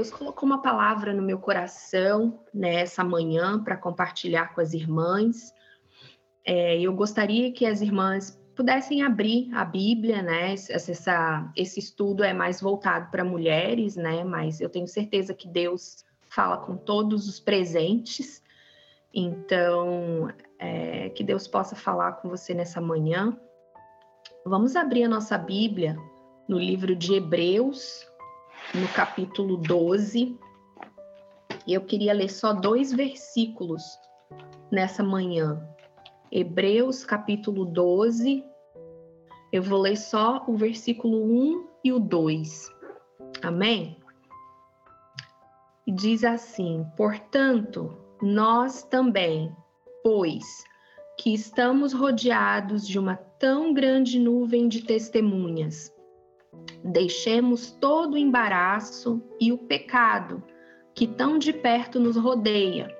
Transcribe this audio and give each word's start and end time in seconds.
Deus 0.00 0.10
colocou 0.10 0.46
uma 0.46 0.62
palavra 0.62 1.12
no 1.12 1.20
meu 1.20 1.38
coração 1.38 2.40
nessa 2.54 3.04
né, 3.04 3.10
manhã 3.10 3.62
para 3.62 3.76
compartilhar 3.76 4.54
com 4.54 4.62
as 4.62 4.72
irmãs. 4.72 5.52
É, 6.42 6.80
eu 6.80 6.94
gostaria 6.94 7.52
que 7.52 7.66
as 7.66 7.82
irmãs 7.82 8.40
pudessem 8.56 9.02
abrir 9.02 9.54
a 9.54 9.62
Bíblia, 9.62 10.22
né? 10.22 10.54
Essa, 10.54 11.52
esse 11.54 11.78
estudo 11.78 12.24
é 12.24 12.32
mais 12.32 12.62
voltado 12.62 13.10
para 13.10 13.22
mulheres, 13.22 13.94
né? 13.94 14.24
Mas 14.24 14.58
eu 14.58 14.70
tenho 14.70 14.88
certeza 14.88 15.34
que 15.34 15.46
Deus 15.46 16.02
fala 16.30 16.56
com 16.56 16.78
todos 16.78 17.28
os 17.28 17.38
presentes. 17.38 18.42
Então, 19.12 20.32
é, 20.58 21.10
que 21.10 21.22
Deus 21.22 21.46
possa 21.46 21.76
falar 21.76 22.12
com 22.12 22.30
você 22.30 22.54
nessa 22.54 22.80
manhã. 22.80 23.38
Vamos 24.46 24.76
abrir 24.76 25.04
a 25.04 25.08
nossa 25.10 25.36
Bíblia 25.36 25.94
no 26.48 26.58
livro 26.58 26.96
de 26.96 27.12
Hebreus, 27.12 28.09
no 28.74 28.86
capítulo 28.88 29.56
12. 29.56 30.38
E 31.66 31.74
eu 31.74 31.80
queria 31.82 32.12
ler 32.12 32.30
só 32.30 32.52
dois 32.52 32.92
versículos 32.92 33.82
nessa 34.70 35.02
manhã. 35.02 35.66
Hebreus, 36.30 37.04
capítulo 37.04 37.64
12. 37.64 38.44
Eu 39.52 39.62
vou 39.62 39.80
ler 39.80 39.96
só 39.96 40.44
o 40.46 40.56
versículo 40.56 41.24
1 41.24 41.68
e 41.84 41.92
o 41.92 41.98
2. 41.98 42.70
Amém? 43.42 43.96
E 45.86 45.92
diz 45.92 46.22
assim: 46.22 46.86
Portanto, 46.96 47.96
nós 48.22 48.84
também, 48.84 49.54
pois 50.04 50.44
que 51.18 51.34
estamos 51.34 51.92
rodeados 51.92 52.86
de 52.86 52.98
uma 52.98 53.16
tão 53.16 53.74
grande 53.74 54.18
nuvem 54.18 54.68
de 54.68 54.82
testemunhas, 54.82 55.92
Deixemos 56.82 57.70
todo 57.70 58.14
o 58.14 58.18
embaraço 58.18 59.22
e 59.40 59.52
o 59.52 59.58
pecado 59.58 60.42
que 60.94 61.06
tão 61.06 61.38
de 61.38 61.52
perto 61.52 62.00
nos 62.00 62.16
rodeia 62.16 62.94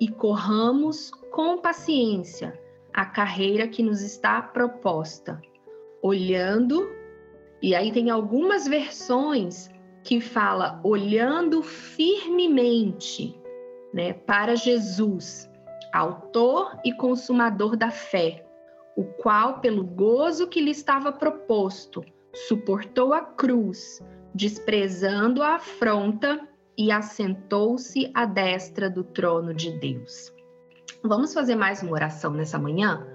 e 0.00 0.08
corramos 0.08 1.10
com 1.30 1.58
paciência 1.58 2.58
a 2.92 3.04
carreira 3.04 3.68
que 3.68 3.82
nos 3.82 4.00
está 4.00 4.40
proposta, 4.40 5.40
olhando, 6.02 6.90
e 7.60 7.74
aí 7.74 7.92
tem 7.92 8.08
algumas 8.08 8.66
versões 8.66 9.68
que 10.02 10.20
fala 10.20 10.80
olhando 10.82 11.62
firmemente, 11.62 13.38
né, 13.92 14.14
para 14.14 14.54
Jesus, 14.54 15.50
autor 15.92 16.78
e 16.84 16.92
consumador 16.92 17.76
da 17.76 17.90
fé, 17.90 18.46
o 18.96 19.04
qual 19.04 19.60
pelo 19.60 19.84
gozo 19.84 20.46
que 20.46 20.60
lhe 20.60 20.70
estava 20.70 21.12
proposto, 21.12 22.02
suportou 22.48 23.14
a 23.14 23.22
cruz, 23.22 24.02
desprezando 24.34 25.42
a 25.42 25.54
afronta 25.56 26.46
e 26.76 26.92
assentou-se 26.92 28.10
à 28.14 28.26
destra 28.26 28.90
do 28.90 29.02
trono 29.02 29.54
de 29.54 29.70
Deus. 29.78 30.32
Vamos 31.02 31.32
fazer 31.32 31.54
mais 31.54 31.82
uma 31.82 31.92
oração 31.92 32.32
nessa 32.32 32.58
manhã? 32.58 33.06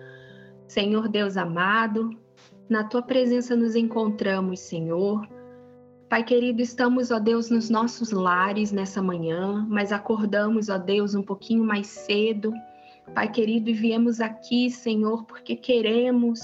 Senhor 0.67 1.07
Deus 1.07 1.37
amado, 1.37 2.09
na 2.67 2.83
tua 2.83 3.01
presença 3.01 3.55
nos 3.55 3.75
encontramos, 3.75 4.61
Senhor. 4.61 5.27
Pai 6.09 6.23
querido, 6.23 6.61
estamos, 6.61 7.11
ó 7.11 7.19
Deus, 7.19 7.49
nos 7.49 7.69
nossos 7.69 8.11
lares 8.11 8.71
nessa 8.71 9.01
manhã, 9.01 9.65
mas 9.69 9.91
acordamos, 9.91 10.69
ó 10.69 10.77
Deus, 10.77 11.13
um 11.13 11.21
pouquinho 11.21 11.63
mais 11.63 11.87
cedo. 11.87 12.51
Pai 13.13 13.29
querido, 13.29 13.69
e 13.69 13.73
viemos 13.73 14.19
aqui, 14.19 14.69
Senhor, 14.69 15.25
porque 15.25 15.55
queremos, 15.55 16.39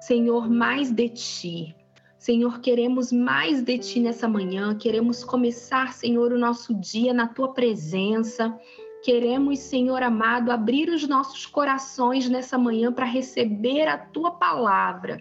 Senhor, 0.00 0.48
mais 0.48 0.90
de 0.90 1.08
ti. 1.08 1.76
Senhor, 2.24 2.58
queremos 2.60 3.12
mais 3.12 3.60
de 3.60 3.76
Ti 3.76 4.00
nessa 4.00 4.26
manhã, 4.26 4.74
queremos 4.74 5.22
começar, 5.22 5.92
Senhor, 5.92 6.32
o 6.32 6.38
nosso 6.38 6.72
dia 6.72 7.12
na 7.12 7.26
Tua 7.26 7.52
presença. 7.52 8.58
Queremos, 9.02 9.58
Senhor 9.58 10.02
amado, 10.02 10.50
abrir 10.50 10.88
os 10.88 11.06
nossos 11.06 11.44
corações 11.44 12.26
nessa 12.26 12.56
manhã 12.56 12.90
para 12.90 13.04
receber 13.04 13.86
a 13.86 13.98
Tua 13.98 14.30
palavra. 14.30 15.20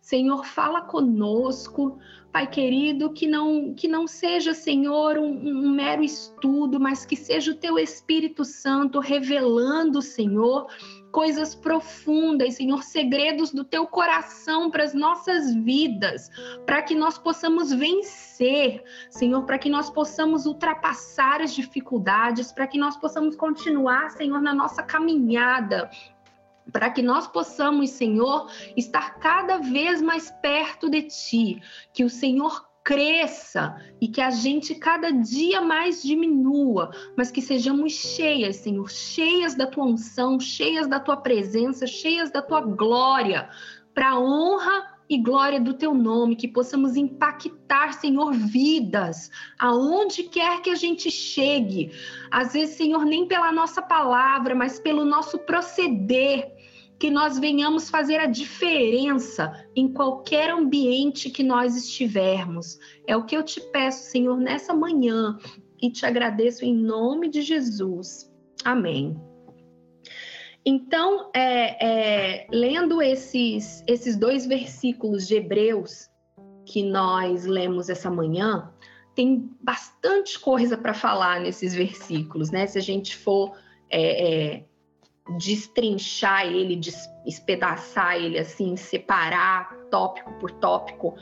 Senhor, 0.00 0.44
fala 0.44 0.80
conosco, 0.80 2.00
Pai 2.32 2.48
querido, 2.48 3.12
que 3.12 3.28
não 3.28 3.72
que 3.72 3.86
não 3.86 4.08
seja, 4.08 4.52
Senhor, 4.52 5.18
um, 5.18 5.30
um, 5.30 5.70
mero 5.70 6.02
estudo, 6.02 6.80
mas 6.80 7.06
que 7.06 7.14
seja 7.14 7.52
o 7.52 7.56
Teu 7.56 7.78
Espírito 7.78 8.44
Santo 8.44 8.98
revelando, 8.98 10.02
Senhor, 10.02 10.66
coisas 11.10 11.54
profundas, 11.54 12.54
Senhor, 12.54 12.82
segredos 12.82 13.52
do 13.52 13.64
teu 13.64 13.86
coração 13.86 14.70
para 14.70 14.84
as 14.84 14.94
nossas 14.94 15.54
vidas, 15.54 16.30
para 16.64 16.82
que 16.82 16.94
nós 16.94 17.18
possamos 17.18 17.72
vencer, 17.72 18.82
Senhor, 19.10 19.44
para 19.44 19.58
que 19.58 19.68
nós 19.68 19.90
possamos 19.90 20.46
ultrapassar 20.46 21.40
as 21.40 21.54
dificuldades, 21.54 22.52
para 22.52 22.66
que 22.66 22.78
nós 22.78 22.96
possamos 22.96 23.36
continuar, 23.36 24.10
Senhor, 24.10 24.40
na 24.40 24.54
nossa 24.54 24.82
caminhada, 24.82 25.90
para 26.72 26.90
que 26.90 27.02
nós 27.02 27.26
possamos, 27.26 27.90
Senhor, 27.90 28.48
estar 28.76 29.18
cada 29.18 29.58
vez 29.58 30.00
mais 30.00 30.30
perto 30.30 30.88
de 30.88 31.02
Ti, 31.02 31.62
que 31.92 32.04
o 32.04 32.10
Senhor 32.10 32.69
cresça 32.84 33.76
e 34.00 34.08
que 34.08 34.20
a 34.20 34.30
gente 34.30 34.74
cada 34.74 35.10
dia 35.10 35.60
mais 35.60 36.02
diminua, 36.02 36.90
mas 37.16 37.30
que 37.30 37.42
sejamos 37.42 37.92
cheias, 37.92 38.56
Senhor, 38.56 38.90
cheias 38.90 39.54
da 39.54 39.66
tua 39.66 39.84
unção, 39.84 40.40
cheias 40.40 40.88
da 40.88 40.98
tua 40.98 41.16
presença, 41.16 41.86
cheias 41.86 42.30
da 42.30 42.42
tua 42.42 42.60
glória, 42.60 43.48
para 43.94 44.18
honra 44.18 44.98
e 45.08 45.18
glória 45.18 45.60
do 45.60 45.74
teu 45.74 45.92
nome, 45.92 46.36
que 46.36 46.46
possamos 46.46 46.96
impactar, 46.96 47.94
Senhor, 47.94 48.32
vidas, 48.32 49.28
aonde 49.58 50.22
quer 50.22 50.62
que 50.62 50.70
a 50.70 50.76
gente 50.76 51.10
chegue. 51.10 51.90
Às 52.30 52.52
vezes, 52.52 52.76
Senhor, 52.76 53.04
nem 53.04 53.26
pela 53.26 53.50
nossa 53.50 53.82
palavra, 53.82 54.54
mas 54.54 54.78
pelo 54.78 55.04
nosso 55.04 55.36
proceder 55.40 56.59
que 57.00 57.10
nós 57.10 57.38
venhamos 57.38 57.88
fazer 57.88 58.18
a 58.18 58.26
diferença 58.26 59.66
em 59.74 59.90
qualquer 59.90 60.50
ambiente 60.50 61.30
que 61.30 61.42
nós 61.42 61.74
estivermos. 61.74 62.78
É 63.06 63.16
o 63.16 63.24
que 63.24 63.34
eu 63.34 63.42
te 63.42 63.58
peço, 63.72 64.10
Senhor, 64.10 64.36
nessa 64.36 64.74
manhã 64.74 65.38
e 65.80 65.90
te 65.90 66.04
agradeço 66.04 66.62
em 66.62 66.76
nome 66.76 67.30
de 67.30 67.40
Jesus. 67.40 68.30
Amém. 68.62 69.18
Então, 70.62 71.30
é, 71.34 72.42
é, 72.42 72.46
lendo 72.52 73.00
esses, 73.00 73.82
esses 73.86 74.14
dois 74.14 74.44
versículos 74.44 75.26
de 75.26 75.36
Hebreus 75.36 76.10
que 76.66 76.82
nós 76.82 77.46
lemos 77.46 77.88
essa 77.88 78.10
manhã, 78.10 78.70
tem 79.14 79.50
bastante 79.62 80.38
coisa 80.38 80.76
para 80.76 80.92
falar 80.92 81.40
nesses 81.40 81.74
versículos, 81.74 82.50
né? 82.50 82.66
Se 82.66 82.76
a 82.76 82.82
gente 82.82 83.16
for 83.16 83.56
é, 83.88 84.56
é 84.56 84.69
destrinchar 85.36 86.46
ele, 86.46 86.76
despedaçar 87.24 88.16
ele, 88.16 88.38
assim, 88.38 88.76
separar 88.76 89.74
tópico 89.90 90.32
por 90.34 90.50
tópico. 90.52 91.14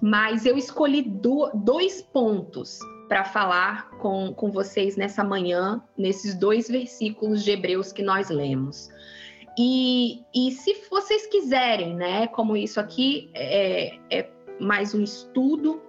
Mas 0.00 0.46
eu 0.46 0.56
escolhi 0.56 1.02
do, 1.02 1.50
dois 1.54 2.02
pontos 2.02 2.78
para 3.08 3.24
falar 3.24 3.90
com, 3.98 4.32
com 4.32 4.50
vocês 4.50 4.96
nessa 4.96 5.22
manhã, 5.22 5.82
nesses 5.96 6.34
dois 6.34 6.68
versículos 6.68 7.44
de 7.44 7.50
Hebreus 7.50 7.92
que 7.92 8.02
nós 8.02 8.30
lemos. 8.30 8.88
E, 9.58 10.22
e 10.34 10.52
se 10.52 10.84
vocês 10.88 11.26
quiserem, 11.26 11.94
né, 11.94 12.26
como 12.28 12.56
isso 12.56 12.78
aqui 12.80 13.30
é, 13.34 13.98
é 14.10 14.30
mais 14.60 14.94
um 14.94 15.02
estudo, 15.02 15.82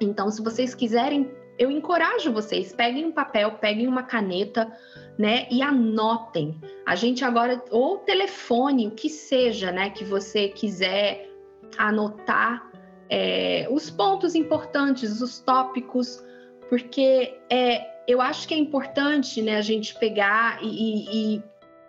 então 0.00 0.30
se 0.30 0.42
vocês 0.42 0.74
quiserem 0.74 1.28
eu 1.58 1.70
encorajo 1.70 2.32
vocês, 2.32 2.72
peguem 2.72 3.06
um 3.06 3.12
papel, 3.12 3.52
peguem 3.52 3.86
uma 3.86 4.02
caneta, 4.02 4.70
né, 5.18 5.46
e 5.50 5.62
anotem. 5.62 6.60
A 6.84 6.94
gente 6.94 7.24
agora, 7.24 7.62
ou 7.70 7.98
telefone, 7.98 8.88
o 8.88 8.90
que 8.90 9.08
seja, 9.08 9.72
né, 9.72 9.90
que 9.90 10.04
você 10.04 10.48
quiser 10.48 11.30
anotar 11.78 12.70
é, 13.08 13.66
os 13.70 13.90
pontos 13.90 14.34
importantes, 14.34 15.20
os 15.20 15.38
tópicos, 15.40 16.22
porque 16.68 17.38
é, 17.50 17.86
eu 18.06 18.20
acho 18.20 18.46
que 18.46 18.54
é 18.54 18.58
importante, 18.58 19.40
né, 19.40 19.56
a 19.56 19.62
gente 19.62 19.98
pegar 19.98 20.58
e, 20.62 21.36
e 21.36 21.42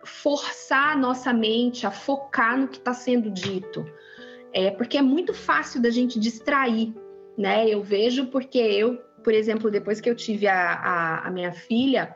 forçar 0.04 0.94
a 0.94 0.98
nossa 0.98 1.34
mente 1.34 1.86
a 1.86 1.92
focar 1.92 2.58
no 2.58 2.68
que 2.68 2.78
está 2.78 2.94
sendo 2.94 3.30
dito. 3.30 3.86
É, 4.54 4.72
porque 4.72 4.98
é 4.98 5.02
muito 5.02 5.34
fácil 5.34 5.82
da 5.82 5.90
gente 5.90 6.18
distrair, 6.18 6.94
né? 7.38 7.68
Eu 7.68 7.84
vejo 7.84 8.28
porque 8.28 8.58
eu 8.58 8.98
por 9.28 9.34
exemplo, 9.34 9.70
depois 9.70 10.00
que 10.00 10.10
eu 10.10 10.16
tive 10.16 10.48
a, 10.48 10.74
a, 10.74 11.28
a 11.28 11.32
minha 11.32 11.52
filha, 11.52 12.16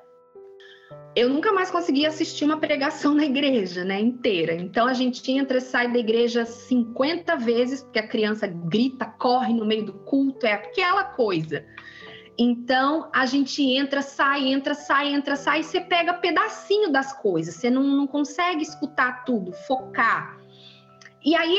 eu 1.15 1.29
nunca 1.29 1.51
mais 1.51 1.69
consegui 1.69 2.05
assistir 2.05 2.45
uma 2.45 2.57
pregação 2.57 3.13
na 3.15 3.25
igreja, 3.25 3.83
né, 3.83 3.99
inteira. 3.99 4.53
Então 4.53 4.87
a 4.87 4.93
gente 4.93 5.29
entra 5.31 5.57
e 5.57 5.61
sai 5.61 5.91
da 5.91 5.99
igreja 5.99 6.45
50 6.45 7.35
vezes, 7.37 7.83
porque 7.83 7.99
a 7.99 8.07
criança 8.07 8.47
grita, 8.47 9.05
corre 9.05 9.53
no 9.53 9.65
meio 9.65 9.85
do 9.85 9.93
culto, 9.93 10.45
é 10.45 10.53
aquela 10.53 11.03
coisa. 11.03 11.65
Então 12.37 13.09
a 13.13 13.25
gente 13.25 13.61
entra, 13.61 14.01
sai, 14.01 14.47
entra, 14.47 14.73
sai, 14.73 15.13
entra, 15.13 15.35
sai, 15.35 15.59
e 15.59 15.63
você 15.63 15.81
pega 15.81 16.13
pedacinho 16.13 16.91
das 16.91 17.13
coisas, 17.13 17.55
você 17.55 17.69
não, 17.69 17.83
não 17.83 18.07
consegue 18.07 18.63
escutar 18.63 19.25
tudo, 19.25 19.51
focar. 19.51 20.37
E 21.23 21.35
aí 21.35 21.57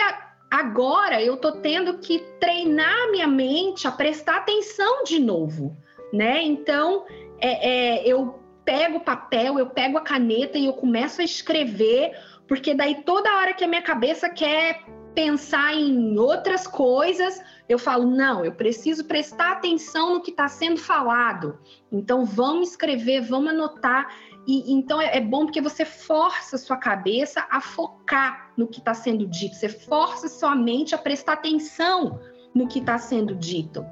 Agora 0.52 1.22
eu 1.22 1.38
tô 1.38 1.50
tendo 1.50 1.96
que 1.96 2.18
treinar 2.38 3.10
minha 3.10 3.26
mente 3.26 3.88
a 3.88 3.90
prestar 3.90 4.36
atenção 4.36 5.02
de 5.02 5.18
novo, 5.18 5.74
né? 6.12 6.42
Então, 6.42 7.06
é, 7.40 8.02
é, 8.02 8.06
eu 8.06 8.41
pego 8.64 8.98
o 8.98 9.04
papel, 9.04 9.58
eu 9.58 9.66
pego 9.66 9.98
a 9.98 10.02
caneta 10.02 10.58
e 10.58 10.66
eu 10.66 10.72
começo 10.72 11.20
a 11.20 11.24
escrever, 11.24 12.12
porque 12.46 12.74
daí 12.74 13.02
toda 13.02 13.36
hora 13.36 13.54
que 13.54 13.64
a 13.64 13.68
minha 13.68 13.82
cabeça 13.82 14.28
quer 14.28 14.84
pensar 15.14 15.74
em 15.74 16.18
outras 16.18 16.66
coisas, 16.66 17.42
eu 17.68 17.78
falo, 17.78 18.06
não, 18.06 18.44
eu 18.44 18.52
preciso 18.52 19.04
prestar 19.04 19.52
atenção 19.52 20.14
no 20.14 20.22
que 20.22 20.30
está 20.30 20.48
sendo 20.48 20.78
falado. 20.78 21.58
Então, 21.90 22.24
vamos 22.24 22.70
escrever, 22.70 23.20
vamos 23.20 23.50
anotar. 23.50 24.08
E 24.46 24.72
então 24.72 25.00
é, 25.00 25.16
é 25.16 25.20
bom 25.20 25.44
porque 25.44 25.60
você 25.60 25.84
força 25.84 26.58
sua 26.58 26.76
cabeça 26.76 27.46
a 27.50 27.60
focar 27.60 28.50
no 28.56 28.66
que 28.66 28.78
está 28.78 28.92
sendo 28.92 29.26
dito, 29.26 29.54
você 29.54 29.68
força 29.68 30.28
sua 30.28 30.54
mente 30.56 30.94
a 30.94 30.98
prestar 30.98 31.34
atenção 31.34 32.18
no 32.54 32.66
que 32.66 32.80
está 32.80 32.98
sendo 32.98 33.34
dito. 33.34 33.86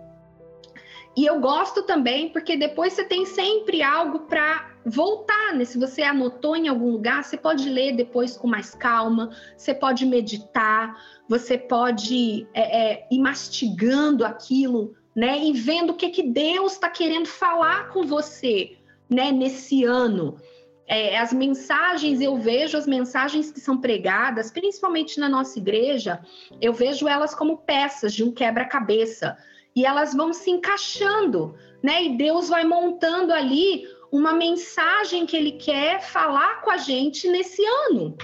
E 1.16 1.26
eu 1.26 1.40
gosto 1.40 1.82
também 1.82 2.28
porque 2.28 2.56
depois 2.56 2.92
você 2.92 3.04
tem 3.04 3.26
sempre 3.26 3.82
algo 3.82 4.20
para 4.20 4.70
voltar, 4.84 5.54
né? 5.54 5.64
Se 5.64 5.78
você 5.78 6.02
anotou 6.02 6.56
em 6.56 6.68
algum 6.68 6.90
lugar, 6.92 7.24
você 7.24 7.36
pode 7.36 7.68
ler 7.68 7.96
depois 7.96 8.36
com 8.36 8.46
mais 8.46 8.74
calma, 8.74 9.30
você 9.56 9.74
pode 9.74 10.06
meditar, 10.06 10.96
você 11.28 11.58
pode 11.58 12.46
é, 12.54 12.92
é, 12.92 13.08
ir 13.10 13.18
mastigando 13.18 14.24
aquilo, 14.24 14.94
né? 15.14 15.38
E 15.44 15.52
vendo 15.52 15.90
o 15.90 15.96
que, 15.96 16.10
que 16.10 16.22
Deus 16.22 16.72
está 16.72 16.88
querendo 16.88 17.26
falar 17.26 17.88
com 17.88 18.04
você, 18.04 18.76
né? 19.08 19.32
Nesse 19.32 19.84
ano. 19.84 20.36
É, 20.86 21.18
as 21.18 21.32
mensagens, 21.32 22.20
eu 22.20 22.36
vejo 22.36 22.76
as 22.76 22.84
mensagens 22.84 23.52
que 23.52 23.60
são 23.60 23.80
pregadas, 23.80 24.50
principalmente 24.50 25.20
na 25.20 25.28
nossa 25.28 25.56
igreja, 25.56 26.20
eu 26.60 26.72
vejo 26.72 27.06
elas 27.06 27.32
como 27.32 27.58
peças 27.58 28.12
de 28.12 28.24
um 28.24 28.32
quebra-cabeça. 28.32 29.36
E 29.74 29.84
elas 29.84 30.14
vão 30.14 30.32
se 30.32 30.50
encaixando, 30.50 31.54
né? 31.82 32.04
E 32.04 32.16
Deus 32.16 32.48
vai 32.48 32.64
montando 32.64 33.32
ali 33.32 33.84
uma 34.10 34.32
mensagem 34.32 35.26
que 35.26 35.36
Ele 35.36 35.52
quer 35.52 36.02
falar 36.02 36.62
com 36.62 36.70
a 36.70 36.76
gente 36.76 37.28
nesse 37.28 37.64
ano. 37.88 38.16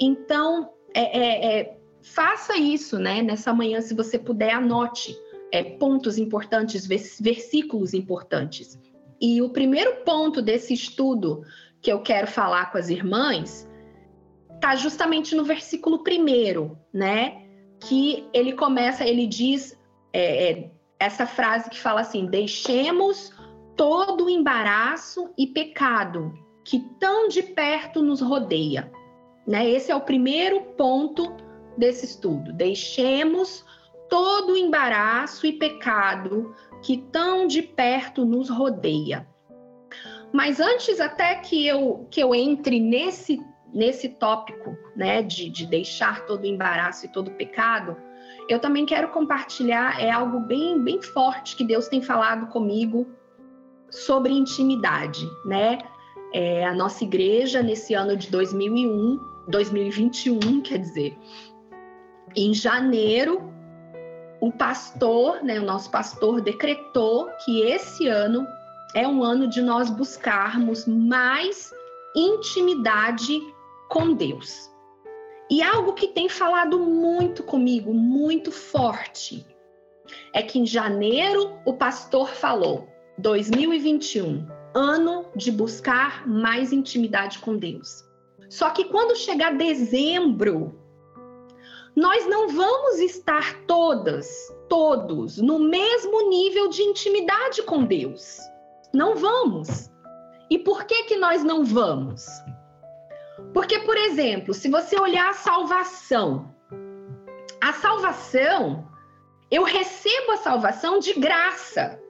Então, 0.00 0.70
é, 0.94 1.18
é, 1.18 1.60
é, 1.60 1.78
faça 2.02 2.56
isso, 2.56 2.98
né? 2.98 3.22
Nessa 3.22 3.52
manhã, 3.52 3.80
se 3.80 3.94
você 3.94 4.18
puder, 4.18 4.54
anote 4.54 5.16
é, 5.52 5.62
pontos 5.62 6.18
importantes, 6.18 6.86
versículos 6.86 7.92
importantes. 7.94 8.78
E 9.20 9.40
o 9.42 9.50
primeiro 9.50 9.96
ponto 10.04 10.40
desse 10.40 10.74
estudo 10.74 11.44
que 11.80 11.92
eu 11.92 12.00
quero 12.00 12.26
falar 12.26 12.72
com 12.72 12.78
as 12.78 12.88
irmãs 12.88 13.68
está 14.54 14.76
justamente 14.76 15.34
no 15.34 15.44
versículo 15.44 16.02
primeiro, 16.02 16.78
né? 16.92 17.42
Que 17.80 18.28
ele 18.32 18.52
começa, 18.52 19.04
ele 19.06 19.26
diz 19.26 19.78
é, 20.12 20.50
é, 20.50 20.70
essa 21.02 21.26
frase 21.26 21.68
que 21.68 21.80
fala 21.80 22.02
assim: 22.02 22.26
deixemos 22.26 23.32
todo 23.76 24.26
o 24.26 24.30
embaraço 24.30 25.30
e 25.36 25.46
pecado 25.46 26.32
que 26.64 26.78
tão 27.00 27.28
de 27.28 27.42
perto 27.42 28.02
nos 28.02 28.20
rodeia. 28.20 28.90
Né? 29.46 29.68
Esse 29.68 29.90
é 29.90 29.96
o 29.96 30.00
primeiro 30.00 30.60
ponto 30.76 31.34
desse 31.76 32.04
estudo. 32.04 32.52
Deixemos 32.52 33.64
todo 34.08 34.52
o 34.52 34.56
embaraço 34.56 35.44
e 35.46 35.52
pecado 35.54 36.54
que 36.82 36.98
tão 37.10 37.46
de 37.46 37.62
perto 37.62 38.24
nos 38.24 38.48
rodeia. 38.48 39.26
Mas 40.32 40.60
antes 40.60 41.00
até 41.00 41.34
que 41.36 41.66
eu, 41.66 42.06
que 42.10 42.22
eu 42.22 42.34
entre 42.34 42.78
nesse, 42.78 43.42
nesse 43.72 44.08
tópico, 44.08 44.76
né, 44.94 45.20
de, 45.22 45.50
de 45.50 45.66
deixar 45.66 46.24
todo 46.26 46.42
o 46.42 46.46
embaraço 46.46 47.06
e 47.06 47.08
todo 47.08 47.28
o 47.28 47.34
pecado, 47.34 47.96
eu 48.52 48.60
também 48.60 48.84
quero 48.84 49.08
compartilhar 49.08 49.98
é 49.98 50.10
algo 50.10 50.40
bem, 50.40 50.78
bem 50.78 51.00
forte 51.00 51.56
que 51.56 51.64
Deus 51.64 51.88
tem 51.88 52.02
falado 52.02 52.48
comigo 52.48 53.06
sobre 53.90 54.32
intimidade, 54.32 55.26
né? 55.44 55.78
É, 56.34 56.66
a 56.66 56.74
nossa 56.74 57.02
igreja 57.02 57.62
nesse 57.62 57.94
ano 57.94 58.16
de 58.16 58.30
2001, 58.30 59.18
2021, 59.48 60.60
quer 60.62 60.78
dizer, 60.78 61.18
em 62.36 62.52
janeiro, 62.52 63.50
o 64.40 64.52
pastor, 64.52 65.42
né, 65.42 65.58
o 65.58 65.64
nosso 65.64 65.90
pastor 65.90 66.40
decretou 66.40 67.28
que 67.44 67.62
esse 67.62 68.06
ano 68.06 68.46
é 68.94 69.06
um 69.06 69.22
ano 69.22 69.48
de 69.48 69.62
nós 69.62 69.88
buscarmos 69.88 70.86
mais 70.86 71.72
intimidade 72.14 73.40
com 73.88 74.14
Deus. 74.14 74.71
E 75.52 75.62
algo 75.62 75.92
que 75.92 76.08
tem 76.08 76.30
falado 76.30 76.78
muito 76.78 77.42
comigo, 77.42 77.92
muito 77.92 78.50
forte, 78.50 79.46
é 80.32 80.42
que 80.42 80.58
em 80.58 80.64
janeiro 80.64 81.58
o 81.66 81.74
pastor 81.74 82.30
falou: 82.30 82.88
2021, 83.18 84.48
ano 84.74 85.26
de 85.36 85.52
buscar 85.52 86.26
mais 86.26 86.72
intimidade 86.72 87.38
com 87.40 87.54
Deus. 87.58 88.02
Só 88.48 88.70
que 88.70 88.86
quando 88.86 89.14
chegar 89.14 89.54
dezembro, 89.54 90.74
nós 91.94 92.26
não 92.26 92.48
vamos 92.48 92.98
estar 93.00 93.62
todas, 93.66 94.26
todos, 94.70 95.36
no 95.36 95.58
mesmo 95.58 96.30
nível 96.30 96.70
de 96.70 96.80
intimidade 96.80 97.62
com 97.64 97.84
Deus. 97.84 98.38
Não 98.90 99.16
vamos. 99.16 99.90
E 100.48 100.58
por 100.58 100.86
que 100.86 101.04
que 101.04 101.16
nós 101.16 101.44
não 101.44 101.62
vamos? 101.62 102.24
Porque, 103.52 103.80
por 103.80 103.96
exemplo, 103.96 104.54
se 104.54 104.68
você 104.68 104.98
olhar 104.98 105.30
a 105.30 105.34
salvação, 105.34 106.54
a 107.60 107.72
salvação, 107.74 108.88
eu 109.50 109.62
recebo 109.62 110.32
a 110.32 110.38
salvação 110.38 110.98
de 110.98 111.12
graça. 111.14 112.00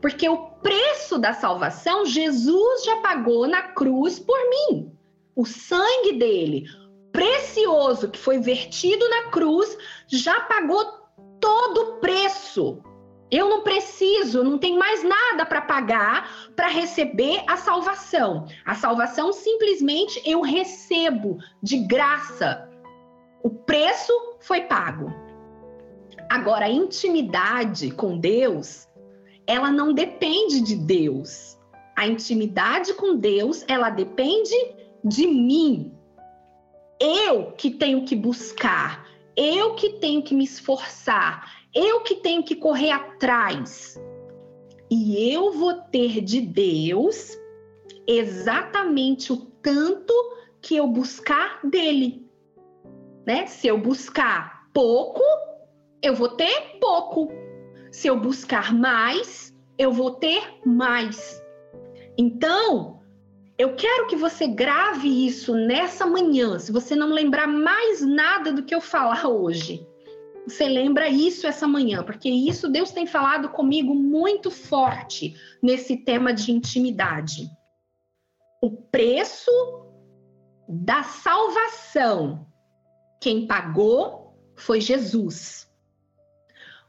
Porque 0.00 0.28
o 0.28 0.50
preço 0.62 1.18
da 1.18 1.32
salvação, 1.32 2.04
Jesus 2.04 2.84
já 2.84 2.96
pagou 2.98 3.46
na 3.46 3.62
cruz 3.62 4.18
por 4.18 4.38
mim. 4.50 4.92
O 5.34 5.46
sangue 5.46 6.12
dele, 6.12 6.66
precioso, 7.10 8.10
que 8.10 8.18
foi 8.18 8.38
vertido 8.38 9.08
na 9.08 9.30
cruz, 9.30 9.76
já 10.06 10.40
pagou 10.40 10.84
todo 11.40 11.78
o 11.80 11.96
preço. 11.96 12.82
Eu 13.30 13.48
não 13.48 13.62
preciso, 13.62 14.44
não 14.44 14.56
tem 14.56 14.78
mais 14.78 15.02
nada 15.02 15.44
para 15.44 15.60
pagar 15.60 16.52
para 16.54 16.68
receber 16.68 17.42
a 17.48 17.56
salvação. 17.56 18.46
A 18.64 18.74
salvação 18.74 19.32
simplesmente 19.32 20.22
eu 20.24 20.42
recebo 20.42 21.38
de 21.62 21.78
graça. 21.78 22.68
O 23.42 23.50
preço 23.50 24.12
foi 24.40 24.62
pago. 24.62 25.12
Agora, 26.28 26.66
a 26.66 26.70
intimidade 26.70 27.90
com 27.90 28.18
Deus, 28.18 28.88
ela 29.46 29.70
não 29.70 29.92
depende 29.92 30.60
de 30.60 30.76
Deus. 30.76 31.56
A 31.96 32.06
intimidade 32.06 32.94
com 32.94 33.16
Deus, 33.16 33.64
ela 33.68 33.90
depende 33.90 34.54
de 35.04 35.26
mim. 35.26 35.92
Eu 37.00 37.52
que 37.52 37.70
tenho 37.70 38.04
que 38.04 38.16
buscar, 38.16 39.06
eu 39.36 39.74
que 39.74 39.90
tenho 40.00 40.22
que 40.22 40.34
me 40.34 40.44
esforçar, 40.44 41.55
eu 41.76 42.00
que 42.00 42.14
tenho 42.14 42.42
que 42.42 42.56
correr 42.56 42.90
atrás. 42.90 44.00
E 44.90 45.30
eu 45.32 45.52
vou 45.52 45.74
ter 45.74 46.22
de 46.22 46.40
Deus 46.40 47.36
exatamente 48.06 49.32
o 49.32 49.36
tanto 49.36 50.14
que 50.62 50.76
eu 50.76 50.86
buscar 50.86 51.60
dele. 51.62 52.26
Né? 53.26 53.46
Se 53.46 53.66
eu 53.66 53.76
buscar 53.76 54.68
pouco, 54.72 55.22
eu 56.02 56.14
vou 56.14 56.30
ter 56.30 56.78
pouco. 56.80 57.28
Se 57.92 58.08
eu 58.08 58.18
buscar 58.18 58.72
mais, 58.72 59.54
eu 59.76 59.92
vou 59.92 60.12
ter 60.12 60.42
mais. 60.64 61.42
Então, 62.16 63.02
eu 63.58 63.74
quero 63.74 64.06
que 64.06 64.16
você 64.16 64.46
grave 64.46 65.26
isso 65.26 65.54
nessa 65.54 66.06
manhã, 66.06 66.58
se 66.58 66.72
você 66.72 66.94
não 66.94 67.08
lembrar 67.08 67.46
mais 67.46 68.00
nada 68.00 68.52
do 68.52 68.62
que 68.62 68.74
eu 68.74 68.80
falar 68.80 69.26
hoje. 69.26 69.86
Você 70.46 70.68
lembra 70.68 71.08
isso 71.08 71.46
essa 71.46 71.66
manhã, 71.66 72.04
porque 72.04 72.28
isso 72.28 72.68
Deus 72.68 72.92
tem 72.92 73.04
falado 73.04 73.48
comigo 73.48 73.92
muito 73.94 74.50
forte 74.50 75.34
nesse 75.60 75.96
tema 75.96 76.32
de 76.32 76.52
intimidade. 76.52 77.50
O 78.62 78.70
preço 78.70 79.50
da 80.68 81.02
salvação, 81.02 82.46
quem 83.20 83.46
pagou 83.46 84.38
foi 84.54 84.80
Jesus. 84.80 85.68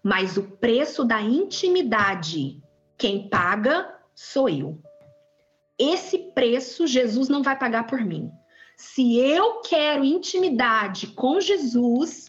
Mas 0.03 0.37
o 0.37 0.43
preço 0.43 1.03
da 1.03 1.21
intimidade, 1.21 2.61
quem 2.95 3.27
paga 3.27 3.91
sou 4.13 4.47
eu. 4.47 4.79
Esse 5.79 6.17
preço 6.33 6.85
Jesus 6.85 7.27
não 7.27 7.41
vai 7.41 7.57
pagar 7.57 7.87
por 7.87 8.01
mim. 8.01 8.31
Se 8.75 9.17
eu 9.17 9.61
quero 9.61 10.05
intimidade 10.05 11.07
com 11.07 11.41
Jesus, 11.41 12.26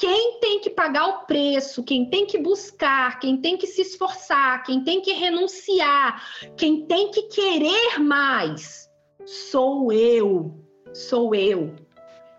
quem 0.00 0.40
tem 0.40 0.60
que 0.60 0.70
pagar 0.70 1.06
o 1.06 1.26
preço, 1.26 1.84
quem 1.84 2.08
tem 2.08 2.24
que 2.24 2.38
buscar, 2.38 3.20
quem 3.20 3.36
tem 3.36 3.58
que 3.58 3.66
se 3.66 3.82
esforçar, 3.82 4.62
quem 4.62 4.82
tem 4.82 5.02
que 5.02 5.12
renunciar, 5.12 6.24
quem 6.56 6.86
tem 6.86 7.10
que 7.10 7.24
querer 7.24 7.98
mais, 7.98 8.88
sou 9.26 9.92
eu. 9.92 10.58
Sou 10.94 11.34
eu. 11.34 11.74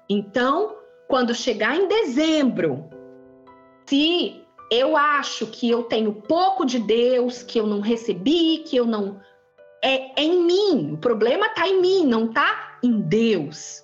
Então, 0.10 0.76
quando 1.08 1.36
chegar 1.36 1.78
em 1.78 1.88
dezembro, 1.88 2.90
se 3.86 4.42
eu 4.72 4.98
acho 4.98 5.46
que 5.46 5.70
eu 5.70 5.84
tenho 5.84 6.14
pouco 6.14 6.66
de 6.66 6.80
Deus, 6.80 7.44
que 7.44 7.60
eu 7.60 7.68
não 7.68 7.80
recebi, 7.80 8.64
que 8.66 8.76
eu 8.76 8.88
não. 8.88 9.22
É, 9.84 10.20
é 10.20 10.24
em 10.24 10.44
mim. 10.44 10.94
O 10.94 10.98
problema 10.98 11.46
está 11.46 11.68
em 11.68 11.80
mim, 11.80 12.06
não 12.08 12.26
está 12.26 12.80
em 12.84 13.02
Deus. 13.02 13.84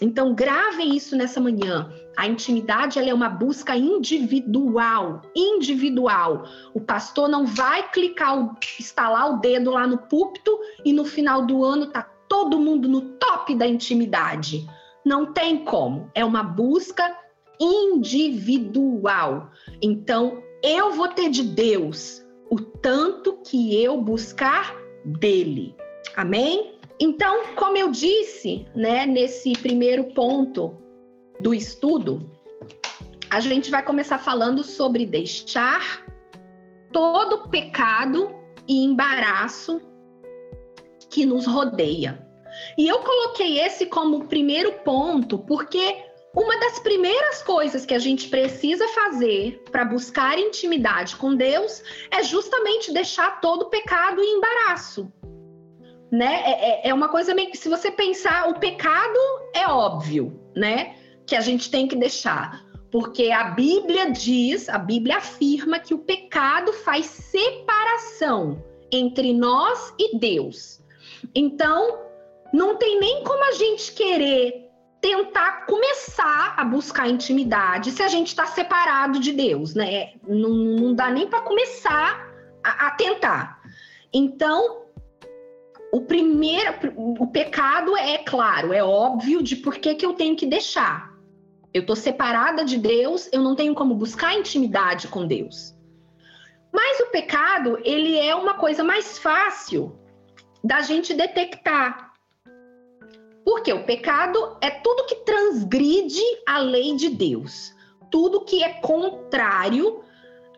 Então, 0.00 0.34
gravem 0.34 0.96
isso 0.96 1.16
nessa 1.16 1.40
manhã. 1.40 1.90
A 2.16 2.26
intimidade 2.26 2.98
é 2.98 3.12
uma 3.12 3.28
busca 3.28 3.76
individual, 3.76 5.20
individual. 5.34 6.44
O 6.72 6.80
pastor 6.80 7.28
não 7.28 7.44
vai 7.44 7.90
clicar, 7.90 8.56
instalar 8.80 9.34
o 9.34 9.36
dedo 9.36 9.70
lá 9.72 9.86
no 9.86 9.98
púlpito 9.98 10.58
e 10.82 10.94
no 10.94 11.04
final 11.04 11.44
do 11.44 11.62
ano 11.62 11.86
tá 11.86 12.02
todo 12.26 12.58
mundo 12.58 12.88
no 12.88 13.02
top 13.18 13.54
da 13.54 13.66
intimidade. 13.66 14.66
Não 15.04 15.32
tem 15.32 15.62
como. 15.64 16.10
É 16.14 16.24
uma 16.24 16.42
busca 16.42 17.14
individual. 17.60 19.50
Então, 19.82 20.42
eu 20.62 20.92
vou 20.92 21.08
ter 21.08 21.28
de 21.28 21.42
Deus 21.42 22.24
o 22.50 22.58
tanto 22.58 23.34
que 23.44 23.82
eu 23.82 24.00
buscar 24.00 24.74
dele. 25.04 25.76
Amém? 26.16 26.76
Então, 26.98 27.44
como 27.56 27.76
eu 27.76 27.90
disse, 27.90 28.66
né, 28.74 29.04
nesse 29.04 29.52
primeiro 29.52 30.04
ponto 30.14 30.85
do 31.40 31.54
estudo, 31.54 32.30
a 33.30 33.40
gente 33.40 33.70
vai 33.70 33.82
começar 33.82 34.18
falando 34.18 34.62
sobre 34.62 35.06
deixar 35.06 36.04
todo 36.92 37.48
pecado 37.48 38.34
e 38.68 38.84
embaraço 38.84 39.80
que 41.10 41.26
nos 41.26 41.46
rodeia. 41.46 42.24
E 42.78 42.88
eu 42.88 43.00
coloquei 43.00 43.60
esse 43.60 43.86
como 43.86 44.26
primeiro 44.26 44.72
ponto 44.84 45.38
porque 45.40 46.04
uma 46.34 46.58
das 46.58 46.78
primeiras 46.80 47.42
coisas 47.42 47.84
que 47.84 47.94
a 47.94 47.98
gente 47.98 48.28
precisa 48.28 48.86
fazer 48.88 49.62
para 49.70 49.84
buscar 49.84 50.38
intimidade 50.38 51.16
com 51.16 51.34
Deus 51.34 51.82
é 52.10 52.22
justamente 52.22 52.92
deixar 52.92 53.40
todo 53.40 53.70
pecado 53.70 54.22
e 54.22 54.26
embaraço 54.26 55.10
né? 56.10 56.42
É, 56.44 56.70
é, 56.70 56.88
é 56.88 56.94
uma 56.94 57.08
coisa 57.08 57.34
meio 57.34 57.50
que 57.50 57.58
se 57.58 57.68
você 57.68 57.90
pensar, 57.90 58.48
o 58.48 58.58
pecado 58.58 59.18
é 59.54 59.66
óbvio, 59.66 60.40
né? 60.54 60.96
Que 61.26 61.34
a 61.34 61.40
gente 61.40 61.70
tem 61.70 61.88
que 61.88 61.96
deixar. 61.96 62.64
Porque 62.90 63.30
a 63.30 63.50
Bíblia 63.50 64.10
diz, 64.10 64.68
a 64.68 64.78
Bíblia 64.78 65.18
afirma 65.18 65.78
que 65.78 65.92
o 65.92 65.98
pecado 65.98 66.72
faz 66.72 67.06
separação 67.06 68.64
entre 68.90 69.32
nós 69.32 69.92
e 69.98 70.18
Deus. 70.18 70.80
Então, 71.34 71.98
não 72.52 72.76
tem 72.76 72.98
nem 73.00 73.24
como 73.24 73.42
a 73.44 73.52
gente 73.52 73.92
querer 73.92 74.66
tentar 75.00 75.66
começar 75.66 76.54
a 76.56 76.64
buscar 76.64 77.08
intimidade 77.08 77.92
se 77.92 78.02
a 78.02 78.08
gente 78.08 78.28
está 78.28 78.46
separado 78.46 79.20
de 79.20 79.32
Deus, 79.32 79.74
né? 79.74 80.14
Não, 80.26 80.50
não 80.50 80.94
dá 80.94 81.10
nem 81.10 81.28
para 81.28 81.42
começar 81.42 82.28
a, 82.64 82.86
a 82.86 82.90
tentar. 82.92 83.60
Então, 84.12 84.84
o 85.92 86.00
primeiro, 86.00 86.72
o 86.96 87.26
pecado 87.26 87.96
é 87.96 88.18
claro, 88.18 88.72
é 88.72 88.82
óbvio 88.82 89.42
de 89.42 89.56
por 89.56 89.76
que, 89.76 89.94
que 89.94 90.04
eu 90.04 90.14
tenho 90.14 90.34
que 90.34 90.46
deixar. 90.46 91.05
Eu 91.76 91.82
estou 91.82 91.94
separada 91.94 92.64
de 92.64 92.78
Deus, 92.78 93.28
eu 93.30 93.42
não 93.42 93.54
tenho 93.54 93.74
como 93.74 93.94
buscar 93.94 94.32
intimidade 94.32 95.08
com 95.08 95.26
Deus. 95.26 95.76
Mas 96.72 97.00
o 97.00 97.10
pecado, 97.10 97.78
ele 97.84 98.18
é 98.18 98.34
uma 98.34 98.54
coisa 98.54 98.82
mais 98.82 99.18
fácil 99.18 99.94
da 100.64 100.80
gente 100.80 101.12
detectar. 101.12 102.14
Porque 103.44 103.70
o 103.74 103.84
pecado 103.84 104.56
é 104.62 104.70
tudo 104.70 105.04
que 105.04 105.16
transgride 105.16 106.22
a 106.48 106.56
lei 106.60 106.96
de 106.96 107.10
Deus. 107.10 107.74
Tudo 108.10 108.46
que 108.46 108.64
é 108.64 108.80
contrário 108.80 110.02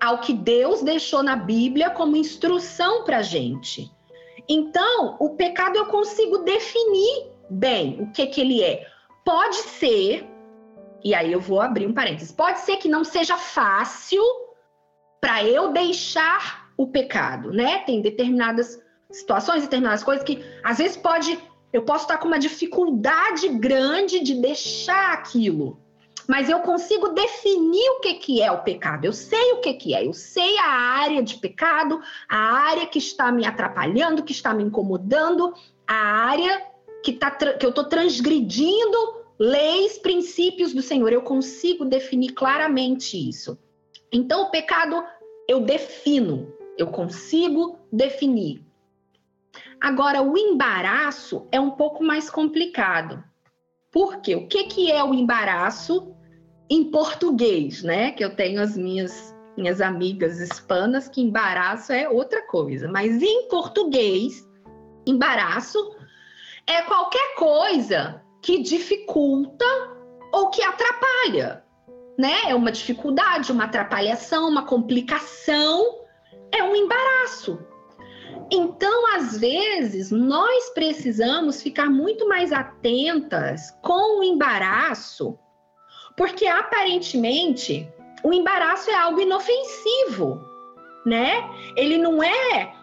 ao 0.01 0.21
que 0.21 0.33
Deus 0.33 0.83
deixou 0.83 1.25
na 1.25 1.35
Bíblia 1.35 1.91
como 1.91 2.17
instrução 2.17 3.03
para 3.03 3.23
gente. 3.23 3.91
Então, 4.49 5.17
o 5.19 5.31
pecado 5.31 5.79
eu 5.79 5.87
consigo 5.87 6.39
definir 6.39 7.27
bem 7.51 8.03
o 8.03 8.13
que, 8.13 8.25
que 8.29 8.41
ele 8.41 8.63
é. 8.63 8.87
Pode 9.25 9.57
ser, 9.57 10.25
e 11.05 11.15
aí 11.15 11.33
eu 11.33 11.41
vou 11.41 11.61
abrir 11.61 11.87
um 11.87 11.93
parênteses, 11.93 12.33
pode 12.33 12.61
ser 12.61 12.77
que 12.77 12.89
não 12.89 13.05
seja 13.05 13.37
fácil 13.37 14.23
para 15.21 15.45
eu 15.45 15.73
deixar 15.73 16.71
o 16.77 16.87
pecado, 16.87 17.51
né? 17.53 17.79
Tem 17.81 18.01
determinadas 18.01 18.81
situações, 19.11 19.63
determinadas 19.63 20.03
coisas 20.03 20.25
que 20.25 20.45
às 20.63 20.79
vezes 20.79 20.97
pode, 20.97 21.39
eu 21.73 21.83
posso 21.83 22.05
estar 22.05 22.19
com 22.19 22.29
uma 22.29 22.39
dificuldade 22.39 23.49
grande 23.49 24.21
de 24.21 24.35
deixar 24.35 25.13
aquilo 25.13 25.81
mas 26.29 26.51
eu 26.51 26.61
consigo 26.61 27.09
definir 27.09 27.89
o 27.93 28.01
que, 28.01 28.15
que 28.15 28.43
é 28.43 28.53
o 28.53 28.63
pecado. 28.63 29.07
Eu 29.07 29.15
sei 29.15 29.53
o 29.53 29.63
que, 29.63 29.73
que 29.73 29.95
é, 29.95 30.07
eu 30.07 30.13
sei 30.13 30.59
a 30.59 30.69
área 30.69 31.23
de 31.23 31.39
pecado, 31.39 32.03
a 32.29 32.37
área 32.37 32.87
que 32.87 32.99
está 32.99 33.33
me 33.33 33.47
atrapalhando, 33.47 34.23
que 34.23 34.33
está 34.33 34.53
me 34.53 34.63
incomodando, 34.63 35.55
a 35.87 35.95
área 35.95 36.67
que, 37.03 37.15
tá, 37.15 37.31
que 37.31 37.65
eu 37.65 37.71
estou 37.71 37.85
transgredindo 37.85 39.18
leis, 39.39 39.99
princípios 39.99 40.75
do 40.75 40.83
Senhor. 40.83 41.13
Eu 41.13 41.23
consigo 41.23 41.85
definir 41.85 42.33
claramente 42.33 43.17
isso. 43.17 43.59
Então, 44.13 44.45
o 44.45 44.51
pecado 44.51 45.03
eu 45.49 45.61
defino, 45.61 46.53
eu 46.77 46.89
consigo 46.89 47.79
definir. 47.93 48.65
Agora, 49.81 50.23
o 50.23 50.37
embaraço 50.37 51.47
é 51.53 51.61
um 51.61 51.71
pouco 51.71 52.03
mais 52.03 52.29
complicado. 52.29 53.23
Por 53.91 54.21
quê? 54.21 54.35
O 54.35 54.47
que, 54.47 54.65
que 54.65 54.91
é 54.91 55.03
o 55.03 55.15
embaraço 55.15 56.15
em 56.69 56.91
português, 56.91 57.83
né? 57.83 58.13
Que 58.13 58.25
eu 58.25 58.35
tenho 58.35 58.61
as 58.61 58.77
minhas 58.77 59.37
minhas 59.57 59.81
amigas 59.81 60.39
hispanas 60.39 61.09
que 61.09 61.21
embaraço 61.21 61.93
é 61.93 62.09
outra 62.09 62.47
coisa, 62.47 62.87
mas 62.87 63.21
em 63.21 63.49
português, 63.49 64.49
embaraço 65.05 65.97
é 66.65 66.83
qualquer 66.83 67.35
coisa 67.35 68.23
que 68.49 68.63
dificulta 68.63 69.67
ou 70.33 70.49
que 70.49 70.63
atrapalha, 70.63 71.63
né? 72.19 72.35
É 72.47 72.55
uma 72.55 72.73
dificuldade, 72.73 73.53
uma 73.53 73.65
atrapalhação, 73.65 74.49
uma 74.49 74.65
complicação, 74.65 75.99
é 76.51 76.63
um 76.63 76.75
embaraço. 76.75 77.59
Então, 78.51 79.15
às 79.15 79.37
vezes, 79.37 80.11
nós 80.11 80.71
precisamos 80.71 81.61
ficar 81.61 81.91
muito 81.91 82.27
mais 82.27 82.51
atentas 82.51 83.71
com 83.83 84.21
o 84.21 84.25
embaraço 84.25 85.39
porque 86.17 86.47
aparentemente 86.47 87.87
o 88.25 88.33
embaraço 88.33 88.89
é 88.89 88.95
algo 88.95 89.21
inofensivo, 89.21 90.41
né? 91.05 91.47
Ele 91.77 91.99
não 91.99 92.23
é 92.23 92.78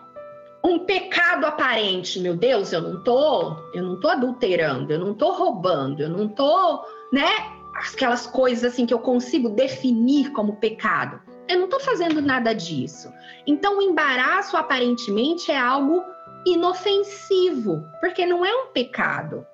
um 0.66 0.80
pecado 0.80 1.46
aparente, 1.46 2.20
meu 2.20 2.36
Deus, 2.36 2.74
eu 2.74 2.82
não 2.82 3.04
tô, 3.04 3.56
eu 3.72 3.84
não 3.84 4.00
tô 4.00 4.08
adulterando, 4.08 4.92
eu 4.92 5.00
não 5.00 5.14
tô 5.14 5.32
roubando, 5.32 6.02
eu 6.02 6.10
não 6.10 6.28
tô, 6.28 6.84
né? 7.14 7.30
Aquelas 7.76 8.26
coisas 8.26 8.74
assim 8.74 8.86
que 8.86 8.94
eu 8.94 9.00
consigo 9.00 9.50
definir 9.50 10.32
como 10.32 10.56
pecado. 10.56 11.22
Eu 11.48 11.60
não 11.60 11.68
tô 11.68 11.80
fazendo 11.80 12.20
nada 12.20 12.54
disso. 12.54 13.14
Então 13.46 13.78
o 13.78 13.82
embaraço 13.82 14.58
aparentemente 14.58 15.52
é 15.52 15.60
algo 15.60 16.04
inofensivo, 16.48 17.84
porque 18.00 18.26
não 18.26 18.44
é 18.44 18.52
um 18.52 18.68
pecado. 18.68 19.46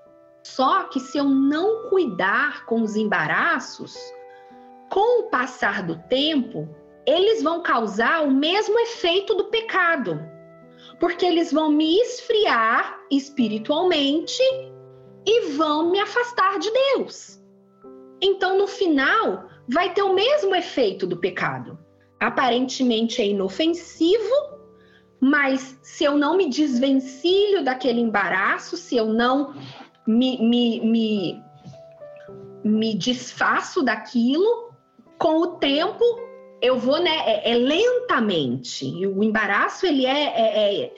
Só 0.44 0.84
que 0.84 1.00
se 1.00 1.18
eu 1.18 1.26
não 1.26 1.90
cuidar 1.90 2.66
com 2.66 2.82
os 2.82 2.96
embaraços, 2.96 3.98
com 4.90 5.22
o 5.22 5.30
passar 5.30 5.84
do 5.84 5.98
tempo, 6.08 6.70
eles 7.06 7.44
vão 7.44 7.62
causar 7.62 8.24
o 8.24 8.32
mesmo 8.32 8.80
efeito 8.80 9.36
do 9.36 9.46
pecado. 9.46 10.31
Porque 11.02 11.26
eles 11.26 11.52
vão 11.52 11.72
me 11.72 12.00
esfriar 12.00 13.00
espiritualmente 13.12 14.42
e 15.26 15.48
vão 15.58 15.90
me 15.90 16.00
afastar 16.00 16.60
de 16.60 16.72
Deus. 16.72 17.42
Então, 18.22 18.56
no 18.56 18.68
final, 18.68 19.50
vai 19.68 19.94
ter 19.94 20.04
o 20.04 20.14
mesmo 20.14 20.56
efeito 20.56 21.08
do 21.08 21.18
pecado. 21.18 21.78
Aparentemente 22.20 23.20
é 23.20 23.26
inofensivo, 23.26 24.34
mas 25.20 25.80
se 25.82 26.04
eu 26.04 26.16
não 26.18 26.38
me 26.38 26.48
desvencilho 26.48 27.64
daquele 27.64 28.00
embaraço, 28.00 28.78
se 28.78 28.96
eu 28.96 29.08
não 29.08 29.56
me, 30.06 30.38
me, 30.40 30.82
me, 30.82 31.44
me 32.64 32.94
desfaço 32.94 33.82
daquilo, 33.82 34.72
com 35.18 35.42
o 35.42 35.48
tempo 35.58 36.04
eu 36.62 36.78
vou, 36.78 37.02
né, 37.02 37.18
é, 37.26 37.52
é 37.52 37.56
lentamente. 37.56 38.86
E 38.86 39.08
o 39.08 39.24
embaraço, 39.24 39.86
ele 39.86 40.06
é, 40.06 40.24
é, 40.24 40.84
é, 40.84 40.94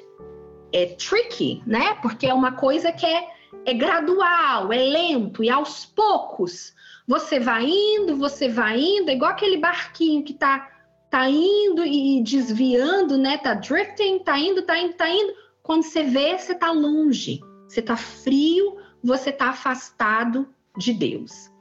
é, 0.73 0.85
tricky, 0.87 1.63
né? 1.65 1.95
Porque 2.01 2.27
é 2.27 2.33
uma 2.33 2.51
coisa 2.51 2.91
que 2.91 3.05
é, 3.05 3.27
é 3.65 3.73
gradual, 3.73 4.73
é 4.73 4.77
lento, 4.77 5.43
e 5.43 5.49
aos 5.49 5.85
poucos 5.85 6.73
você 7.07 7.39
vai 7.39 7.65
indo, 7.65 8.15
você 8.15 8.47
vai 8.47 8.79
indo, 8.79 9.09
é 9.09 9.13
igual 9.13 9.31
aquele 9.31 9.57
barquinho 9.57 10.23
que 10.23 10.33
tá, 10.33 10.69
tá 11.09 11.29
indo 11.29 11.85
e 11.85 12.21
desviando, 12.23 13.17
né? 13.17 13.37
Tá 13.37 13.53
drifting, 13.53 14.19
tá 14.19 14.37
indo, 14.37 14.61
tá 14.63 14.77
indo, 14.77 14.93
tá 14.93 15.09
indo. 15.09 15.33
Quando 15.61 15.83
você 15.83 16.03
vê, 16.03 16.37
você 16.37 16.55
tá 16.55 16.71
longe, 16.71 17.41
você 17.67 17.81
tá 17.81 17.95
frio, 17.95 18.77
você 19.03 19.29
está 19.29 19.49
afastado 19.49 20.47
de 20.77 20.93
Deus. 20.93 21.51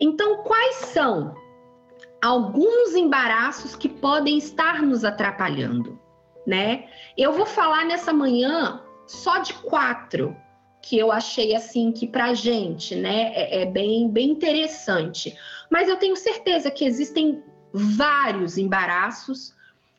Então, 0.00 0.42
quais 0.42 0.76
são 0.76 1.34
alguns 2.26 2.94
embaraços 2.94 3.76
que 3.76 3.88
podem 3.88 4.36
estar 4.36 4.82
nos 4.82 5.04
atrapalhando, 5.04 5.98
né? 6.46 6.86
Eu 7.16 7.32
vou 7.32 7.46
falar 7.46 7.84
nessa 7.84 8.12
manhã 8.12 8.82
só 9.06 9.38
de 9.38 9.54
quatro 9.54 10.36
que 10.82 10.98
eu 10.98 11.12
achei 11.12 11.54
assim 11.54 11.92
que 11.92 12.06
para 12.06 12.34
gente, 12.34 12.94
né, 12.94 13.32
é, 13.34 13.62
é 13.62 13.66
bem 13.66 14.08
bem 14.08 14.30
interessante. 14.30 15.36
Mas 15.70 15.88
eu 15.88 15.96
tenho 15.96 16.16
certeza 16.16 16.70
que 16.70 16.84
existem 16.84 17.42
vários 17.72 18.58
embaraços 18.58 19.54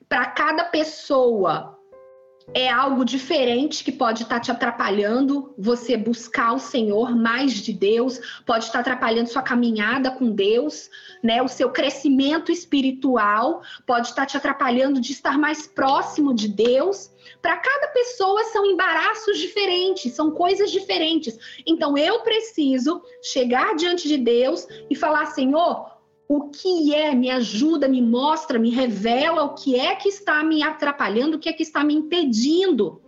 para 0.10 0.26
cada 0.26 0.66
pessoa 0.66 1.77
é 2.54 2.70
algo 2.70 3.04
diferente 3.04 3.84
que 3.84 3.92
pode 3.92 4.24
estar 4.24 4.40
te 4.40 4.52
atrapalhando 4.52 5.54
você 5.58 5.98
buscar 5.98 6.54
o 6.54 6.60
Senhor 6.60 7.16
mais 7.16 7.54
de 7.54 7.74
Deus, 7.74 8.20
pode 8.46 8.66
estar 8.66 8.80
atrapalhando 8.80 9.30
sua 9.30 9.42
caminhada 9.42 10.12
com 10.12 10.32
Deus, 10.32 10.90
né? 11.22 11.42
O 11.42 11.48
seu 11.48 11.70
crescimento 11.72 12.52
espiritual 12.52 13.62
pode 13.86 14.08
estar 14.08 14.26
te 14.26 14.38
atrapalhando 14.38 15.02
de 15.02 15.12
estar 15.12 15.38
mais 15.38 15.68
próximo 15.68 16.34
de 16.34 16.48
Deus. 16.48 17.12
Para 17.42 17.58
cada 17.58 17.88
pessoa 17.90 18.44
são 18.46 18.66
embaraços 18.66 19.38
diferentes, 19.38 20.14
são 20.14 20.32
coisas 20.32 20.72
diferentes. 20.72 21.38
Então 21.66 21.98
eu 21.98 22.22
preciso 22.22 23.02
chegar 23.22 23.76
diante 23.76 24.08
de 24.08 24.18
Deus 24.18 24.66
e 24.90 24.96
falar: 24.96 25.26
Senhor, 25.28 25.97
o 26.30 26.50
que 26.50 26.94
é, 26.94 27.16
me 27.16 27.32
ajuda, 27.32 27.88
me 27.88 28.02
mostra, 28.02 28.60
me 28.60 28.70
revela 28.70 29.44
o 29.44 29.54
que 29.54 29.80
é 29.80 29.96
que 29.96 30.10
está 30.10 30.44
me 30.44 30.62
atrapalhando, 30.62 31.38
o 31.38 31.40
que 31.40 31.48
é 31.48 31.54
que 31.54 31.64
está 31.64 31.84
me 31.84 31.94
impedindo 31.94 33.02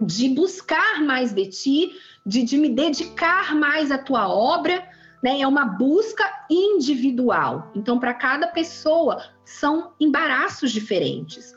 de 0.00 0.30
buscar 0.30 1.02
mais 1.02 1.32
de 1.32 1.46
ti, 1.46 1.92
de, 2.24 2.42
de 2.42 2.56
me 2.56 2.68
dedicar 2.68 3.54
mais 3.54 3.90
à 3.90 3.98
tua 3.98 4.28
obra, 4.28 4.88
né? 5.22 5.40
É 5.40 5.46
uma 5.46 5.64
busca 5.64 6.24
individual. 6.50 7.70
Então, 7.74 8.00
para 8.00 8.14
cada 8.14 8.48
pessoa, 8.48 9.22
são 9.44 9.92
embaraços 10.00 10.72
diferentes. 10.72 11.54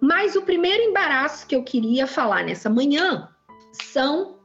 Mas 0.00 0.36
o 0.36 0.42
primeiro 0.42 0.82
embaraço 0.84 1.46
que 1.46 1.54
eu 1.54 1.62
queria 1.62 2.06
falar 2.06 2.44
nessa 2.44 2.70
manhã 2.70 3.28
são 3.72 4.36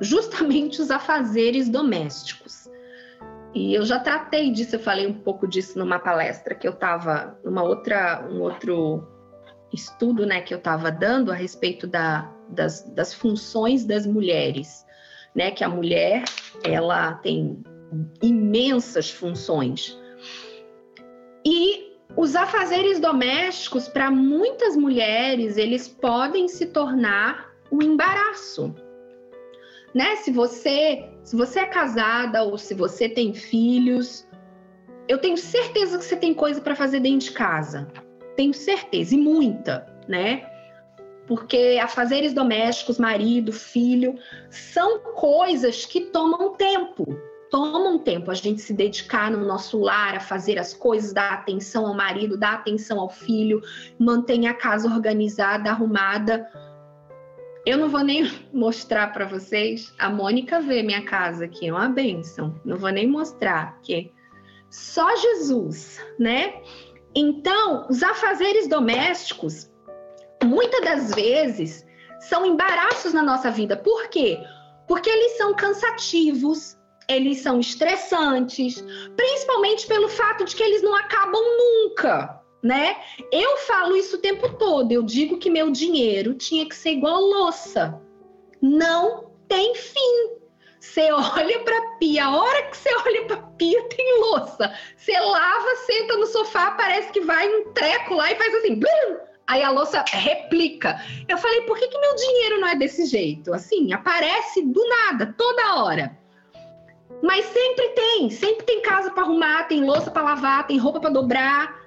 justamente 0.00 0.80
os 0.80 0.90
afazeres 0.90 1.68
domésticos. 1.68 2.67
E 3.54 3.74
eu 3.74 3.84
já 3.84 3.98
tratei 3.98 4.50
disso, 4.50 4.76
eu 4.76 4.80
falei 4.80 5.06
um 5.06 5.14
pouco 5.14 5.46
disso 5.48 5.78
numa 5.78 5.98
palestra 5.98 6.54
que 6.54 6.68
eu 6.68 6.72
estava, 6.72 7.38
numa 7.42 7.62
outra, 7.62 8.26
um 8.30 8.40
outro 8.40 9.06
estudo, 9.72 10.26
né, 10.26 10.40
que 10.40 10.52
eu 10.52 10.58
estava 10.58 10.90
dando 10.90 11.32
a 11.32 11.34
respeito 11.34 11.86
da, 11.86 12.30
das, 12.48 12.82
das 12.94 13.12
funções 13.14 13.84
das 13.84 14.06
mulheres, 14.06 14.86
né, 15.34 15.50
que 15.50 15.64
a 15.64 15.68
mulher 15.68 16.24
ela 16.62 17.14
tem 17.14 17.62
imensas 18.22 19.10
funções. 19.10 19.98
E 21.44 21.96
os 22.16 22.34
afazeres 22.34 23.00
domésticos, 23.00 23.88
para 23.88 24.10
muitas 24.10 24.76
mulheres, 24.76 25.56
eles 25.56 25.88
podem 25.88 26.48
se 26.48 26.66
tornar 26.66 27.50
um 27.70 27.82
embaraço. 27.82 28.74
Né? 29.94 30.16
Se 30.16 30.30
você 30.30 31.08
se 31.28 31.36
você 31.36 31.60
é 31.60 31.66
casada 31.66 32.42
ou 32.42 32.56
se 32.56 32.72
você 32.72 33.06
tem 33.06 33.34
filhos, 33.34 34.26
eu 35.06 35.18
tenho 35.18 35.36
certeza 35.36 35.98
que 35.98 36.04
você 36.04 36.16
tem 36.16 36.32
coisa 36.32 36.58
para 36.58 36.74
fazer 36.74 37.00
dentro 37.00 37.26
de 37.26 37.32
casa. 37.32 37.86
Tenho 38.34 38.54
certeza, 38.54 39.14
e 39.14 39.18
muita, 39.18 39.86
né? 40.08 40.50
Porque 41.26 41.78
afazeres 41.82 42.32
domésticos, 42.32 42.98
marido, 42.98 43.52
filho, 43.52 44.14
são 44.48 45.00
coisas 45.00 45.84
que 45.84 46.00
tomam 46.00 46.54
tempo. 46.54 47.04
Tomam 47.50 47.98
tempo 47.98 48.30
a 48.30 48.34
gente 48.34 48.62
se 48.62 48.72
dedicar 48.72 49.30
no 49.30 49.44
nosso 49.44 49.78
lar, 49.78 50.16
a 50.16 50.20
fazer 50.20 50.58
as 50.58 50.72
coisas, 50.72 51.12
dar 51.12 51.32
atenção 51.32 51.86
ao 51.86 51.94
marido, 51.94 52.38
dar 52.38 52.54
atenção 52.54 53.00
ao 53.00 53.10
filho, 53.10 53.60
manter 53.98 54.46
a 54.46 54.54
casa 54.54 54.88
organizada, 54.88 55.70
arrumada 55.70 56.48
eu 57.68 57.76
não 57.76 57.88
vou 57.90 58.02
nem 58.02 58.30
mostrar 58.52 59.12
para 59.12 59.26
vocês. 59.26 59.92
A 59.98 60.08
Mônica 60.08 60.60
vê 60.60 60.82
minha 60.82 61.04
casa 61.04 61.44
aqui, 61.44 61.68
é 61.68 61.72
uma 61.72 61.88
benção. 61.88 62.58
Não 62.64 62.76
vou 62.76 62.90
nem 62.90 63.06
mostrar, 63.06 63.74
porque 63.74 64.10
só 64.70 65.14
Jesus, 65.16 66.00
né? 66.18 66.62
Então, 67.14 67.86
os 67.90 68.02
afazeres 68.02 68.68
domésticos, 68.68 69.70
muitas 70.42 70.80
das 70.80 71.14
vezes, 71.14 71.84
são 72.20 72.46
embaraços 72.46 73.12
na 73.12 73.22
nossa 73.22 73.50
vida. 73.50 73.76
Por 73.76 74.08
quê? 74.08 74.38
Porque 74.86 75.10
eles 75.10 75.36
são 75.36 75.54
cansativos, 75.54 76.76
eles 77.08 77.38
são 77.40 77.60
estressantes, 77.60 78.82
principalmente 79.16 79.86
pelo 79.86 80.08
fato 80.08 80.44
de 80.44 80.54
que 80.54 80.62
eles 80.62 80.82
não 80.82 80.94
acabam 80.94 81.42
nunca 81.42 82.37
né? 82.62 82.96
Eu 83.32 83.56
falo 83.58 83.96
isso 83.96 84.16
o 84.16 84.20
tempo 84.20 84.54
todo. 84.54 84.90
Eu 84.90 85.02
digo 85.02 85.38
que 85.38 85.50
meu 85.50 85.70
dinheiro 85.70 86.34
tinha 86.34 86.68
que 86.68 86.74
ser 86.74 86.90
igual 86.90 87.20
louça. 87.20 88.00
Não 88.60 89.30
tem 89.48 89.74
fim. 89.74 90.38
Você 90.80 91.10
olha 91.12 91.58
para 91.60 91.96
pia, 91.98 92.24
a 92.24 92.36
hora 92.36 92.62
que 92.64 92.76
você 92.76 92.88
olha 93.04 93.24
para 93.26 93.36
pia 93.36 93.82
tem 93.88 94.20
louça. 94.20 94.72
Você 94.96 95.18
lava, 95.18 95.76
senta 95.86 96.16
no 96.16 96.26
sofá, 96.26 96.70
parece 96.72 97.10
que 97.12 97.20
vai 97.20 97.48
um 97.48 97.72
treco 97.72 98.14
lá 98.14 98.30
e 98.30 98.36
faz 98.36 98.54
assim, 98.54 98.76
blum! 98.76 99.28
aí 99.48 99.62
a 99.62 99.70
louça 99.70 100.04
replica. 100.06 101.00
Eu 101.26 101.38
falei, 101.38 101.62
por 101.62 101.78
que, 101.78 101.88
que 101.88 101.98
meu 101.98 102.14
dinheiro 102.14 102.60
não 102.60 102.68
é 102.68 102.76
desse 102.76 103.06
jeito? 103.06 103.52
Assim, 103.52 103.92
aparece 103.92 104.62
do 104.62 104.86
nada, 104.86 105.34
toda 105.36 105.82
hora. 105.82 106.16
Mas 107.22 107.46
sempre 107.46 107.88
tem, 107.88 108.30
sempre 108.30 108.64
tem 108.64 108.82
casa 108.82 109.10
para 109.10 109.22
arrumar, 109.22 109.64
tem 109.64 109.82
louça 109.82 110.10
para 110.10 110.22
lavar, 110.22 110.66
tem 110.66 110.78
roupa 110.78 111.00
para 111.00 111.10
dobrar. 111.10 111.77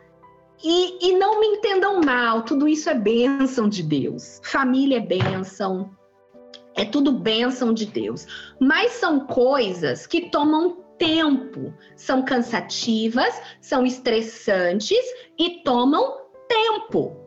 E, 0.63 1.09
e 1.09 1.17
não 1.17 1.39
me 1.39 1.47
entendam 1.47 2.01
mal, 2.01 2.43
tudo 2.43 2.67
isso 2.67 2.89
é 2.89 2.93
bênção 2.93 3.67
de 3.67 3.81
Deus. 3.81 4.39
Família 4.43 4.97
é 4.97 4.99
bênção, 4.99 5.89
é 6.75 6.85
tudo 6.85 7.11
bênção 7.11 7.73
de 7.73 7.85
Deus. 7.85 8.27
Mas 8.59 8.93
são 8.93 9.21
coisas 9.21 10.05
que 10.05 10.29
tomam 10.29 10.77
tempo, 10.97 11.73
são 11.95 12.23
cansativas, 12.23 13.41
são 13.59 13.85
estressantes 13.85 15.03
e 15.37 15.61
tomam 15.63 16.21
tempo. 16.47 17.17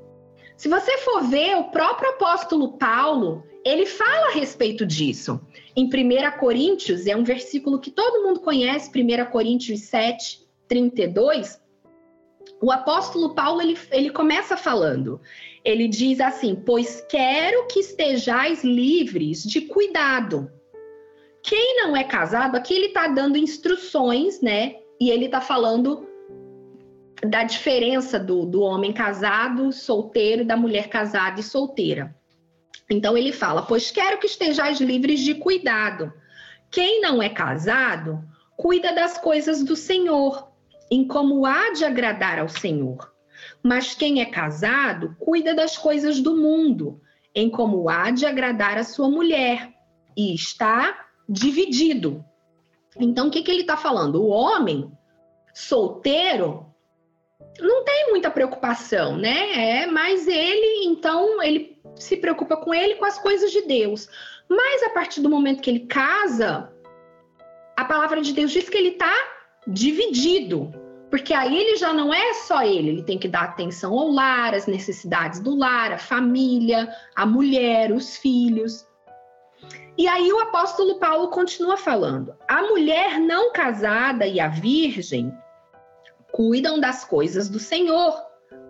Se 0.56 0.68
você 0.68 0.98
for 0.98 1.22
ver, 1.24 1.56
o 1.56 1.64
próprio 1.64 2.10
apóstolo 2.10 2.78
Paulo, 2.78 3.42
ele 3.64 3.84
fala 3.84 4.28
a 4.28 4.32
respeito 4.32 4.86
disso. 4.86 5.40
Em 5.74 5.86
1 5.86 6.38
Coríntios, 6.38 7.06
é 7.06 7.16
um 7.16 7.24
versículo 7.24 7.80
que 7.80 7.90
todo 7.90 8.22
mundo 8.22 8.40
conhece, 8.40 8.90
1 8.90 9.30
Coríntios 9.32 9.80
7, 9.80 10.46
32, 10.68 11.60
o 12.64 12.72
apóstolo 12.72 13.34
Paulo 13.34 13.60
ele, 13.60 13.78
ele 13.90 14.08
começa 14.08 14.56
falando, 14.56 15.20
ele 15.62 15.86
diz 15.86 16.18
assim: 16.18 16.54
Pois 16.54 17.04
quero 17.10 17.66
que 17.66 17.80
estejais 17.80 18.64
livres 18.64 19.42
de 19.42 19.60
cuidado. 19.60 20.50
Quem 21.42 21.76
não 21.82 21.94
é 21.94 22.02
casado, 22.02 22.56
aqui 22.56 22.72
ele 22.72 22.86
está 22.86 23.06
dando 23.06 23.36
instruções, 23.36 24.40
né? 24.40 24.76
E 24.98 25.10
ele 25.10 25.26
está 25.26 25.42
falando 25.42 26.08
da 27.22 27.44
diferença 27.44 28.18
do, 28.18 28.46
do 28.46 28.62
homem 28.62 28.94
casado, 28.94 29.70
solteiro, 29.70 30.42
da 30.42 30.56
mulher 30.56 30.88
casada 30.88 31.40
e 31.40 31.42
solteira. 31.42 32.16
Então 32.88 33.14
ele 33.14 33.30
fala: 33.30 33.60
Pois 33.60 33.90
quero 33.90 34.18
que 34.18 34.26
estejais 34.26 34.80
livres 34.80 35.20
de 35.20 35.34
cuidado. 35.34 36.10
Quem 36.70 37.02
não 37.02 37.22
é 37.22 37.28
casado, 37.28 38.24
cuida 38.56 38.90
das 38.90 39.18
coisas 39.18 39.62
do 39.62 39.76
Senhor 39.76 40.53
em 40.94 41.04
como 41.04 41.44
há 41.44 41.72
de 41.72 41.84
agradar 41.84 42.38
ao 42.38 42.48
Senhor. 42.48 43.12
Mas 43.60 43.96
quem 43.96 44.20
é 44.20 44.26
casado 44.26 45.16
cuida 45.18 45.52
das 45.52 45.76
coisas 45.76 46.20
do 46.20 46.36
mundo, 46.36 47.00
em 47.34 47.50
como 47.50 47.88
há 47.88 48.12
de 48.12 48.24
agradar 48.24 48.78
a 48.78 48.84
sua 48.84 49.10
mulher, 49.10 49.74
e 50.16 50.32
está 50.32 51.06
dividido. 51.28 52.24
Então, 52.96 53.26
o 53.26 53.30
que, 53.30 53.42
que 53.42 53.50
ele 53.50 53.62
está 53.62 53.76
falando? 53.76 54.22
O 54.22 54.28
homem 54.28 54.88
solteiro 55.52 56.64
não 57.58 57.84
tem 57.84 58.10
muita 58.10 58.30
preocupação, 58.30 59.16
né? 59.16 59.80
É, 59.80 59.86
mas 59.86 60.28
ele, 60.28 60.86
então, 60.86 61.42
ele 61.42 61.76
se 61.96 62.16
preocupa 62.18 62.56
com 62.56 62.72
ele, 62.72 62.94
com 62.94 63.04
as 63.04 63.18
coisas 63.18 63.50
de 63.50 63.62
Deus. 63.62 64.08
Mas 64.48 64.84
a 64.84 64.90
partir 64.90 65.20
do 65.20 65.28
momento 65.28 65.60
que 65.60 65.70
ele 65.70 65.86
casa, 65.86 66.72
a 67.76 67.84
palavra 67.84 68.22
de 68.22 68.32
Deus 68.32 68.52
diz 68.52 68.68
que 68.68 68.76
ele 68.76 68.90
está 68.90 69.12
dividido. 69.66 70.83
Porque 71.14 71.32
aí 71.32 71.56
ele 71.56 71.76
já 71.76 71.92
não 71.92 72.12
é 72.12 72.34
só 72.34 72.64
ele, 72.64 72.88
ele 72.88 73.02
tem 73.04 73.16
que 73.16 73.28
dar 73.28 73.44
atenção 73.44 73.96
ao 73.96 74.08
lar, 74.10 74.52
às 74.52 74.66
necessidades 74.66 75.38
do 75.38 75.54
lar, 75.54 75.92
a 75.92 75.96
família, 75.96 76.92
a 77.14 77.24
mulher, 77.24 77.92
os 77.92 78.16
filhos. 78.16 78.84
E 79.96 80.08
aí 80.08 80.32
o 80.32 80.40
apóstolo 80.40 80.98
Paulo 80.98 81.28
continua 81.28 81.76
falando: 81.76 82.34
a 82.48 82.62
mulher 82.62 83.20
não 83.20 83.52
casada 83.52 84.26
e 84.26 84.40
a 84.40 84.48
virgem 84.48 85.32
cuidam 86.32 86.80
das 86.80 87.04
coisas 87.04 87.48
do 87.48 87.60
Senhor, 87.60 88.20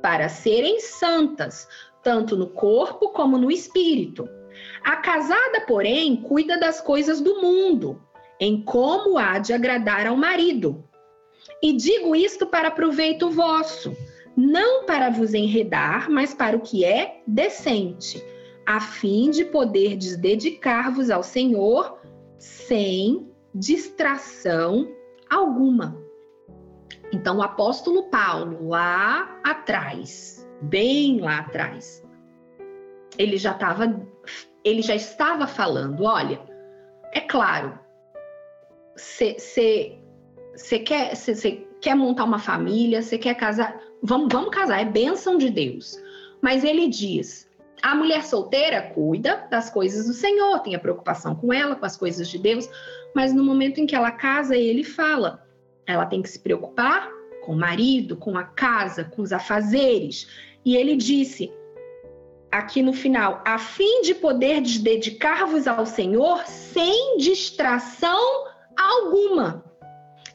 para 0.03 0.29
serem 0.29 0.81
santas, 0.81 1.67
tanto 2.03 2.37
no 2.37 2.49
corpo 2.51 3.09
como 3.09 3.39
no 3.39 3.51
espírito. 3.51 4.29
A 4.85 4.97
casada, 4.97 5.63
porém, 5.67 6.15
cuida 6.17 6.61
das 6.61 6.79
coisas 6.79 7.23
do 7.23 7.41
mundo, 7.41 8.03
em 8.39 8.63
como 8.63 9.17
há 9.17 9.39
de 9.39 9.55
agradar 9.55 10.07
ao 10.07 10.15
marido. 10.15 10.87
E 11.63 11.73
digo 11.73 12.15
isto 12.15 12.47
para 12.47 12.71
proveito 12.71 13.31
vosso, 13.31 13.97
não 14.37 14.85
para 14.85 15.11
vos 15.11 15.35
enredar, 15.35 16.11
mas 16.11 16.35
para 16.35 16.57
o 16.57 16.61
que 16.61 16.85
é 16.85 17.23
decente, 17.27 18.23
a 18.67 18.81
fim 18.81 19.31
de 19.31 19.45
poder 19.45 19.97
dedicar-vos 19.97 21.11
ao 21.11 21.23
Senhor 21.23 21.99
sem 22.39 23.31
distração 23.55 24.89
alguma. 25.31 26.03
Então, 27.13 27.39
o 27.39 27.43
apóstolo 27.43 28.05
Paulo, 28.05 28.69
lá 28.69 29.41
atrás, 29.45 30.47
bem 30.63 31.21
lá 31.21 31.39
atrás, 31.39 32.05
ele 33.17 33.37
já 33.37 33.53
estava, 33.53 34.05
ele 34.65 34.83
já 34.83 34.95
estava 34.95 35.47
falando, 35.47 36.05
olha, 36.05 36.41
é 37.13 37.21
claro, 37.21 37.79
você 40.57 40.79
quer, 40.79 41.15
cê, 41.15 41.67
quer 41.81 41.95
montar 41.95 42.25
uma 42.25 42.39
família, 42.39 43.03
você 43.03 43.19
quer 43.19 43.35
casar, 43.35 43.81
vamos, 44.03 44.29
vamos 44.31 44.51
casar, 44.51 44.81
é 44.81 44.85
bênção 44.85 45.37
de 45.37 45.51
Deus. 45.51 45.99
Mas 46.41 46.65
ele 46.65 46.89
diz, 46.89 47.49
a 47.83 47.95
mulher 47.95 48.25
solteira 48.25 48.83
cuida 48.83 49.47
das 49.51 49.71
coisas 49.71 50.07
do 50.07 50.13
Senhor, 50.13 50.61
tem 50.61 50.75
a 50.75 50.79
preocupação 50.79 51.35
com 51.35 51.53
ela, 51.53 51.77
com 51.77 51.85
as 51.85 51.97
coisas 51.97 52.29
de 52.29 52.39
Deus, 52.39 52.69
mas 53.15 53.33
no 53.33 53.45
momento 53.45 53.81
em 53.81 53.87
que 53.87 53.95
ela 53.95 54.11
casa, 54.11 54.57
ele 54.57 54.85
fala, 54.85 55.47
ela 55.87 56.07
tem 56.07 56.23
que 56.23 56.29
se 56.29 56.39
preocupar 56.39 57.11
com 57.45 57.53
o 57.53 57.57
marido, 57.57 58.17
com 58.17 58.37
a 58.39 58.45
casa, 58.45 59.05
com 59.05 59.23
os 59.23 59.33
afazeres. 59.33 60.27
E 60.65 60.77
ele 60.77 60.97
disse: 60.97 61.53
aqui 62.51 62.83
no 62.83 62.93
final, 62.93 63.43
a 63.45 63.59
fim 63.59 64.03
de 64.03 64.15
poder 64.15 64.61
dedicar-vos 64.61 65.67
ao 65.67 65.85
Senhor 65.85 66.47
sem 66.47 67.19
distração 67.19 68.47
alguma. 68.77 69.65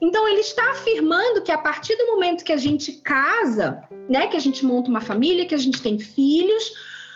Então 0.01 0.27
ele 0.27 0.41
está 0.41 0.71
afirmando 0.71 1.41
que 1.41 1.51
a 1.51 1.57
partir 1.57 1.95
do 1.95 2.07
momento 2.07 2.43
que 2.43 2.53
a 2.53 2.57
gente 2.57 2.93
casa, 2.93 3.83
né, 4.07 4.27
que 4.27 4.37
a 4.37 4.39
gente 4.39 4.65
monta 4.65 4.89
uma 4.89 5.01
família, 5.01 5.45
que 5.45 5.55
a 5.55 5.59
gente 5.59 5.81
tem 5.81 5.99
filhos, 5.99 6.73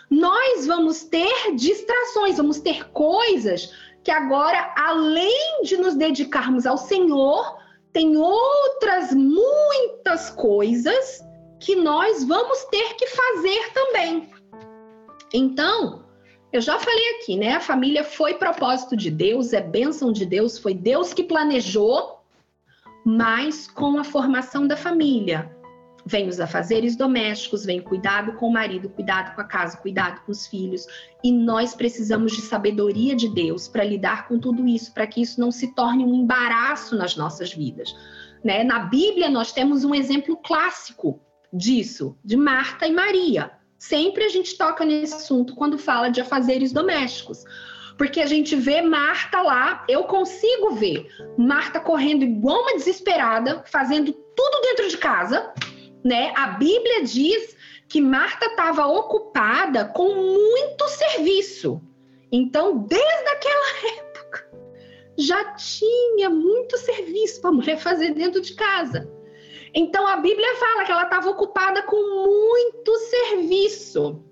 nós 0.09 0.67
vamos 0.67 1.03
ter 1.03 1.55
distrações, 1.55 2.37
vamos 2.37 2.59
ter 2.59 2.89
coisas 2.89 3.73
que 4.03 4.11
agora, 4.11 4.73
além 4.77 5.61
de 5.63 5.77
nos 5.77 5.95
dedicarmos 5.95 6.65
ao 6.65 6.77
Senhor, 6.77 7.57
tem 7.93 8.17
outras 8.17 9.13
muitas 9.13 10.29
coisas 10.31 11.23
que 11.59 11.75
nós 11.75 12.23
vamos 12.23 12.65
ter 12.65 12.95
que 12.95 13.07
fazer 13.07 13.71
também. 13.73 14.29
Então, 15.33 16.03
eu 16.51 16.59
já 16.59 16.77
falei 16.77 17.15
aqui, 17.15 17.37
né? 17.37 17.53
A 17.53 17.59
família 17.61 18.03
foi 18.03 18.33
propósito 18.33 18.97
de 18.97 19.09
Deus, 19.09 19.53
é 19.53 19.61
bênção 19.61 20.11
de 20.11 20.25
Deus, 20.25 20.57
foi 20.57 20.73
Deus 20.73 21.13
que 21.13 21.23
planejou, 21.23 22.12
mas 23.05 23.67
com 23.67 23.97
a 23.97 24.03
formação 24.03 24.67
da 24.67 24.77
família. 24.77 25.51
Vem 26.05 26.27
os 26.27 26.39
afazeres 26.39 26.97
domésticos, 26.97 27.65
vem 27.65 27.79
cuidado 27.81 28.33
com 28.33 28.47
o 28.47 28.51
marido, 28.51 28.89
cuidado 28.89 29.33
com 29.35 29.41
a 29.41 29.45
casa, 29.45 29.77
cuidado 29.77 30.21
com 30.25 30.31
os 30.33 30.45
filhos. 30.45 30.85
E 31.23 31.31
nós 31.31 31.73
precisamos 31.73 32.33
de 32.33 32.41
sabedoria 32.41 33.15
de 33.15 33.29
Deus 33.29 33.69
para 33.69 33.85
lidar 33.85 34.27
com 34.27 34.37
tudo 34.37 34.67
isso, 34.67 34.93
para 34.93 35.07
que 35.07 35.21
isso 35.21 35.39
não 35.39 35.49
se 35.49 35.73
torne 35.73 36.03
um 36.03 36.13
embaraço 36.13 36.97
nas 36.97 37.15
nossas 37.15 37.53
vidas. 37.53 37.95
Né? 38.43 38.63
Na 38.65 38.79
Bíblia, 38.79 39.29
nós 39.29 39.53
temos 39.53 39.85
um 39.85 39.95
exemplo 39.95 40.35
clássico 40.35 41.21
disso, 41.53 42.17
de 42.23 42.35
Marta 42.35 42.85
e 42.85 42.91
Maria. 42.91 43.51
Sempre 43.79 44.25
a 44.25 44.29
gente 44.29 44.57
toca 44.57 44.83
nesse 44.83 45.15
assunto 45.15 45.55
quando 45.55 45.77
fala 45.77 46.09
de 46.09 46.19
afazeres 46.19 46.73
domésticos. 46.73 47.45
Porque 47.97 48.19
a 48.19 48.25
gente 48.25 48.55
vê 48.55 48.81
Marta 48.81 49.41
lá, 49.41 49.85
eu 49.87 50.03
consigo 50.05 50.71
ver 50.71 51.07
Marta 51.37 51.79
correndo 51.79 52.23
igual 52.23 52.61
uma 52.61 52.75
desesperada, 52.75 53.63
fazendo 53.67 54.11
tudo 54.11 54.61
dentro 54.61 54.87
de 54.89 54.97
casa, 54.97 55.53
né? 56.03 56.33
A 56.35 56.47
Bíblia 56.47 57.03
diz 57.03 57.55
que 57.87 58.01
Marta 58.01 58.47
estava 58.47 58.87
ocupada 58.87 59.85
com 59.85 60.15
muito 60.15 60.87
serviço. 60.87 61.81
Então, 62.31 62.79
desde 62.79 63.27
aquela 63.29 63.99
época, 63.99 64.51
já 65.17 65.53
tinha 65.53 66.29
muito 66.29 66.77
serviço 66.77 67.39
para 67.41 67.51
a 67.51 67.53
mulher 67.53 67.77
fazer 67.77 68.13
dentro 68.13 68.41
de 68.41 68.55
casa. 68.55 69.09
Então 69.73 70.05
a 70.07 70.17
Bíblia 70.17 70.55
fala 70.55 70.85
que 70.85 70.91
ela 70.91 71.03
estava 71.03 71.29
ocupada 71.29 71.81
com 71.83 71.95
muito 71.95 72.95
serviço. 72.97 74.23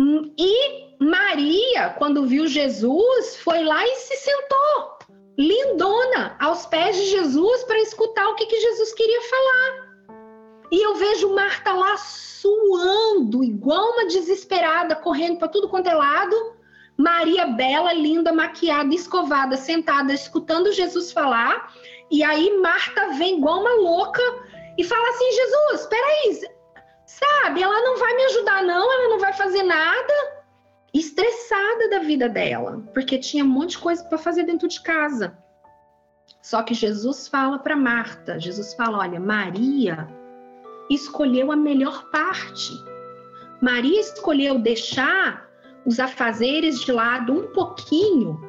E 0.00 0.94
Maria, 1.00 1.90
quando 1.98 2.26
viu 2.26 2.46
Jesus, 2.46 3.36
foi 3.36 3.64
lá 3.64 3.84
e 3.84 3.96
se 3.96 4.16
sentou, 4.16 4.98
lindona, 5.36 6.36
aos 6.38 6.66
pés 6.66 6.96
de 6.96 7.06
Jesus 7.06 7.64
para 7.64 7.80
escutar 7.80 8.28
o 8.28 8.36
que, 8.36 8.46
que 8.46 8.60
Jesus 8.60 8.94
queria 8.94 9.20
falar. 9.22 9.88
E 10.70 10.84
eu 10.84 10.94
vejo 10.94 11.34
Marta 11.34 11.72
lá 11.72 11.96
suando, 11.96 13.42
igual 13.42 13.92
uma 13.92 14.06
desesperada, 14.06 14.94
correndo 14.94 15.38
para 15.38 15.48
tudo 15.48 15.68
quanto 15.68 15.88
é 15.88 15.94
lado. 15.94 16.58
Maria 16.96 17.46
bela, 17.46 17.92
linda, 17.92 18.32
maquiada, 18.32 18.94
escovada, 18.94 19.56
sentada, 19.56 20.12
escutando 20.12 20.72
Jesus 20.72 21.10
falar. 21.10 21.72
E 22.10 22.22
aí 22.22 22.58
Marta 22.60 23.12
vem 23.12 23.38
igual 23.38 23.60
uma 23.60 23.74
louca 23.74 24.22
e 24.76 24.84
fala 24.84 25.08
assim: 25.10 25.32
Jesus, 25.32 25.86
peraí, 25.86 26.57
sabe, 27.08 27.62
ela 27.62 27.80
não 27.80 27.98
vai 27.98 28.14
me 28.14 28.24
ajudar, 28.26 28.62
não, 28.62 28.92
ela 28.92 29.08
não 29.08 29.18
vai 29.18 29.32
fazer 29.32 29.62
nada. 29.62 30.12
Estressada 30.92 31.88
da 31.90 31.98
vida 32.00 32.28
dela, 32.28 32.82
porque 32.92 33.18
tinha 33.18 33.44
um 33.44 33.48
monte 33.48 33.70
de 33.70 33.78
coisa 33.78 34.04
para 34.04 34.18
fazer 34.18 34.44
dentro 34.44 34.68
de 34.68 34.80
casa. 34.82 35.36
Só 36.42 36.62
que 36.62 36.74
Jesus 36.74 37.28
fala 37.28 37.58
para 37.58 37.76
Marta: 37.76 38.38
Jesus 38.38 38.74
fala, 38.74 38.98
olha, 38.98 39.20
Maria 39.20 40.08
escolheu 40.90 41.52
a 41.52 41.56
melhor 41.56 42.10
parte. 42.10 42.72
Maria 43.60 44.00
escolheu 44.00 44.58
deixar 44.58 45.46
os 45.84 45.98
afazeres 45.98 46.80
de 46.80 46.92
lado 46.92 47.32
um 47.32 47.52
pouquinho, 47.52 48.40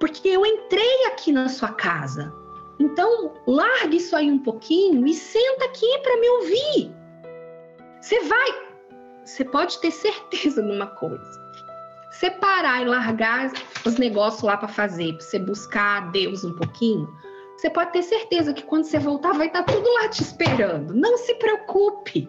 porque 0.00 0.28
eu 0.28 0.44
entrei 0.46 1.06
aqui 1.06 1.32
na 1.32 1.48
sua 1.48 1.72
casa. 1.72 2.32
Então, 2.78 3.34
largue 3.46 3.98
isso 3.98 4.16
aí 4.16 4.30
um 4.30 4.38
pouquinho 4.38 5.06
e 5.06 5.14
senta 5.14 5.66
aqui 5.66 5.98
para 6.02 6.20
me 6.20 6.28
ouvir. 6.28 7.01
Você 8.02 8.20
vai, 8.24 8.50
você 9.24 9.44
pode 9.44 9.78
ter 9.80 9.92
certeza 9.92 10.60
numa 10.60 10.88
coisa. 10.88 11.40
Você 12.10 12.30
parar 12.30 12.82
e 12.82 12.84
largar 12.84 13.52
os 13.86 13.96
negócios 13.96 14.42
lá 14.42 14.56
para 14.56 14.68
fazer, 14.68 15.14
para 15.14 15.24
você 15.24 15.38
buscar 15.38 16.02
a 16.02 16.06
Deus 16.06 16.44
um 16.44 16.54
pouquinho, 16.54 17.08
você 17.56 17.70
pode 17.70 17.92
ter 17.92 18.02
certeza 18.02 18.52
que 18.52 18.64
quando 18.64 18.84
você 18.84 18.98
voltar 18.98 19.32
vai 19.32 19.46
estar 19.46 19.62
tá 19.62 19.72
tudo 19.72 19.88
lá 19.94 20.08
te 20.08 20.20
esperando. 20.20 20.92
Não 20.92 21.16
se 21.16 21.34
preocupe. 21.36 22.28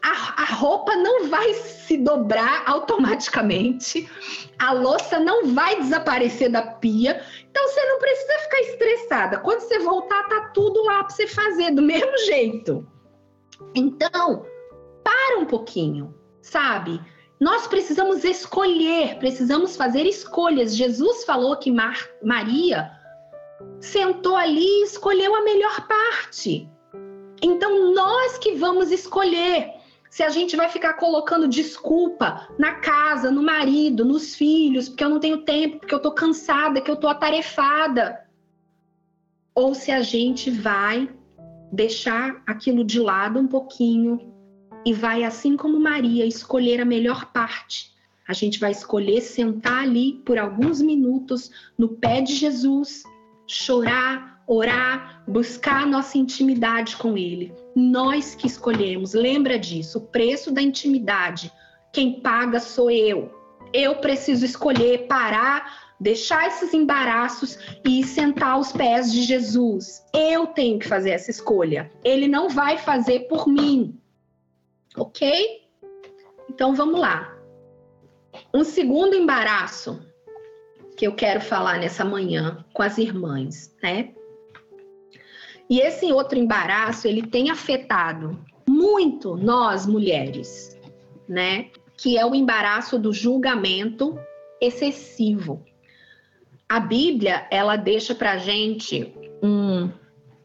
A, 0.00 0.42
a, 0.42 0.44
roupa 0.54 0.94
não 0.96 1.28
vai 1.28 1.54
se 1.54 1.96
dobrar 1.96 2.62
automaticamente, 2.66 4.08
a 4.58 4.70
louça 4.70 5.18
não 5.18 5.46
vai 5.54 5.76
desaparecer 5.76 6.50
da 6.50 6.60
pia 6.60 7.24
então 7.54 7.68
você 7.68 7.84
não 7.84 7.98
precisa 8.00 8.38
ficar 8.40 8.60
estressada. 8.62 9.38
Quando 9.38 9.60
você 9.60 9.78
voltar, 9.78 10.28
tá 10.28 10.50
tudo 10.52 10.82
lá 10.82 11.04
para 11.04 11.14
você 11.14 11.24
fazer 11.28 11.70
do 11.70 11.80
mesmo 11.80 12.18
jeito. 12.26 12.84
Então, 13.76 14.44
para 15.04 15.38
um 15.38 15.44
pouquinho, 15.44 16.14
sabe? 16.42 17.00
Nós 17.38 17.66
precisamos 17.66 18.24
escolher, 18.24 19.18
precisamos 19.18 19.76
fazer 19.76 20.06
escolhas. 20.06 20.74
Jesus 20.74 21.24
falou 21.24 21.56
que 21.56 21.70
Mar 21.70 21.98
Maria 22.22 22.90
sentou 23.80 24.34
ali 24.34 24.64
e 24.64 24.84
escolheu 24.84 25.34
a 25.34 25.44
melhor 25.44 25.86
parte. 25.86 26.68
Então, 27.42 27.92
nós 27.92 28.38
que 28.38 28.52
vamos 28.52 28.90
escolher 28.90 29.74
se 30.08 30.22
a 30.22 30.30
gente 30.30 30.56
vai 30.56 30.68
ficar 30.68 30.94
colocando 30.94 31.48
desculpa 31.48 32.48
na 32.56 32.76
casa, 32.76 33.32
no 33.32 33.42
marido, 33.42 34.04
nos 34.04 34.34
filhos, 34.34 34.88
porque 34.88 35.02
eu 35.02 35.10
não 35.10 35.18
tenho 35.18 35.38
tempo, 35.38 35.80
porque 35.80 35.94
eu 35.94 36.00
tô 36.00 36.12
cansada, 36.12 36.80
que 36.80 36.90
eu 36.90 36.96
tô 36.96 37.08
atarefada. 37.08 38.24
Ou 39.54 39.74
se 39.74 39.90
a 39.90 40.02
gente 40.02 40.50
vai 40.50 41.12
deixar 41.72 42.40
aquilo 42.46 42.84
de 42.84 43.00
lado 43.00 43.40
um 43.40 43.48
pouquinho 43.48 44.33
e 44.84 44.92
vai, 44.92 45.24
assim 45.24 45.56
como 45.56 45.80
Maria, 45.80 46.26
escolher 46.26 46.80
a 46.80 46.84
melhor 46.84 47.32
parte. 47.32 47.92
A 48.26 48.32
gente 48.32 48.58
vai 48.58 48.70
escolher 48.70 49.20
sentar 49.20 49.82
ali 49.82 50.22
por 50.24 50.38
alguns 50.38 50.80
minutos 50.80 51.50
no 51.76 51.88
pé 51.88 52.20
de 52.20 52.34
Jesus, 52.34 53.02
chorar, 53.46 54.42
orar, 54.46 55.22
buscar 55.26 55.82
a 55.82 55.86
nossa 55.86 56.18
intimidade 56.18 56.96
com 56.96 57.16
Ele. 57.16 57.52
Nós 57.74 58.34
que 58.34 58.46
escolhemos, 58.46 59.14
lembra 59.14 59.58
disso, 59.58 59.98
o 59.98 60.06
preço 60.06 60.50
da 60.50 60.62
intimidade, 60.62 61.52
quem 61.92 62.20
paga 62.20 62.60
sou 62.60 62.90
eu. 62.90 63.30
Eu 63.72 63.96
preciso 63.96 64.44
escolher 64.44 65.06
parar, 65.06 65.94
deixar 66.00 66.46
esses 66.46 66.72
embaraços 66.72 67.58
e 67.84 68.04
sentar 68.04 68.50
aos 68.50 68.72
pés 68.72 69.12
de 69.12 69.22
Jesus. 69.22 70.02
Eu 70.14 70.46
tenho 70.46 70.78
que 70.78 70.88
fazer 70.88 71.10
essa 71.10 71.30
escolha. 71.30 71.90
Ele 72.04 72.28
não 72.28 72.48
vai 72.48 72.78
fazer 72.78 73.20
por 73.20 73.48
mim. 73.48 73.98
Ok? 74.96 75.62
Então 76.48 76.74
vamos 76.74 77.00
lá. 77.00 77.36
Um 78.52 78.64
segundo 78.64 79.14
embaraço 79.14 80.00
que 80.96 81.06
eu 81.06 81.14
quero 81.14 81.40
falar 81.40 81.78
nessa 81.78 82.04
manhã 82.04 82.64
com 82.72 82.82
as 82.82 82.98
irmãs, 82.98 83.74
né? 83.82 84.14
E 85.68 85.80
esse 85.80 86.12
outro 86.12 86.38
embaraço, 86.38 87.08
ele 87.08 87.22
tem 87.22 87.50
afetado 87.50 88.38
muito 88.68 89.36
nós 89.36 89.86
mulheres, 89.86 90.78
né? 91.28 91.70
Que 91.96 92.18
é 92.18 92.24
o 92.24 92.34
embaraço 92.34 92.98
do 92.98 93.12
julgamento 93.12 94.18
excessivo. 94.60 95.64
A 96.68 96.80
Bíblia, 96.80 97.46
ela 97.50 97.76
deixa 97.76 98.14
pra 98.14 98.38
gente 98.38 99.12
um, 99.42 99.90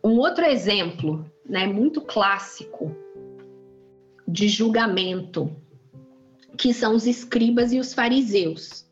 um 0.04 0.18
outro 0.18 0.46
exemplo, 0.46 1.26
né, 1.46 1.66
muito 1.66 2.02
clássico 2.02 2.96
de 4.32 4.48
julgamento, 4.48 5.56
que 6.58 6.74
são 6.74 6.96
os 6.96 7.08
escribas 7.08 7.74
e 7.74 7.80
os 7.80 7.94
fariseus, 7.94 8.86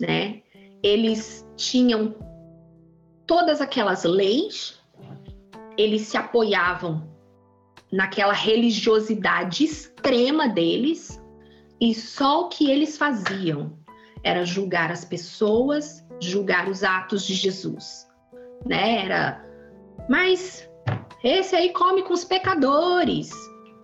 né? 0.00 0.42
Eles 0.82 1.44
tinham 1.56 2.14
todas 3.26 3.60
aquelas 3.60 4.04
leis, 4.04 4.80
eles 5.76 6.02
se 6.02 6.16
apoiavam 6.16 7.10
naquela 7.90 8.32
religiosidade 8.32 9.64
extrema 9.64 10.48
deles, 10.48 11.20
e 11.80 11.94
só 11.94 12.42
o 12.42 12.48
que 12.48 12.70
eles 12.70 12.96
faziam 12.96 13.78
era 14.22 14.44
julgar 14.44 14.90
as 14.90 15.04
pessoas, 15.04 16.04
julgar 16.20 16.68
os 16.68 16.82
atos 16.82 17.26
de 17.26 17.34
Jesus, 17.34 18.06
né? 18.64 19.04
Era, 19.04 19.44
mas 20.08 20.68
esse 21.24 21.56
aí 21.56 21.72
come 21.72 22.02
com 22.02 22.14
os 22.14 22.24
pecadores. 22.24 23.30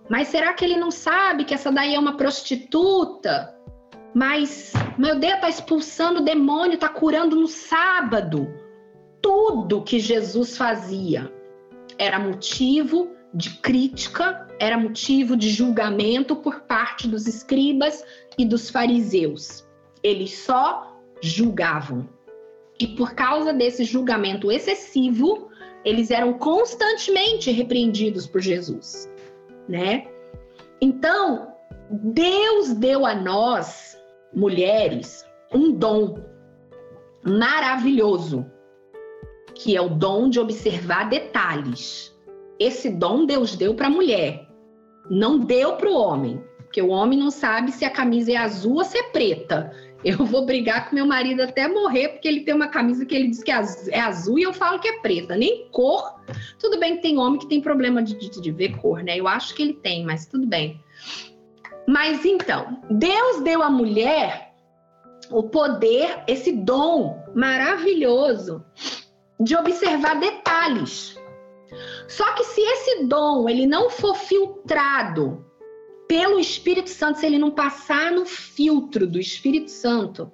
Mas 0.09 0.27
será 0.27 0.53
que 0.53 0.65
ele 0.65 0.77
não 0.77 0.91
sabe 0.91 1.45
que 1.45 1.53
essa 1.53 1.71
daí 1.71 1.95
é 1.95 1.99
uma 1.99 2.17
prostituta? 2.17 3.55
Mas 4.13 4.73
meu 4.97 5.17
Deus, 5.17 5.39
tá 5.39 5.49
expulsando 5.49 6.19
o 6.19 6.23
demônio, 6.23 6.77
tá 6.77 6.89
curando 6.89 7.35
no 7.35 7.47
sábado. 7.47 8.47
Tudo 9.21 9.81
que 9.81 9.99
Jesus 9.99 10.55
fazia 10.55 11.33
era 11.97 12.19
motivo 12.19 13.09
de 13.33 13.49
crítica, 13.59 14.47
era 14.59 14.77
motivo 14.77 15.35
de 15.35 15.49
julgamento 15.49 16.35
por 16.35 16.61
parte 16.61 17.07
dos 17.07 17.25
escribas 17.25 18.03
e 18.37 18.45
dos 18.45 18.69
fariseus. 18.69 19.67
Eles 20.03 20.37
só 20.37 20.99
julgavam. 21.21 22.07
E 22.79 22.87
por 22.87 23.13
causa 23.15 23.53
desse 23.53 23.83
julgamento 23.83 24.51
excessivo, 24.51 25.49
eles 25.83 26.11
eram 26.11 26.33
constantemente 26.33 27.51
repreendidos 27.51 28.27
por 28.27 28.41
Jesus, 28.41 29.09
né? 29.67 30.07
Então, 30.81 31.53
Deus 31.89 32.73
deu 32.73 33.05
a 33.05 33.15
nós, 33.15 33.97
mulheres, 34.33 35.25
um 35.53 35.71
dom 35.71 36.17
maravilhoso, 37.23 38.45
que 39.55 39.77
é 39.77 39.81
o 39.81 39.89
dom 39.89 40.29
de 40.29 40.39
observar 40.39 41.09
detalhes. 41.09 42.13
Esse 42.59 42.89
dom 42.89 43.25
Deus 43.25 43.55
deu 43.55 43.75
para 43.75 43.87
a 43.87 43.91
mulher, 43.91 44.47
não 45.09 45.39
deu 45.39 45.75
para 45.75 45.89
o 45.89 45.95
homem, 45.95 46.43
porque 46.57 46.81
o 46.81 46.89
homem 46.89 47.19
não 47.19 47.29
sabe 47.29 47.71
se 47.71 47.85
a 47.85 47.89
camisa 47.91 48.31
é 48.31 48.35
azul 48.35 48.77
ou 48.77 48.83
se 48.83 48.97
é 48.97 49.03
preta. 49.03 49.71
Eu 50.03 50.25
vou 50.25 50.45
brigar 50.45 50.89
com 50.89 50.95
meu 50.95 51.05
marido 51.05 51.41
até 51.41 51.67
morrer, 51.67 52.09
porque 52.09 52.27
ele 52.27 52.41
tem 52.41 52.53
uma 52.53 52.67
camisa 52.67 53.05
que 53.05 53.15
ele 53.15 53.29
diz 53.29 53.41
que 53.41 53.51
é, 53.51 53.61
é 53.89 53.99
azul 53.99 54.37
e 54.37 54.43
eu 54.43 54.53
falo 54.53 54.79
que 54.79 54.87
é 54.87 54.99
preta. 54.99 55.35
Nem 55.35 55.69
cor. 55.69 56.19
Tudo 56.59 56.77
bem 56.77 56.97
que 56.97 57.01
tem 57.01 57.17
homem 57.17 57.39
que 57.39 57.47
tem 57.47 57.61
problema 57.61 58.03
de, 58.03 58.17
de, 58.17 58.41
de 58.41 58.51
ver 58.51 58.77
cor, 58.77 59.01
né? 59.01 59.17
Eu 59.17 59.27
acho 59.27 59.55
que 59.55 59.61
ele 59.61 59.73
tem, 59.73 60.03
mas 60.03 60.25
tudo 60.25 60.45
bem. 60.45 60.81
Mas 61.87 62.25
então, 62.25 62.81
Deus 62.89 63.41
deu 63.41 63.61
à 63.61 63.69
mulher 63.69 64.53
o 65.31 65.43
poder, 65.43 66.23
esse 66.27 66.51
dom 66.51 67.23
maravilhoso 67.33 68.63
de 69.39 69.55
observar 69.55 70.19
detalhes. 70.19 71.17
Só 72.07 72.33
que 72.33 72.43
se 72.43 72.61
esse 72.61 73.05
dom 73.05 73.49
ele 73.49 73.65
não 73.65 73.89
for 73.89 74.15
filtrado 74.15 75.45
pelo 76.13 76.39
Espírito 76.39 76.91
Santo, 76.91 77.17
se 77.17 77.25
ele 77.25 77.39
não 77.39 77.49
passar 77.49 78.11
no 78.11 78.23
filtro 78.23 79.07
do 79.07 79.19
Espírito 79.19 79.71
Santo, 79.71 80.31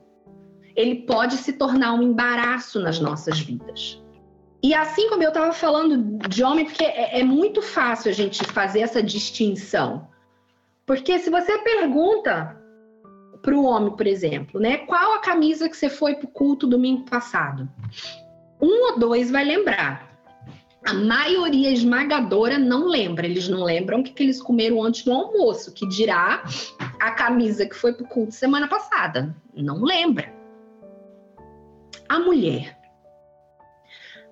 ele 0.75 1.03
pode 1.03 1.37
se 1.37 1.53
tornar 1.53 1.93
um 1.93 2.03
embaraço 2.03 2.81
nas 2.81 2.99
nossas 2.99 3.39
vidas. 3.39 4.03
E 4.61 4.73
assim 4.73 5.07
como 5.07 5.23
eu 5.23 5.29
estava 5.29 5.53
falando 5.53 6.19
de 6.27 6.43
homem, 6.43 6.65
porque 6.65 6.83
é, 6.83 7.21
é, 7.21 7.23
muito 7.23 7.61
fácil 7.61 8.11
a 8.11 8.13
gente 8.13 8.43
fazer 8.43 8.81
essa 8.81 9.01
distinção. 9.01 10.05
Porque 10.85 11.17
se 11.17 11.29
você 11.29 11.57
pergunta 11.59 12.61
para 13.41 13.55
o 13.55 13.63
homem, 13.63 13.95
por 13.95 14.05
exemplo, 14.05 14.59
né, 14.59 14.79
qual 14.79 15.13
a 15.13 15.19
camisa 15.19 15.69
que 15.69 15.77
você 15.77 15.87
foi 15.87 16.15
para 16.15 16.25
o 16.25 16.31
culto 16.31 16.67
domingo 16.67 17.05
passado? 17.05 17.69
Um 18.61 18.91
ou 18.91 18.99
dois 18.99 19.31
vai 19.31 19.45
lembrar. 19.45 20.08
A 20.89 20.93
maioria 20.95 21.69
esmagadora 21.69 22.57
não 22.57 22.87
lembra. 22.87 23.27
Eles 23.27 23.47
não 23.47 23.63
lembram 23.63 23.99
o 23.99 24.03
que, 24.03 24.11
que 24.11 24.23
eles 24.23 24.41
comeram 24.41 24.81
antes 24.81 25.03
do 25.03 25.13
almoço, 25.13 25.71
que 25.71 25.87
dirá 25.87 26.43
a 26.99 27.11
camisa 27.11 27.67
que 27.67 27.75
foi 27.75 27.93
pro 27.93 28.07
culto 28.07 28.33
semana 28.33 28.67
passada. 28.67 29.35
Não 29.53 29.83
lembra. 29.83 30.33
A 32.09 32.17
mulher. 32.17 32.75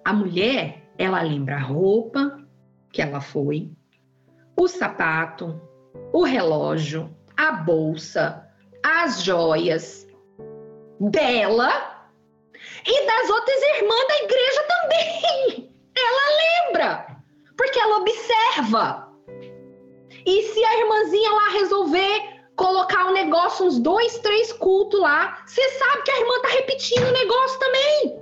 A 0.03 0.11
mulher, 0.11 0.81
ela 0.97 1.21
lembra 1.21 1.57
a 1.57 1.61
roupa 1.61 2.43
que 2.91 3.03
ela 3.03 3.21
foi, 3.21 3.69
o 4.59 4.67
sapato, 4.67 5.61
o 6.11 6.23
relógio, 6.23 7.15
a 7.37 7.51
bolsa, 7.51 8.49
as 8.83 9.21
joias 9.21 10.07
dela 10.99 11.69
e 12.83 13.05
das 13.05 13.29
outras 13.29 13.61
irmãs 13.75 14.07
da 14.07 14.15
igreja 14.23 14.63
também. 14.67 15.63
Ela 15.97 16.67
lembra, 16.67 17.17
porque 17.57 17.79
ela 17.79 17.97
observa. 17.97 19.07
E 20.25 20.43
se 20.43 20.63
a 20.63 20.79
irmãzinha 20.79 21.31
lá 21.31 21.49
resolver 21.49 22.37
colocar 22.55 23.05
o 23.05 23.09
um 23.09 23.13
negócio, 23.13 23.65
uns 23.65 23.79
dois, 23.79 24.17
três 24.19 24.51
cultos 24.53 24.99
lá, 24.99 25.43
você 25.45 25.67
sabe 25.69 26.03
que 26.03 26.11
a 26.11 26.19
irmã 26.19 26.41
tá 26.41 26.49
repetindo 26.49 27.07
o 27.07 27.13
negócio 27.13 27.59
também. 27.59 28.19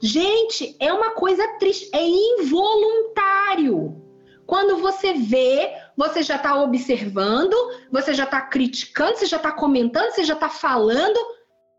Gente, 0.00 0.76
é 0.80 0.92
uma 0.92 1.10
coisa 1.10 1.46
triste, 1.58 1.90
é 1.92 2.02
involuntário. 2.02 4.02
Quando 4.46 4.78
você 4.78 5.12
vê, 5.12 5.70
você 5.96 6.22
já 6.22 6.36
está 6.36 6.62
observando, 6.62 7.54
você 7.92 8.14
já 8.14 8.24
está 8.24 8.40
criticando, 8.40 9.18
você 9.18 9.26
já 9.26 9.36
está 9.36 9.52
comentando, 9.52 10.10
você 10.10 10.24
já 10.24 10.34
está 10.34 10.48
falando, 10.48 11.18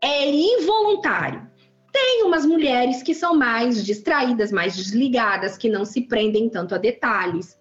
é 0.00 0.30
involuntário. 0.30 1.49
Tem 1.92 2.22
umas 2.24 2.46
mulheres 2.46 3.02
que 3.02 3.14
são 3.14 3.36
mais 3.36 3.84
distraídas, 3.84 4.52
mais 4.52 4.76
desligadas, 4.76 5.56
que 5.56 5.68
não 5.68 5.84
se 5.84 6.02
prendem 6.02 6.48
tanto 6.48 6.74
a 6.74 6.78
detalhes. 6.78 7.58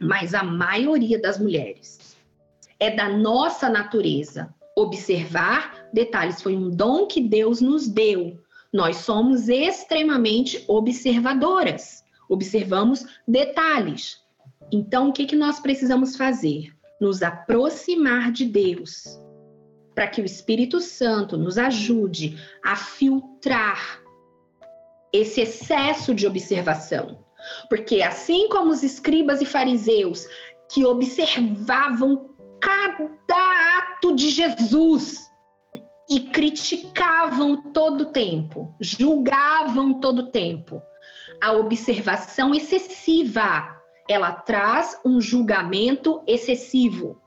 Mas 0.00 0.34
a 0.34 0.42
maioria 0.42 1.18
das 1.18 1.38
mulheres 1.38 2.16
é 2.78 2.90
da 2.90 3.08
nossa 3.08 3.68
natureza 3.68 4.54
observar 4.76 5.88
detalhes. 5.92 6.42
Foi 6.42 6.54
um 6.54 6.68
dom 6.68 7.06
que 7.06 7.20
Deus 7.20 7.60
nos 7.60 7.88
deu. 7.88 8.38
Nós 8.72 8.96
somos 8.96 9.48
extremamente 9.48 10.62
observadoras. 10.68 12.04
Observamos 12.28 13.06
detalhes. 13.26 14.20
Então, 14.70 15.08
o 15.08 15.12
que, 15.12 15.24
que 15.24 15.36
nós 15.36 15.60
precisamos 15.60 16.16
fazer? 16.16 16.74
Nos 17.00 17.22
aproximar 17.22 18.32
de 18.32 18.44
Deus, 18.44 19.20
para 19.96 20.06
que 20.06 20.20
o 20.20 20.26
Espírito 20.26 20.78
Santo 20.78 21.38
nos 21.38 21.56
ajude 21.56 22.38
a 22.62 22.76
filtrar 22.76 24.02
esse 25.10 25.40
excesso 25.40 26.14
de 26.14 26.26
observação. 26.26 27.24
Porque 27.70 28.02
assim 28.02 28.46
como 28.50 28.70
os 28.70 28.82
escribas 28.82 29.40
e 29.40 29.46
fariseus 29.46 30.26
que 30.70 30.84
observavam 30.84 32.28
cada 32.60 33.78
ato 33.78 34.14
de 34.14 34.28
Jesus 34.28 35.30
e 36.10 36.20
criticavam 36.20 37.72
todo 37.72 38.02
o 38.02 38.12
tempo, 38.12 38.74
julgavam 38.78 39.98
todo 39.98 40.18
o 40.20 40.30
tempo, 40.30 40.82
a 41.42 41.52
observação 41.52 42.54
excessiva, 42.54 43.74
ela 44.06 44.32
traz 44.32 45.00
um 45.06 45.22
julgamento 45.22 46.22
excessivo. 46.26 47.20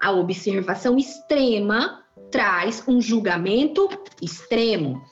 A 0.00 0.10
observação 0.12 0.96
extrema 0.96 2.02
traz 2.30 2.82
um 2.86 3.00
julgamento 3.00 3.88
extremo. 4.20 5.02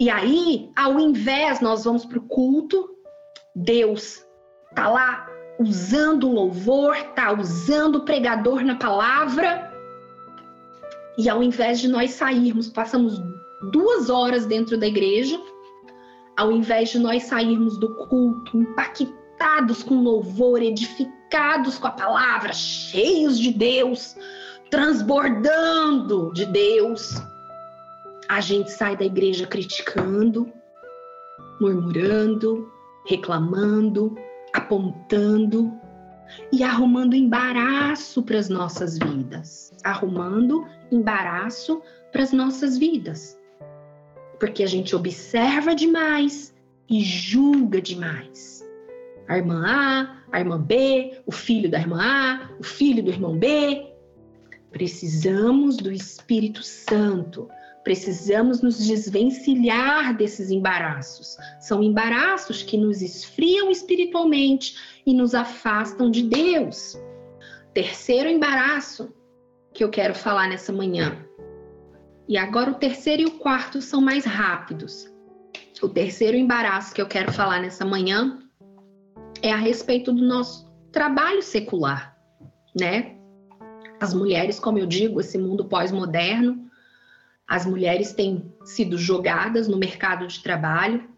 E 0.00 0.10
aí, 0.10 0.70
ao 0.76 0.98
invés, 0.98 1.60
nós 1.60 1.84
vamos 1.84 2.04
para 2.04 2.18
o 2.18 2.22
culto, 2.22 2.88
Deus 3.54 4.24
tá 4.74 4.88
lá 4.88 5.26
usando 5.60 6.28
o 6.28 6.32
louvor, 6.32 6.96
tá 7.14 7.32
usando 7.32 7.96
o 7.96 8.04
pregador 8.04 8.64
na 8.64 8.74
palavra, 8.76 9.70
e 11.18 11.28
ao 11.28 11.42
invés 11.42 11.78
de 11.80 11.88
nós 11.88 12.12
sairmos, 12.12 12.68
passamos 12.68 13.20
duas 13.70 14.08
horas 14.08 14.46
dentro 14.46 14.78
da 14.78 14.86
igreja, 14.86 15.40
ao 16.36 16.50
invés 16.50 16.90
de 16.90 16.98
nós 16.98 17.24
sairmos 17.24 17.78
do 17.78 17.94
culto 18.06 18.56
impactados 18.56 19.82
com 19.82 20.02
louvor, 20.02 20.62
edificados, 20.62 21.21
com 21.80 21.86
a 21.86 21.92
palavra, 21.92 22.52
cheios 22.52 23.38
de 23.38 23.52
Deus, 23.52 24.14
transbordando 24.70 26.30
de 26.34 26.44
Deus. 26.44 27.14
A 28.28 28.40
gente 28.40 28.70
sai 28.70 28.96
da 28.96 29.04
igreja 29.04 29.46
criticando, 29.46 30.52
murmurando, 31.58 32.70
reclamando, 33.06 34.14
apontando 34.52 35.72
e 36.52 36.62
arrumando 36.62 37.14
embaraço 37.14 38.22
para 38.22 38.38
as 38.38 38.50
nossas 38.50 38.98
vidas. 38.98 39.72
Arrumando 39.82 40.66
embaraço 40.90 41.80
para 42.10 42.22
as 42.22 42.32
nossas 42.32 42.76
vidas. 42.76 43.38
Porque 44.38 44.62
a 44.62 44.66
gente 44.66 44.94
observa 44.94 45.74
demais 45.74 46.54
e 46.90 47.02
julga 47.02 47.80
demais. 47.80 48.61
A 49.32 49.38
irmã 49.38 49.64
A, 49.66 50.16
a 50.30 50.40
irmã 50.40 50.60
B, 50.60 51.20
o 51.26 51.32
filho 51.32 51.70
da 51.70 51.78
irmã 51.78 52.00
A, 52.00 52.50
o 52.58 52.62
filho 52.62 53.02
do 53.02 53.10
irmão 53.10 53.38
B. 53.38 53.88
Precisamos 54.70 55.76
do 55.76 55.92
Espírito 55.92 56.62
Santo 56.62 57.48
Precisamos 57.84 58.62
nos 58.62 58.78
desvencilhar 58.78 60.16
desses 60.16 60.50
embaraços. 60.50 61.36
São 61.60 61.82
embaraços 61.82 62.62
que 62.62 62.76
nos 62.76 63.02
esfriam 63.02 63.70
espiritualmente 63.70 64.76
e 65.04 65.12
nos 65.12 65.34
afastam 65.34 66.08
de 66.08 66.22
Deus. 66.22 66.96
Terceiro 67.74 68.28
embaraço 68.28 69.12
que 69.74 69.82
eu 69.82 69.90
quero 69.90 70.14
falar 70.14 70.48
nessa 70.48 70.72
manhã. 70.72 71.16
E 72.28 72.38
agora 72.38 72.70
o 72.70 72.74
terceiro 72.74 73.22
e 73.22 73.26
o 73.26 73.38
quarto 73.38 73.80
são 73.80 74.00
mais 74.00 74.24
rápidos. 74.24 75.10
O 75.82 75.88
terceiro 75.88 76.36
embaraço 76.36 76.94
que 76.94 77.02
eu 77.02 77.08
quero 77.08 77.32
falar 77.32 77.60
nessa 77.60 77.84
manhã 77.84 78.38
é 79.42 79.52
a 79.52 79.56
respeito 79.56 80.12
do 80.12 80.22
nosso 80.22 80.70
trabalho 80.92 81.42
secular, 81.42 82.16
né? 82.78 83.16
As 84.00 84.14
mulheres, 84.14 84.58
como 84.58 84.78
eu 84.78 84.86
digo, 84.86 85.20
esse 85.20 85.38
mundo 85.38 85.64
pós-moderno, 85.64 86.70
as 87.46 87.66
mulheres 87.66 88.12
têm 88.12 88.52
sido 88.64 88.96
jogadas 88.96 89.68
no 89.68 89.76
mercado 89.76 90.26
de 90.26 90.42
trabalho. 90.42 91.08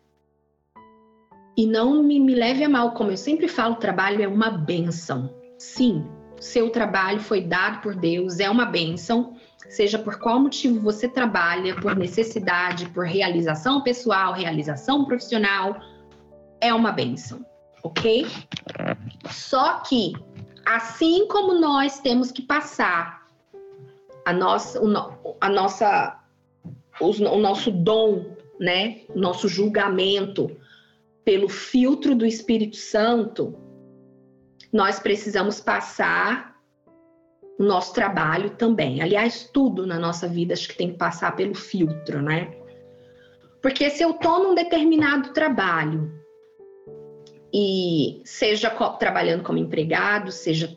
E 1.56 1.66
não 1.66 2.02
me, 2.02 2.18
me 2.18 2.34
leve 2.34 2.64
a 2.64 2.68
mal, 2.68 2.92
como 2.92 3.10
eu 3.10 3.16
sempre 3.16 3.46
falo, 3.46 3.76
trabalho 3.76 4.22
é 4.22 4.26
uma 4.26 4.50
benção. 4.50 5.32
Sim, 5.56 6.04
seu 6.40 6.70
trabalho 6.70 7.20
foi 7.20 7.40
dado 7.40 7.80
por 7.80 7.94
Deus, 7.94 8.40
é 8.40 8.50
uma 8.50 8.66
benção, 8.66 9.36
seja 9.68 9.98
por 9.98 10.18
qual 10.18 10.40
motivo 10.40 10.80
você 10.80 11.08
trabalha, 11.08 11.76
por 11.76 11.94
necessidade, 11.94 12.88
por 12.90 13.06
realização 13.06 13.82
pessoal, 13.82 14.32
realização 14.32 15.04
profissional, 15.04 15.76
é 16.60 16.74
uma 16.74 16.90
benção, 16.90 17.44
ok? 17.84 18.26
Só 19.30 19.80
que, 19.80 20.14
assim 20.66 21.28
como 21.28 21.60
nós 21.60 22.00
temos 22.00 22.32
que 22.32 22.42
passar 22.42 23.28
a 24.24 24.32
nossa, 24.32 24.80
a 25.40 25.48
nossa 25.48 26.20
o 27.00 27.38
nosso 27.38 27.70
dom, 27.70 28.36
né, 28.58 29.02
o 29.08 29.18
nosso 29.18 29.48
julgamento 29.48 30.56
pelo 31.24 31.48
filtro 31.48 32.14
do 32.14 32.24
Espírito 32.24 32.76
Santo, 32.76 33.54
nós 34.72 34.98
precisamos 34.98 35.60
passar 35.60 36.54
o 37.58 37.64
nosso 37.64 37.92
trabalho 37.92 38.50
também. 38.50 39.02
Aliás, 39.02 39.50
tudo 39.52 39.86
na 39.86 39.98
nossa 39.98 40.28
vida 40.28 40.54
acho 40.54 40.68
que 40.68 40.76
tem 40.76 40.92
que 40.92 40.98
passar 40.98 41.34
pelo 41.34 41.54
filtro, 41.54 42.22
né? 42.22 42.52
Porque 43.60 43.90
se 43.90 44.02
eu 44.02 44.10
estou 44.10 44.42
num 44.42 44.54
determinado 44.54 45.32
trabalho, 45.32 46.23
e 47.56 48.20
seja 48.24 48.68
trabalhando 48.98 49.44
como 49.44 49.58
empregado, 49.58 50.32
seja 50.32 50.76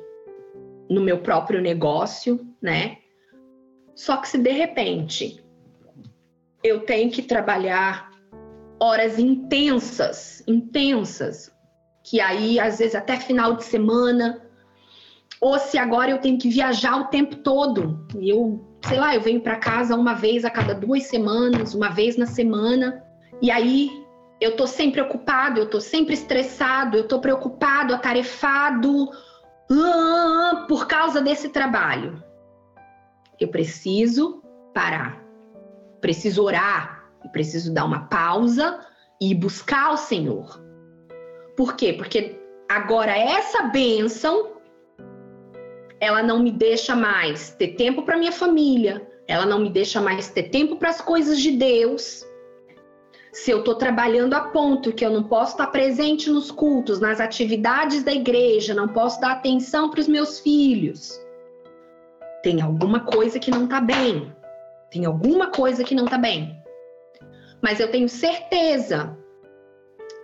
no 0.88 1.02
meu 1.02 1.18
próprio 1.24 1.60
negócio, 1.60 2.40
né? 2.62 2.98
Só 3.96 4.18
que 4.18 4.28
se 4.28 4.38
de 4.38 4.52
repente 4.52 5.44
eu 6.64 6.82
tenho 6.82 7.10
que 7.10 7.24
trabalhar 7.24 8.12
horas 8.80 9.18
intensas, 9.18 10.44
intensas, 10.48 11.52
que 12.04 12.22
aí 12.22 12.60
às 12.60 12.78
vezes 12.78 12.94
até 12.94 13.18
final 13.18 13.56
de 13.56 13.64
semana, 13.64 14.40
ou 15.42 15.58
se 15.58 15.80
agora 15.80 16.12
eu 16.12 16.20
tenho 16.20 16.38
que 16.38 16.48
viajar 16.48 16.96
o 17.02 17.06
tempo 17.06 17.38
todo, 17.38 18.06
eu, 18.22 18.64
sei 18.88 19.00
lá, 19.00 19.16
eu 19.16 19.22
venho 19.22 19.42
para 19.42 19.56
casa 19.56 19.96
uma 19.96 20.14
vez 20.14 20.46
a 20.46 20.52
cada 20.52 20.76
duas 20.76 21.06
semanas, 21.06 21.74
uma 21.74 21.90
vez 21.90 22.18
na 22.18 22.28
semana, 22.28 23.04
e 23.42 23.50
aí 23.50 23.90
eu 24.40 24.56
tô 24.56 24.68
sempre 24.68 25.02
ocupado, 25.02 25.60
eu 25.60 25.70
tô 25.70 25.80
sempre 25.80 26.14
estressado, 26.14 26.98
eu 26.98 27.08
tô 27.08 27.20
preocupado, 27.20 27.94
atarefado, 27.94 29.10
por 30.68 30.88
causa 30.88 31.22
desse 31.22 31.50
trabalho. 31.50 32.24
Eu 33.40 33.50
preciso 33.50 34.42
parar 34.74 35.28
preciso 36.02 36.44
orar, 36.44 37.06
preciso 37.32 37.74
dar 37.74 37.86
uma 37.86 38.08
pausa 38.08 38.80
e 39.20 39.34
buscar 39.34 39.92
o 39.92 39.98
Senhor. 39.98 40.62
Por 41.56 41.76
quê? 41.76 41.94
Porque 41.94 42.40
agora 42.70 43.18
essa 43.18 43.64
bênção 43.64 44.54
ela 46.00 46.22
não 46.22 46.40
me 46.40 46.52
deixa 46.52 46.96
mais 46.96 47.50
ter 47.52 47.70
tempo 47.70 48.04
para 48.04 48.18
minha 48.18 48.32
família, 48.32 49.06
ela 49.28 49.46
não 49.46 49.60
me 49.60 49.70
deixa 49.70 50.00
mais 50.00 50.30
ter 50.30 50.44
tempo 50.44 50.78
para 50.78 50.90
as 50.90 51.02
coisas 51.02 51.40
de 51.40 51.52
Deus. 51.52 52.24
Se 53.44 53.52
eu 53.52 53.60
estou 53.60 53.76
trabalhando 53.76 54.34
a 54.34 54.42
ponto 54.42 54.92
que 54.92 55.06
eu 55.06 55.12
não 55.12 55.24
posso 55.24 55.52
estar 55.52 55.68
presente 55.68 56.28
nos 56.28 56.50
cultos, 56.50 57.00
nas 57.00 57.20
atividades 57.20 58.04
da 58.04 58.12
igreja, 58.12 58.74
não 58.74 58.88
posso 58.88 59.22
dar 59.22 59.34
atenção 59.34 59.92
para 59.92 60.00
os 60.00 60.08
meus 60.08 60.40
filhos, 60.40 61.22
tem 62.42 62.62
alguma 62.62 63.02
coisa 63.02 63.38
que 63.38 63.52
não 63.52 63.66
está 63.66 63.80
bem. 63.80 64.36
Tem 64.90 65.06
alguma 65.06 65.52
coisa 65.52 65.84
que 65.84 65.94
não 65.94 66.06
está 66.06 66.18
bem. 66.18 66.60
Mas 67.62 67.80
eu 67.80 67.92
tenho 67.92 68.10
certeza 68.10 69.16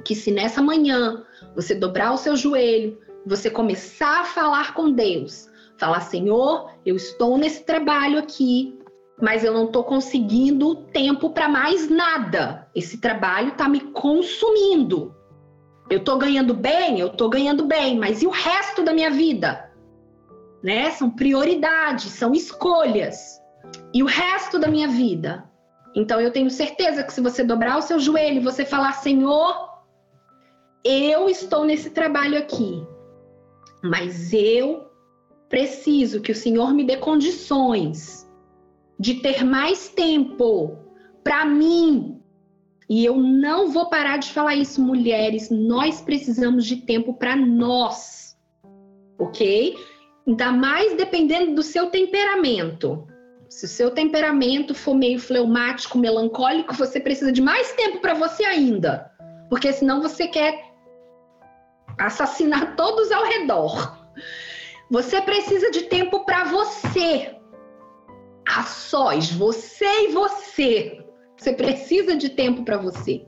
que 0.03 0.15
se 0.15 0.31
nessa 0.31 0.61
manhã 0.61 1.23
você 1.55 1.75
dobrar 1.75 2.13
o 2.13 2.17
seu 2.17 2.35
joelho, 2.35 2.99
você 3.27 3.47
começar 3.47 4.21
a 4.21 4.25
falar 4.25 4.73
com 4.73 4.91
Deus, 4.91 5.47
falar: 5.77 6.01
Senhor, 6.01 6.71
eu 6.83 6.95
estou 6.95 7.37
nesse 7.37 7.63
trabalho 7.63 8.17
aqui, 8.17 8.75
mas 9.23 9.41
eu 9.41 9.53
não 9.53 9.67
estou 9.67 9.85
conseguindo 9.85 10.75
tempo 10.75 11.29
para 11.29 11.47
mais 11.47 11.89
nada. 11.89 12.67
Esse 12.75 12.97
trabalho 12.97 13.53
está 13.53 13.69
me 13.69 13.79
consumindo. 13.79 15.15
Eu 15.89 15.99
estou 15.99 16.17
ganhando 16.17 16.53
bem, 16.53 16.99
eu 16.99 17.07
estou 17.07 17.29
ganhando 17.29 17.65
bem, 17.65 17.97
mas 17.97 18.21
e 18.21 18.27
o 18.27 18.29
resto 18.29 18.83
da 18.83 18.91
minha 18.91 19.09
vida? 19.09 19.71
Né? 20.61 20.91
São 20.91 21.09
prioridades, 21.09 22.11
são 22.11 22.33
escolhas 22.33 23.39
e 23.93 24.03
o 24.03 24.05
resto 24.05 24.59
da 24.59 24.67
minha 24.67 24.89
vida. 24.89 25.49
Então 25.95 26.19
eu 26.19 26.29
tenho 26.29 26.51
certeza 26.51 27.01
que 27.01 27.13
se 27.13 27.21
você 27.21 27.45
dobrar 27.45 27.77
o 27.77 27.81
seu 27.81 27.99
joelho 27.99 28.41
e 28.41 28.43
você 28.43 28.65
falar, 28.65 28.91
Senhor, 28.91 29.69
eu 30.83 31.29
estou 31.29 31.63
nesse 31.63 31.91
trabalho 31.91 32.37
aqui, 32.37 32.85
mas 33.81 34.33
eu 34.33 34.91
preciso 35.47 36.19
que 36.19 36.33
o 36.33 36.35
Senhor 36.35 36.73
me 36.73 36.83
dê 36.83 36.97
condições 36.97 38.22
de 38.99 39.15
ter 39.15 39.43
mais 39.43 39.89
tempo 39.89 40.77
para 41.23 41.45
mim. 41.45 42.19
E 42.89 43.05
eu 43.05 43.15
não 43.17 43.71
vou 43.71 43.89
parar 43.89 44.17
de 44.17 44.31
falar 44.31 44.55
isso, 44.55 44.81
mulheres. 44.81 45.49
Nós 45.49 46.01
precisamos 46.01 46.65
de 46.65 46.77
tempo 46.77 47.13
para 47.13 47.35
nós, 47.35 48.37
ok? 49.17 49.77
Ainda 50.27 50.51
mais 50.51 50.95
dependendo 50.95 51.55
do 51.55 51.63
seu 51.63 51.87
temperamento. 51.87 53.07
Se 53.49 53.65
o 53.65 53.67
seu 53.67 53.91
temperamento 53.91 54.73
for 54.73 54.95
meio 54.95 55.19
fleumático, 55.19 55.97
melancólico, 55.97 56.73
você 56.73 56.99
precisa 56.99 57.31
de 57.31 57.41
mais 57.41 57.71
tempo 57.73 57.99
para 57.99 58.13
você 58.13 58.43
ainda. 58.43 59.11
Porque 59.49 59.71
senão 59.71 60.01
você 60.01 60.27
quer 60.27 60.73
assassinar 61.97 62.75
todos 62.75 63.11
ao 63.11 63.23
redor. 63.23 63.97
Você 64.89 65.21
precisa 65.21 65.71
de 65.71 65.83
tempo 65.83 66.25
para 66.25 66.45
você. 66.45 67.35
A 68.47 68.63
sós, 68.63 69.31
você 69.31 70.09
e 70.09 70.11
você. 70.11 71.05
Você 71.37 71.53
precisa 71.53 72.15
de 72.15 72.29
tempo 72.29 72.63
para 72.63 72.77
você. 72.77 73.25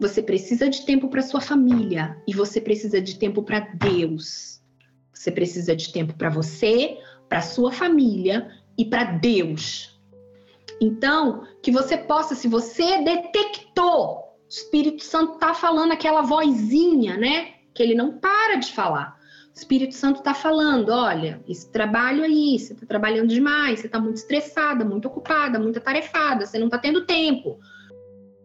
Você 0.00 0.22
precisa 0.22 0.68
de 0.68 0.84
tempo 0.84 1.08
para 1.08 1.22
sua 1.22 1.40
família 1.40 2.16
e 2.28 2.34
você 2.34 2.60
precisa 2.60 3.00
de 3.00 3.18
tempo 3.18 3.42
para 3.42 3.60
Deus. 3.60 4.62
Você 5.12 5.30
precisa 5.32 5.74
de 5.74 5.92
tempo 5.92 6.14
para 6.14 6.28
você, 6.28 6.98
para 7.28 7.40
sua 7.40 7.72
família 7.72 8.50
e 8.76 8.84
para 8.84 9.04
Deus. 9.04 9.98
Então, 10.80 11.46
que 11.62 11.70
você 11.70 11.96
possa, 11.96 12.34
se 12.34 12.46
você 12.46 13.02
detectou, 13.02 14.18
o 14.18 14.48
Espírito 14.48 15.02
Santo 15.02 15.34
está 15.34 15.54
falando 15.54 15.92
aquela 15.92 16.20
vozinha, 16.20 17.16
né? 17.16 17.54
Que 17.74 17.82
ele 17.82 17.94
não 17.94 18.18
para 18.18 18.56
de 18.56 18.70
falar. 18.72 19.15
Espírito 19.56 19.94
Santo 19.94 20.18
está 20.18 20.34
falando: 20.34 20.90
olha, 20.90 21.42
esse 21.48 21.70
trabalho 21.72 22.22
aí, 22.22 22.58
você 22.58 22.74
está 22.74 22.84
trabalhando 22.86 23.28
demais, 23.28 23.80
você 23.80 23.86
está 23.86 23.98
muito 23.98 24.16
estressada, 24.16 24.84
muito 24.84 25.08
ocupada, 25.08 25.58
muito 25.58 25.78
atarefada, 25.78 26.44
você 26.44 26.58
não 26.58 26.66
está 26.66 26.78
tendo 26.78 27.06
tempo. 27.06 27.58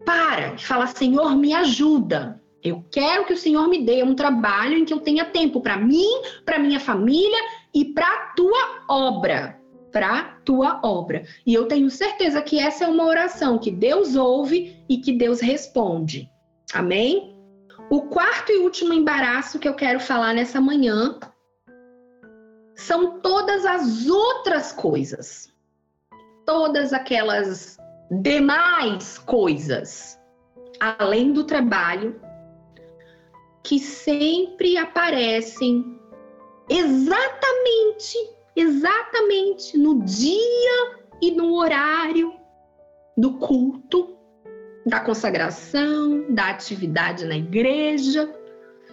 Para 0.06 0.54
e 0.54 0.58
fala: 0.58 0.88
Senhor, 0.88 1.36
me 1.36 1.54
ajuda. 1.54 2.42
Eu 2.64 2.86
quero 2.92 3.26
que 3.26 3.34
o 3.34 3.38
Senhor 3.38 3.68
me 3.68 3.84
dê 3.84 4.04
um 4.04 4.16
trabalho 4.16 4.78
em 4.78 4.86
que 4.86 4.94
eu 4.94 5.00
tenha 5.00 5.26
tempo 5.26 5.62
para 5.62 5.78
mim, 5.78 6.08
para 6.46 6.60
minha 6.60 6.80
família 6.80 7.40
e 7.74 7.86
para 7.86 8.08
a 8.08 8.34
tua 8.34 8.86
obra 8.88 9.60
para 9.92 10.40
tua 10.46 10.80
obra. 10.82 11.26
E 11.46 11.54
eu 11.54 11.66
tenho 11.66 11.90
certeza 11.90 12.42
que 12.42 12.58
essa 12.58 12.86
é 12.86 12.88
uma 12.88 13.06
oração 13.06 13.58
que 13.58 13.70
Deus 13.70 14.16
ouve 14.16 14.82
e 14.88 15.00
que 15.00 15.12
Deus 15.12 15.42
responde. 15.42 16.30
Amém? 16.74 17.31
O 17.92 18.04
quarto 18.04 18.54
e 18.54 18.58
último 18.60 18.94
embaraço 18.94 19.60
que 19.60 19.68
eu 19.68 19.74
quero 19.74 20.00
falar 20.00 20.34
nessa 20.34 20.62
manhã 20.62 21.20
são 22.74 23.20
todas 23.20 23.66
as 23.66 24.08
outras 24.08 24.72
coisas. 24.72 25.52
Todas 26.46 26.94
aquelas 26.94 27.78
demais 28.10 29.18
coisas, 29.18 30.18
além 30.80 31.34
do 31.34 31.44
trabalho, 31.44 32.18
que 33.62 33.78
sempre 33.78 34.78
aparecem 34.78 35.84
exatamente, 36.70 38.18
exatamente 38.56 39.78
no 39.78 40.02
dia 40.06 41.02
e 41.22 41.30
no 41.32 41.56
horário 41.56 42.34
do 43.18 43.34
culto, 43.34 44.18
da 44.86 45.00
consagração, 45.00 46.26
da 46.30 46.50
atividade 46.50 47.26
na 47.26 47.36
igreja. 47.36 48.34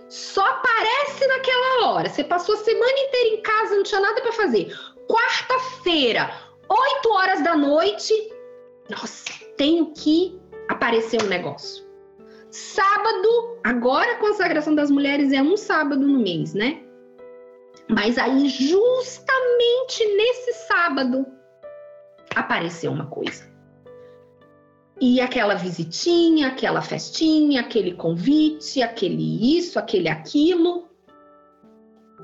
Só 0.09 0.45
aparece 0.47 1.26
naquela 1.26 1.89
hora. 1.89 2.09
Você 2.09 2.24
passou 2.24 2.55
a 2.55 2.59
semana 2.59 2.99
inteira 2.99 3.36
em 3.36 3.43
casa, 3.43 3.76
não 3.76 3.82
tinha 3.82 4.01
nada 4.01 4.20
para 4.20 4.32
fazer. 4.32 4.74
Quarta-feira, 5.09 6.30
8 6.68 7.11
horas 7.11 7.43
da 7.43 7.57
noite, 7.57 8.12
nossa, 8.91 9.24
tenho 9.57 9.93
que 9.93 10.39
aparecer 10.68 11.22
um 11.22 11.26
negócio. 11.26 11.86
Sábado, 12.51 13.59
agora 13.64 14.12
a 14.12 14.18
consagração 14.18 14.74
das 14.74 14.91
mulheres 14.91 15.32
é 15.32 15.43
um 15.43 15.57
sábado 15.57 16.07
no 16.07 16.18
mês, 16.18 16.55
né? 16.55 16.82
Mas 17.89 18.18
aí, 18.18 18.49
justamente 18.49 20.05
nesse 20.16 20.53
sábado, 20.66 21.26
apareceu 22.34 22.91
uma 22.91 23.07
coisa. 23.07 23.47
E 25.01 25.20
aquela 25.20 25.55
visitinha, 25.55 26.49
aquela 26.49 26.82
festinha, 26.82 27.61
aquele 27.61 27.94
convite, 27.94 28.82
aquele 28.82 29.57
isso, 29.57 29.78
aquele 29.78 30.09
aquilo. 30.09 30.88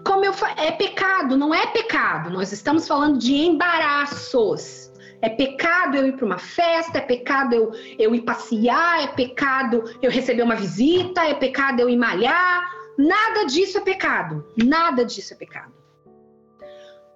Como 0.05 0.25
eu 0.25 0.33
falei, 0.33 0.67
é 0.67 0.73
pecado, 0.73 1.37
não 1.37 1.55
é 1.55 1.67
pecado. 1.69 2.31
Nós 2.31 2.53
estamos 2.53 2.89
falando 2.89 3.19
de 3.19 3.35
embaraços. 3.35 4.93
É 5.23 5.29
pecado 5.29 5.97
eu 5.97 6.07
ir 6.07 6.17
para 6.17 6.27
uma 6.27 6.39
festa, 6.39 6.99
é 6.99 7.01
pecado 7.01 7.55
eu, 7.55 7.73
eu 7.99 8.15
ir 8.15 8.23
passear, 8.23 9.05
é 9.05 9.07
pecado 9.07 9.85
eu 10.03 10.11
receber 10.11 10.43
uma 10.43 10.57
visita, 10.57 11.25
é 11.25 11.33
pecado 11.33 11.81
eu 11.81 11.89
ir 11.89 11.97
malhar. 11.97 12.69
Nada 12.99 13.45
disso 13.47 13.79
é 13.79 13.81
pecado. 13.81 14.45
Nada 14.57 15.05
disso 15.05 15.33
é 15.33 15.37
pecado. 15.37 15.73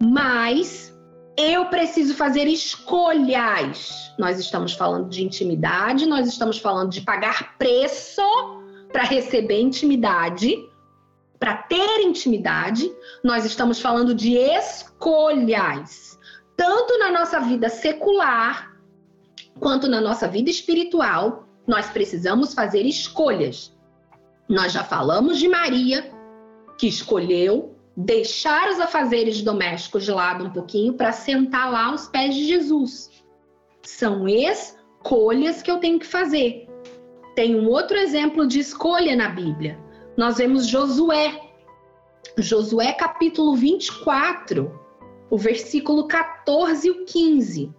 Mas 0.01 0.97
eu 1.39 1.67
preciso 1.67 2.15
fazer 2.15 2.47
escolhas. 2.49 4.13
Nós 4.19 4.39
estamos 4.39 4.73
falando 4.73 5.09
de 5.09 5.25
intimidade, 5.25 6.05
nós 6.05 6.27
estamos 6.27 6.59
falando 6.59 6.91
de 6.91 7.01
pagar 7.01 7.57
preço 7.57 8.23
para 8.93 9.05
receber 9.05 9.61
intimidade, 9.61 10.69
para 11.39 11.55
ter 11.55 12.03
intimidade. 12.03 12.93
Nós 13.23 13.45
estamos 13.45 13.81
falando 13.81 14.15
de 14.15 14.37
escolhas 14.37 16.09
tanto 16.59 16.99
na 16.99 17.13
nossa 17.13 17.39
vida 17.39 17.69
secular 17.69 18.77
quanto 19.61 19.89
na 19.89 20.01
nossa 20.01 20.27
vida 20.27 20.51
espiritual, 20.51 21.45
nós 21.65 21.89
precisamos 21.89 22.53
fazer 22.53 22.83
escolhas. 22.83 23.73
Nós 24.49 24.73
já 24.73 24.83
falamos 24.83 25.39
de 25.39 25.47
Maria, 25.47 26.11
que 26.77 26.89
escolheu 26.89 27.78
deixar 28.01 28.71
os 28.71 28.79
afazeres 28.79 29.43
domésticos 29.43 30.05
de 30.05 30.13
lado 30.13 30.45
um 30.45 30.51
pouquinho 30.51 30.95
para 30.95 31.11
sentar 31.11 31.69
lá 31.69 31.87
aos 31.87 32.07
pés 32.07 32.33
de 32.33 32.45
Jesus. 32.45 33.11
São 33.83 34.29
escolhas 34.29 35.63
que 35.63 35.71
eu 35.71 35.79
tenho 35.79 35.99
que 35.99 36.07
fazer. 36.07 36.69
Tem 37.35 37.57
um 37.57 37.69
outro 37.69 37.97
exemplo 37.97 38.47
de 38.47 38.61
escolha 38.61 39.17
na 39.17 39.29
Bíblia. 39.29 39.77
Nós 40.17 40.39
vemos 40.39 40.69
Josué. 40.69 41.41
Josué 42.39 42.93
capítulo 42.93 43.57
24 43.57 44.87
o 45.31 45.37
versículo 45.37 46.07
14 46.07 46.87
e 46.87 46.91
o 46.91 47.05
15. 47.05 47.75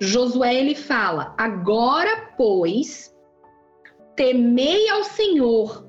Josué 0.00 0.54
ele 0.54 0.76
fala: 0.76 1.34
Agora, 1.36 2.32
pois, 2.36 3.12
temei 4.14 4.88
ao 4.88 5.02
Senhor 5.02 5.83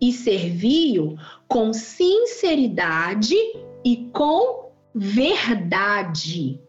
e 0.00 0.12
servi-o 0.12 1.16
com 1.46 1.72
sinceridade 1.72 3.36
e 3.84 4.08
com 4.12 4.70
verdade. 4.94 6.60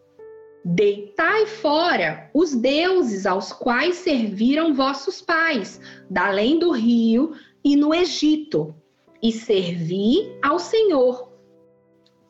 Deitai 0.64 1.46
fora 1.46 2.30
os 2.34 2.54
deuses 2.54 3.26
aos 3.26 3.54
quais 3.54 3.96
serviram 3.96 4.74
vossos 4.74 5.22
pais, 5.22 5.80
da 6.10 6.28
além 6.28 6.60
do 6.60 6.72
rio 6.72 7.34
e 7.64 7.76
no 7.76 7.94
Egito, 7.94 8.76
e 9.22 9.32
servi 9.32 10.32
ao 10.44 10.60
Senhor. 10.60 11.30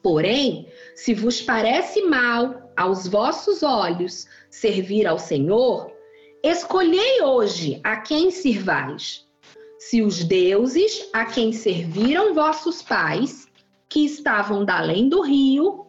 Porém, 0.02 0.68
se 0.95 1.14
vos 1.14 1.41
parece 1.41 2.02
mal 2.04 2.72
aos 2.78 3.08
vossos 3.08 3.64
olhos 3.64 4.28
servir 4.50 5.06
ao 5.06 5.20
Senhor, 5.20 5.91
escolhei 6.43 7.22
hoje 7.22 7.82
a 7.84 7.97
quem 7.97 8.32
sirvais. 8.32 9.28
Se 9.80 10.01
os 10.01 10.25
deuses 10.25 11.09
a 11.13 11.25
quem 11.25 11.53
serviram 11.53 12.34
vossos 12.34 12.84
pais, 12.84 13.47
que 13.88 14.05
estavam 14.05 14.65
da 14.65 14.77
além 14.77 15.07
do 15.07 15.21
rio, 15.21 15.88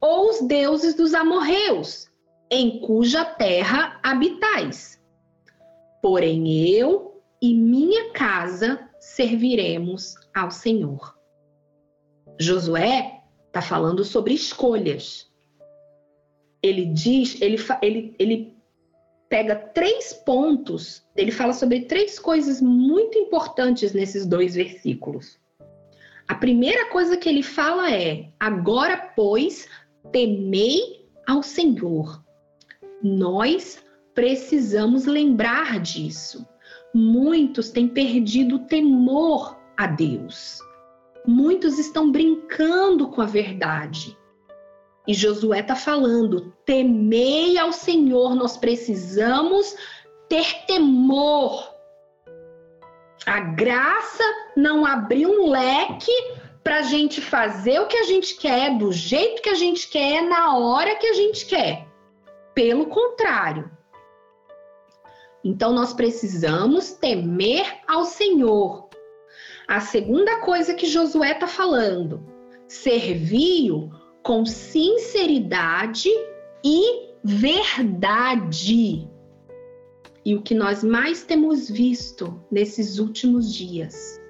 ou 0.00 0.28
os 0.28 0.40
deuses 0.42 0.94
dos 0.94 1.14
amorreus, 1.14 2.10
em 2.50 2.80
cuja 2.80 3.24
terra 3.24 3.98
habitais. 4.02 5.00
Porém 6.02 6.68
eu 6.68 7.22
e 7.40 7.54
minha 7.54 8.10
casa 8.10 8.88
serviremos 8.98 10.14
ao 10.34 10.50
Senhor. 10.50 11.16
Josué 12.38 13.22
está 13.46 13.62
falando 13.62 14.04
sobre 14.04 14.34
escolhas. 14.34 15.30
Ele 16.60 16.86
diz, 16.86 17.40
ele, 17.40 17.56
ele, 17.80 18.16
ele 18.18 18.55
pega 19.28 19.56
três 19.56 20.12
pontos, 20.12 21.04
ele 21.16 21.30
fala 21.30 21.52
sobre 21.52 21.82
três 21.82 22.18
coisas 22.18 22.60
muito 22.60 23.18
importantes 23.18 23.92
nesses 23.92 24.26
dois 24.26 24.54
versículos. 24.54 25.38
A 26.28 26.34
primeira 26.34 26.90
coisa 26.90 27.16
que 27.16 27.28
ele 27.28 27.42
fala 27.42 27.92
é: 27.92 28.30
agora, 28.38 28.96
pois, 29.14 29.68
temei 30.12 31.06
ao 31.26 31.42
Senhor. 31.42 32.24
Nós 33.02 33.84
precisamos 34.14 35.06
lembrar 35.06 35.80
disso. 35.80 36.46
Muitos 36.94 37.70
têm 37.70 37.88
perdido 37.88 38.56
o 38.56 38.66
temor 38.66 39.58
a 39.76 39.86
Deus 39.86 40.60
muitos 41.26 41.78
estão 41.78 42.10
brincando 42.10 43.08
com 43.08 43.20
a 43.20 43.26
verdade. 43.26 44.15
E 45.06 45.14
Josué 45.14 45.60
está 45.60 45.76
falando: 45.76 46.52
temei 46.64 47.58
ao 47.58 47.72
Senhor, 47.72 48.34
nós 48.34 48.56
precisamos 48.56 49.74
ter 50.28 50.66
temor. 50.66 51.74
A 53.24 53.40
graça 53.40 54.24
não 54.56 54.84
abriu 54.84 55.30
um 55.30 55.50
leque 55.50 56.12
para 56.62 56.78
a 56.78 56.82
gente 56.82 57.20
fazer 57.20 57.80
o 57.80 57.86
que 57.86 57.96
a 57.96 58.04
gente 58.04 58.36
quer, 58.36 58.76
do 58.76 58.92
jeito 58.92 59.42
que 59.42 59.48
a 59.48 59.54
gente 59.54 59.88
quer, 59.88 60.22
na 60.22 60.56
hora 60.56 60.96
que 60.96 61.06
a 61.06 61.14
gente 61.14 61.46
quer. 61.46 61.86
Pelo 62.54 62.86
contrário. 62.86 63.70
Então 65.44 65.72
nós 65.72 65.92
precisamos 65.92 66.92
temer 66.92 67.64
ao 67.86 68.04
Senhor, 68.04 68.88
a 69.68 69.78
segunda 69.80 70.40
coisa 70.40 70.74
que 70.74 70.86
Josué 70.86 71.32
está 71.32 71.46
falando, 71.46 72.24
serviu 72.66 73.90
com 74.26 74.44
sinceridade 74.44 76.08
e 76.64 77.12
verdade. 77.22 79.08
E 80.24 80.34
o 80.34 80.42
que 80.42 80.52
nós 80.52 80.82
mais 80.82 81.22
temos 81.22 81.70
visto 81.70 82.44
nesses 82.50 82.98
últimos 82.98 83.54
dias 83.54 84.20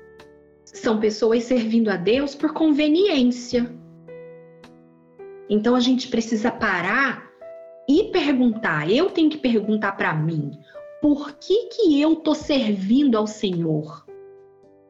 são 0.67 1.01
pessoas 1.01 1.45
servindo 1.45 1.89
a 1.89 1.97
Deus 1.97 2.35
por 2.35 2.53
conveniência. 2.53 3.75
Então 5.49 5.75
a 5.75 5.81
gente 5.81 6.09
precisa 6.09 6.51
parar 6.51 7.31
e 7.89 8.11
perguntar. 8.13 8.93
Eu 8.93 9.09
tenho 9.09 9.31
que 9.31 9.39
perguntar 9.39 9.93
para 9.93 10.13
mim: 10.13 10.51
por 11.01 11.39
que 11.39 11.71
que 11.71 11.99
eu 11.99 12.17
tô 12.17 12.35
servindo 12.35 13.17
ao 13.17 13.27
Senhor? 13.27 14.05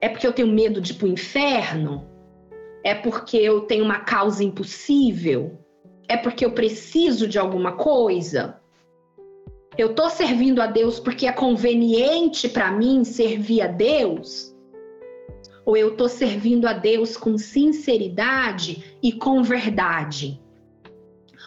É 0.00 0.08
porque 0.08 0.26
eu 0.26 0.32
tenho 0.32 0.48
medo 0.48 0.80
de 0.80 0.90
ir 0.90 0.96
para 0.96 1.06
o 1.06 1.12
inferno? 1.12 2.15
É 2.86 2.94
porque 2.94 3.36
eu 3.36 3.62
tenho 3.62 3.84
uma 3.84 3.98
causa 3.98 4.44
impossível? 4.44 5.58
É 6.06 6.16
porque 6.16 6.44
eu 6.44 6.52
preciso 6.52 7.26
de 7.26 7.36
alguma 7.36 7.72
coisa? 7.72 8.60
Eu 9.76 9.90
estou 9.90 10.08
servindo 10.08 10.62
a 10.62 10.68
Deus 10.68 11.00
porque 11.00 11.26
é 11.26 11.32
conveniente 11.32 12.48
para 12.48 12.70
mim 12.70 13.02
servir 13.02 13.60
a 13.60 13.66
Deus? 13.66 14.54
Ou 15.64 15.76
eu 15.76 15.88
estou 15.88 16.08
servindo 16.08 16.68
a 16.68 16.72
Deus 16.74 17.16
com 17.16 17.36
sinceridade 17.36 18.96
e 19.02 19.10
com 19.10 19.42
verdade? 19.42 20.40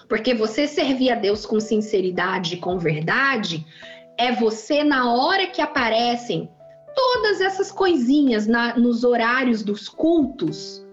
Porque 0.09 0.33
você 0.33 0.67
servir 0.67 1.09
a 1.09 1.15
Deus 1.15 1.45
com 1.45 1.61
sinceridade 1.61 2.55
e 2.55 2.57
com 2.57 2.77
verdade 2.77 3.65
é 4.17 4.33
você, 4.33 4.83
na 4.83 5.13
hora 5.13 5.47
que 5.47 5.61
aparecem 5.61 6.49
todas 6.93 7.39
essas 7.39 7.71
coisinhas 7.71 8.45
na, 8.45 8.77
nos 8.77 9.05
horários 9.05 9.63
dos 9.63 9.87
cultos, 9.87 10.85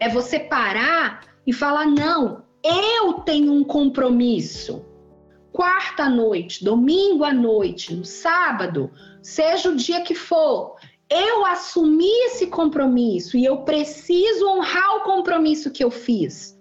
é 0.00 0.08
você 0.08 0.40
parar 0.40 1.20
e 1.46 1.52
falar: 1.52 1.86
não, 1.86 2.42
eu 2.64 3.14
tenho 3.20 3.52
um 3.52 3.62
compromisso. 3.62 4.84
Quarta 5.52 6.08
noite, 6.08 6.64
domingo 6.64 7.24
à 7.24 7.32
noite, 7.32 7.94
no 7.94 8.04
sábado, 8.04 8.90
seja 9.20 9.68
o 9.68 9.76
dia 9.76 10.00
que 10.00 10.14
for, 10.14 10.76
eu 11.10 11.44
assumi 11.44 12.10
esse 12.26 12.46
compromisso 12.46 13.36
e 13.36 13.44
eu 13.44 13.58
preciso 13.58 14.46
honrar 14.46 14.96
o 14.96 15.00
compromisso 15.00 15.70
que 15.72 15.82
eu 15.82 15.90
fiz. 15.90 16.56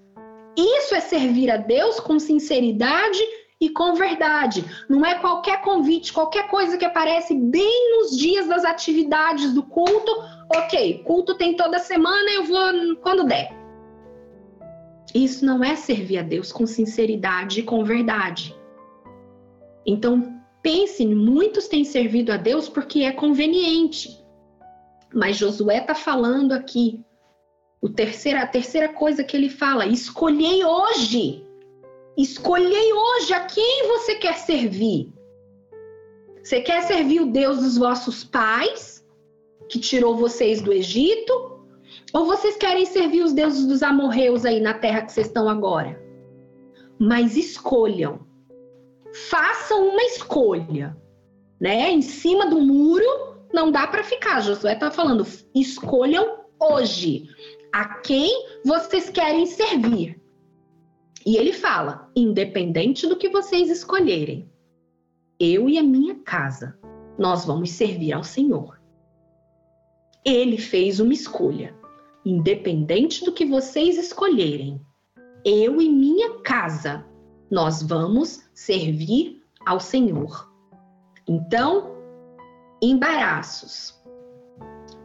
Isso 0.58 0.96
é 0.96 1.00
servir 1.00 1.52
a 1.52 1.58
Deus 1.58 2.00
com 2.00 2.20
sinceridade 2.20 3.20
e 3.62 3.70
com 3.70 3.94
verdade. 3.94 4.66
Não 4.90 5.06
é 5.06 5.16
qualquer 5.16 5.62
convite, 5.62 6.12
qualquer 6.12 6.48
coisa 6.48 6.78
que 6.78 6.86
aparece 6.86 7.36
bem 7.36 7.98
nos 7.98 8.18
dias 8.18 8.48
das 8.48 8.66
atividades 8.66 9.54
do 9.54 9.62
culto. 9.62 10.12
Ok, 10.52 11.04
culto 11.04 11.36
tem 11.36 11.56
toda 11.56 11.80
semana, 11.80 12.30
eu 12.32 12.44
vou 12.44 12.96
quando 13.02 13.26
der. 13.26 13.52
Isso 15.14 15.46
não 15.46 15.64
é 15.64 15.76
servir 15.76 16.20
a 16.20 16.24
Deus 16.24 16.52
com 16.52 16.66
sinceridade 16.66 17.60
e 17.60 17.64
com 17.64 17.84
verdade. 17.84 18.56
Então, 19.86 20.40
pense, 20.62 21.06
muitos 21.06 21.68
têm 21.68 21.84
servido 21.84 22.32
a 22.32 22.38
Deus 22.38 22.70
porque 22.70 23.02
é 23.02 23.12
conveniente. 23.12 24.24
Mas 25.14 25.38
Josué 25.38 25.80
está 25.80 25.96
falando 25.96 26.52
aqui. 26.52 27.04
O 27.82 27.90
terceira, 27.90 28.42
a 28.42 28.48
terceira 28.48 28.90
coisa 28.90 29.24
que 29.24 29.36
ele 29.36 29.50
fala: 29.50 29.86
escolhei 29.86 30.64
hoje 30.64 31.44
Escolhei 32.20 32.92
hoje 32.92 33.34
a 33.34 33.46
quem 33.46 33.88
você 33.88 34.16
quer 34.16 34.38
servir. 34.38 35.10
Você 36.44 36.60
quer 36.60 36.82
servir 36.82 37.22
o 37.22 37.32
Deus 37.32 37.60
dos 37.60 37.78
vossos 37.78 38.26
pais, 38.26 38.99
que 39.70 39.80
tirou 39.80 40.16
vocês 40.16 40.62
do 40.62 40.74
Egito? 40.74 41.60
Ou 42.12 42.26
vocês 42.26 42.58
querem 42.58 42.86
servir 42.86 43.24
os 43.24 43.34
deuses 43.34 43.66
dos 43.66 43.84
amorreus 43.84 44.44
aí 44.46 44.60
na 44.60 44.74
terra 44.74 45.04
que 45.04 45.12
vocês 45.12 45.28
estão 45.28 45.48
agora? 45.48 46.02
Mas 46.98 47.38
escolham. 47.38 48.28
Façam 49.30 49.90
uma 49.90 50.04
escolha, 50.04 50.98
né? 51.60 51.92
Em 51.92 52.02
cima 52.02 52.48
do 52.48 52.60
muro 52.60 53.06
não 53.54 53.72
dá 53.72 53.88
para 53.88 54.04
ficar. 54.04 54.42
Josué 54.42 54.74
está 54.74 54.92
falando, 54.92 55.26
escolham 55.54 56.40
hoje 56.60 57.28
a 57.72 57.86
quem 58.00 58.48
vocês 58.66 59.10
querem 59.10 59.46
servir. 59.46 60.20
E 61.26 61.38
ele 61.38 61.54
fala: 61.54 62.10
independente 62.16 63.08
do 63.08 63.16
que 63.16 63.30
vocês 63.30 63.70
escolherem, 63.70 64.50
eu 65.40 65.70
e 65.70 65.78
a 65.78 65.84
minha 65.84 66.16
casa, 66.16 66.78
nós 67.18 67.46
vamos 67.46 67.72
servir 67.72 68.14
ao 68.14 68.24
Senhor. 68.24 68.79
Ele 70.26 70.58
fez 70.58 71.00
uma 71.00 71.14
escolha. 71.14 71.76
Independente 72.26 73.24
do 73.24 73.32
que 73.32 73.46
vocês 73.46 73.98
escolherem, 73.98 74.80
eu 75.46 75.82
e 75.82 75.90
minha 75.90 76.40
casa, 76.42 77.06
nós 77.50 77.82
vamos 77.82 78.44
servir 78.54 79.42
ao 79.66 79.80
Senhor. 79.80 80.50
Então, 81.28 81.96
embaraços. 82.82 83.98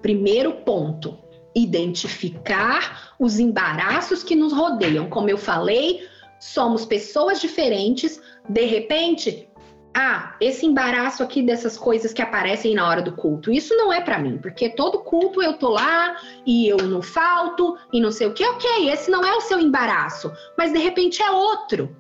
Primeiro 0.03 0.53
ponto, 0.65 1.19
identificar 1.55 3.15
os 3.19 3.39
embaraços 3.39 4.23
que 4.23 4.35
nos 4.35 4.53
rodeiam. 4.53 5.09
Como 5.09 5.31
eu 5.31 5.39
falei, 5.39 6.07
somos 6.41 6.85
pessoas 6.85 7.41
diferentes, 7.41 8.21
de 8.49 8.65
repente, 8.67 9.49
ah, 9.97 10.35
esse 10.41 10.67
embaraço 10.67 11.23
aqui 11.23 11.41
dessas 11.41 11.79
coisas 11.79 12.13
que 12.13 12.21
aparecem 12.21 12.75
na 12.75 12.89
hora 12.89 13.01
do 13.01 13.13
culto, 13.13 13.53
isso 13.53 13.77
não 13.77 13.93
é 13.93 14.01
para 14.01 14.19
mim, 14.19 14.39
porque 14.39 14.69
todo 14.71 14.99
culto 14.99 15.41
eu 15.41 15.53
tô 15.57 15.69
lá 15.69 16.17
e 16.45 16.69
eu 16.69 16.79
não 16.79 17.01
falto 17.01 17.77
e 17.93 18.01
não 18.01 18.11
sei 18.11 18.27
o 18.27 18.35
que, 18.35 18.45
ok, 18.45 18.91
esse 18.91 19.09
não 19.09 19.25
é 19.25 19.33
o 19.37 19.41
seu 19.41 19.61
embaraço, 19.61 20.33
mas 20.59 20.73
de 20.73 20.79
repente 20.81 21.23
é 21.23 21.31
outro. 21.31 21.95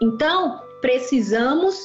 Então, 0.00 0.62
precisamos 0.80 1.80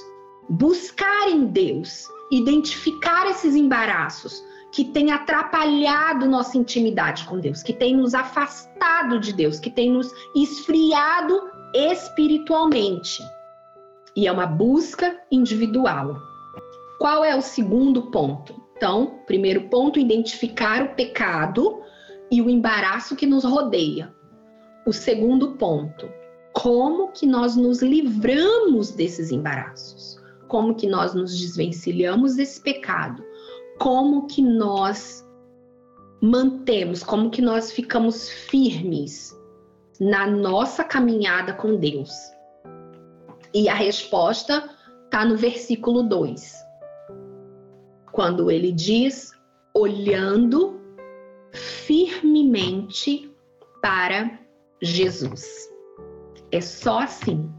buscar 0.48 1.30
em 1.30 1.48
Deus, 1.48 2.08
identificar 2.32 3.28
esses 3.28 3.56
embaraços 3.56 4.44
que 4.72 4.86
tem 4.86 5.12
atrapalhado 5.12 6.28
nossa 6.28 6.58
intimidade 6.58 7.26
com 7.26 7.40
Deus, 7.40 7.64
que 7.64 7.74
tem 7.74 7.96
nos 7.96 8.14
afastado 8.14 9.20
de 9.20 9.34
Deus, 9.34 9.60
que 9.60 9.72
tem 9.72 9.90
nos 9.90 10.12
esfriado 10.36 11.42
espiritualmente. 11.74 13.24
E 14.16 14.28
é 14.28 14.32
uma 14.32 14.46
busca 14.46 15.20
individual. 15.32 16.18
Qual 17.00 17.24
é 17.24 17.36
o 17.36 17.42
segundo 17.42 18.04
ponto? 18.12 18.56
Então, 18.78 19.20
primeiro 19.26 19.70
ponto, 19.70 20.00
identificar 20.00 20.84
o 20.84 20.96
pecado 20.96 21.82
e 22.32 22.42
o 22.42 22.50
embaraço 22.50 23.16
que 23.16 23.26
nos 23.26 23.44
rodeia. 23.44 24.14
O 24.86 24.94
segundo 24.94 25.54
ponto, 25.54 26.10
como 26.54 27.12
que 27.12 27.26
nós 27.26 27.56
nos 27.56 27.82
livramos 27.82 28.92
desses 28.92 29.32
embaraços? 29.32 30.22
Como 30.48 30.76
que 30.76 30.88
nós 30.88 31.14
nos 31.14 31.38
desvencilhamos 31.38 32.36
desse 32.36 32.62
pecado? 32.62 33.24
como 33.78 34.28
que 34.28 34.42
nós 34.42 35.26
mantemos, 36.22 37.04
como 37.04 37.30
que 37.30 37.42
nós 37.42 37.72
ficamos 37.72 38.30
firmes 38.30 39.36
na 40.00 40.28
nossa 40.28 40.84
caminhada 40.84 41.54
com 41.54 41.76
Deus. 41.78 42.12
E 43.56 43.70
a 43.70 43.74
resposta 43.74 44.70
está 45.06 45.24
no 45.24 45.38
versículo 45.38 46.04
2, 46.04 46.54
quando 48.12 48.52
ele 48.52 48.70
diz: 48.74 49.32
olhando 49.74 50.82
firmemente 51.54 53.34
para 53.82 54.38
Jesus. 54.82 55.70
É 56.52 56.60
só 56.60 57.00
assim 57.00 57.50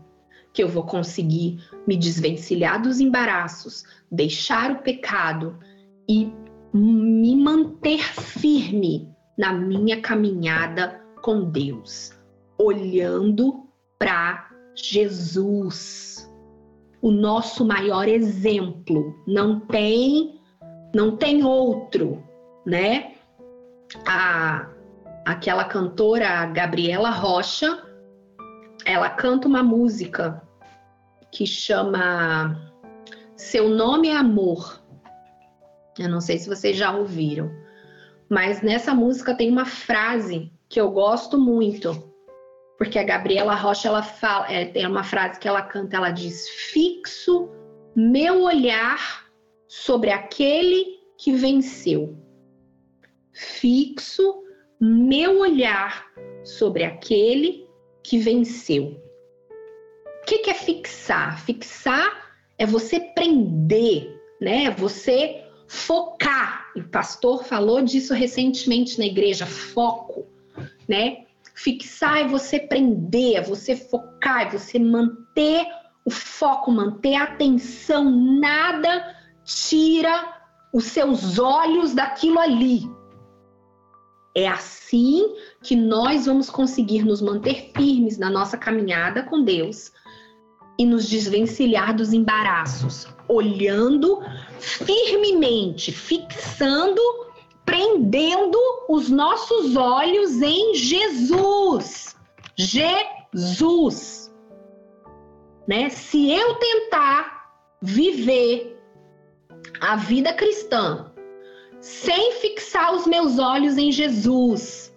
que 0.53 0.63
eu 0.63 0.69
vou 0.69 0.85
conseguir 0.85 1.67
me 1.87 1.97
desvencilhar 1.97 2.83
dos 2.83 3.01
embaraços, 3.01 3.83
deixar 4.13 4.73
o 4.73 4.83
pecado 4.83 5.59
e 6.07 6.31
me 6.75 7.35
manter 7.37 8.03
firme 8.03 9.11
na 9.39 9.51
minha 9.51 10.03
caminhada 10.03 11.03
com 11.23 11.51
Deus, 11.51 12.13
olhando 12.59 13.67
para 13.99 14.56
Jesus, 14.77 16.31
o 17.01 17.11
nosso 17.11 17.65
maior 17.65 18.07
exemplo. 18.07 19.15
Não 19.27 19.59
tem, 19.61 20.41
não 20.95 21.17
tem 21.17 21.45
outro, 21.45 22.23
né? 22.65 23.15
A 24.07 24.71
aquela 25.27 25.65
cantora 25.65 26.47
Gabriela 26.47 27.11
Rocha, 27.11 27.83
ela 28.85 29.11
canta 29.11 29.49
uma 29.49 29.61
música 29.61 30.41
que 31.33 31.45
chama 31.45 32.73
Seu 33.37 33.69
nome 33.69 34.09
é 34.09 34.17
amor. 34.17 34.81
Eu 35.99 36.09
não 36.09 36.21
sei 36.21 36.39
se 36.39 36.49
vocês 36.49 36.77
já 36.77 36.93
ouviram, 36.93 37.51
mas 38.29 38.63
nessa 38.63 38.95
música 38.95 39.35
tem 39.35 39.51
uma 39.51 39.65
frase 39.65 40.53
que 40.69 40.81
eu 40.81 40.93
gosto 40.93 41.39
muito, 41.39 42.13
porque 42.79 42.99
a 42.99 43.05
Gabriela 43.05 43.55
Rocha 43.55 43.89
ela 43.89 44.03
fala, 44.03 44.51
é, 44.53 44.67
tem 44.67 44.87
uma 44.87 45.03
frase 45.03 45.39
que 45.41 45.49
ela 45.49 45.63
canta, 45.63 45.97
ela 45.97 46.11
diz: 46.11 46.49
"Fixo 46.49 47.49
meu 47.95 48.43
olhar 48.43 49.27
sobre 49.67 50.11
aquele 50.11 51.01
que 51.19 51.33
venceu. 51.33 52.17
Fixo 53.33 54.43
meu 54.81 55.41
olhar 55.41 56.07
sobre 56.45 56.85
aquele 56.85 57.67
que 58.03 58.19
venceu." 58.19 59.01
O 60.23 60.27
que, 60.27 60.39
que 60.39 60.51
é 60.51 60.55
fixar? 60.55 61.41
Fixar 61.45 62.35
é 62.59 62.67
você 62.67 62.99
prender, 62.99 64.21
né? 64.41 64.71
Você 64.71 65.45
focar. 65.69 66.73
O 66.77 66.83
pastor 66.85 67.45
falou 67.45 67.81
disso 67.81 68.13
recentemente 68.13 68.99
na 68.99 69.07
igreja, 69.07 69.47
foco, 69.47 70.27
né? 70.89 71.26
Fixar 71.57 72.19
é 72.19 72.29
você 72.29 72.61
prender, 72.61 73.37
é 73.37 73.41
você 73.41 73.75
focar, 73.75 74.43
é 74.43 74.59
você 74.59 74.79
manter 74.79 75.67
o 76.05 76.11
foco, 76.11 76.71
manter 76.71 77.17
a 77.17 77.25
atenção, 77.25 78.05
nada 78.39 79.17
tira 79.43 80.37
os 80.73 80.85
seus 80.85 81.39
olhos 81.39 81.95
daquilo 81.95 82.39
ali. 82.39 82.83
É 84.37 84.47
assim 84.47 85.35
que 85.63 85.75
nós 85.75 86.27
vamos 86.27 86.51
conseguir 86.51 87.03
nos 87.05 87.23
manter 87.23 87.73
firmes 87.75 88.19
na 88.19 88.29
nossa 88.29 88.59
caminhada 88.59 89.23
com 89.23 89.43
Deus 89.43 89.91
e 90.79 90.85
nos 90.85 91.09
desvencilhar 91.09 91.97
dos 91.97 92.13
embaraços, 92.13 93.09
olhando 93.27 94.21
firmemente, 94.61 95.91
fixando, 95.91 97.01
prendendo 97.67 98.59
os 98.89 99.11
nossos 99.11 99.77
olhos 99.77 100.41
em 100.41 100.75
Jesus. 100.75 102.17
Jesus. 102.57 104.35
Né? 105.69 105.91
Se 105.91 106.31
eu 106.31 106.55
tentar 106.55 107.51
viver 107.83 108.81
a 109.81 109.97
vida 109.97 110.33
cristã 110.33 111.13
sem 111.81 112.33
fixar 112.33 112.95
os 112.95 113.07
meus 113.07 113.39
olhos 113.39 113.77
em 113.77 113.93
Jesus, 113.93 114.97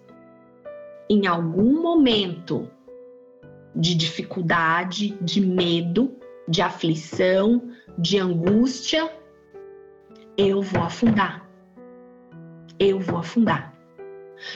em 1.08 1.26
algum 1.26 1.82
momento 1.82 2.70
de 3.74 3.94
dificuldade, 3.94 5.16
de 5.20 5.40
medo, 5.40 6.16
de 6.48 6.62
aflição, 6.62 7.70
de 7.98 8.18
angústia, 8.18 9.12
eu 10.36 10.62
vou 10.62 10.82
afundar. 10.82 11.49
Eu 12.80 12.98
vou 12.98 13.18
afundar. 13.18 13.74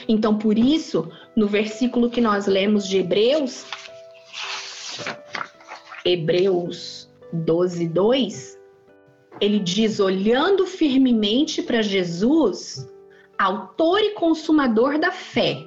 Então, 0.07 0.37
por 0.37 0.57
isso, 0.57 1.11
no 1.35 1.47
versículo 1.47 2.09
que 2.09 2.19
nós 2.19 2.47
lemos 2.47 2.87
de 2.87 2.97
Hebreus, 2.97 3.65
Hebreus 6.03 7.07
12, 7.31 7.87
2, 7.89 8.59
ele 9.39 9.59
diz: 9.59 9.99
olhando 9.99 10.65
firmemente 10.65 11.61
para 11.61 11.81
Jesus, 11.81 12.87
autor 13.37 13.99
e 13.99 14.11
consumador 14.11 14.97
da 14.97 15.11
fé. 15.11 15.63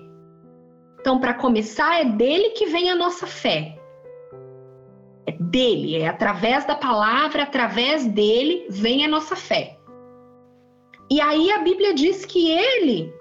Então, 1.00 1.20
para 1.20 1.34
começar, 1.34 2.00
é 2.00 2.04
dele 2.04 2.50
que 2.50 2.66
vem 2.66 2.90
a 2.90 2.96
nossa 2.96 3.26
fé. 3.26 3.78
É 5.26 5.32
dele, 5.32 5.96
é 5.96 6.08
através 6.08 6.66
da 6.66 6.74
palavra, 6.74 7.44
através 7.44 8.06
dele 8.06 8.66
vem 8.68 9.04
a 9.04 9.08
nossa 9.08 9.36
fé. 9.36 9.77
E 11.10 11.20
aí 11.20 11.50
a 11.50 11.58
Bíblia 11.58 11.94
diz 11.94 12.24
que 12.24 12.50
ele, 12.50 13.12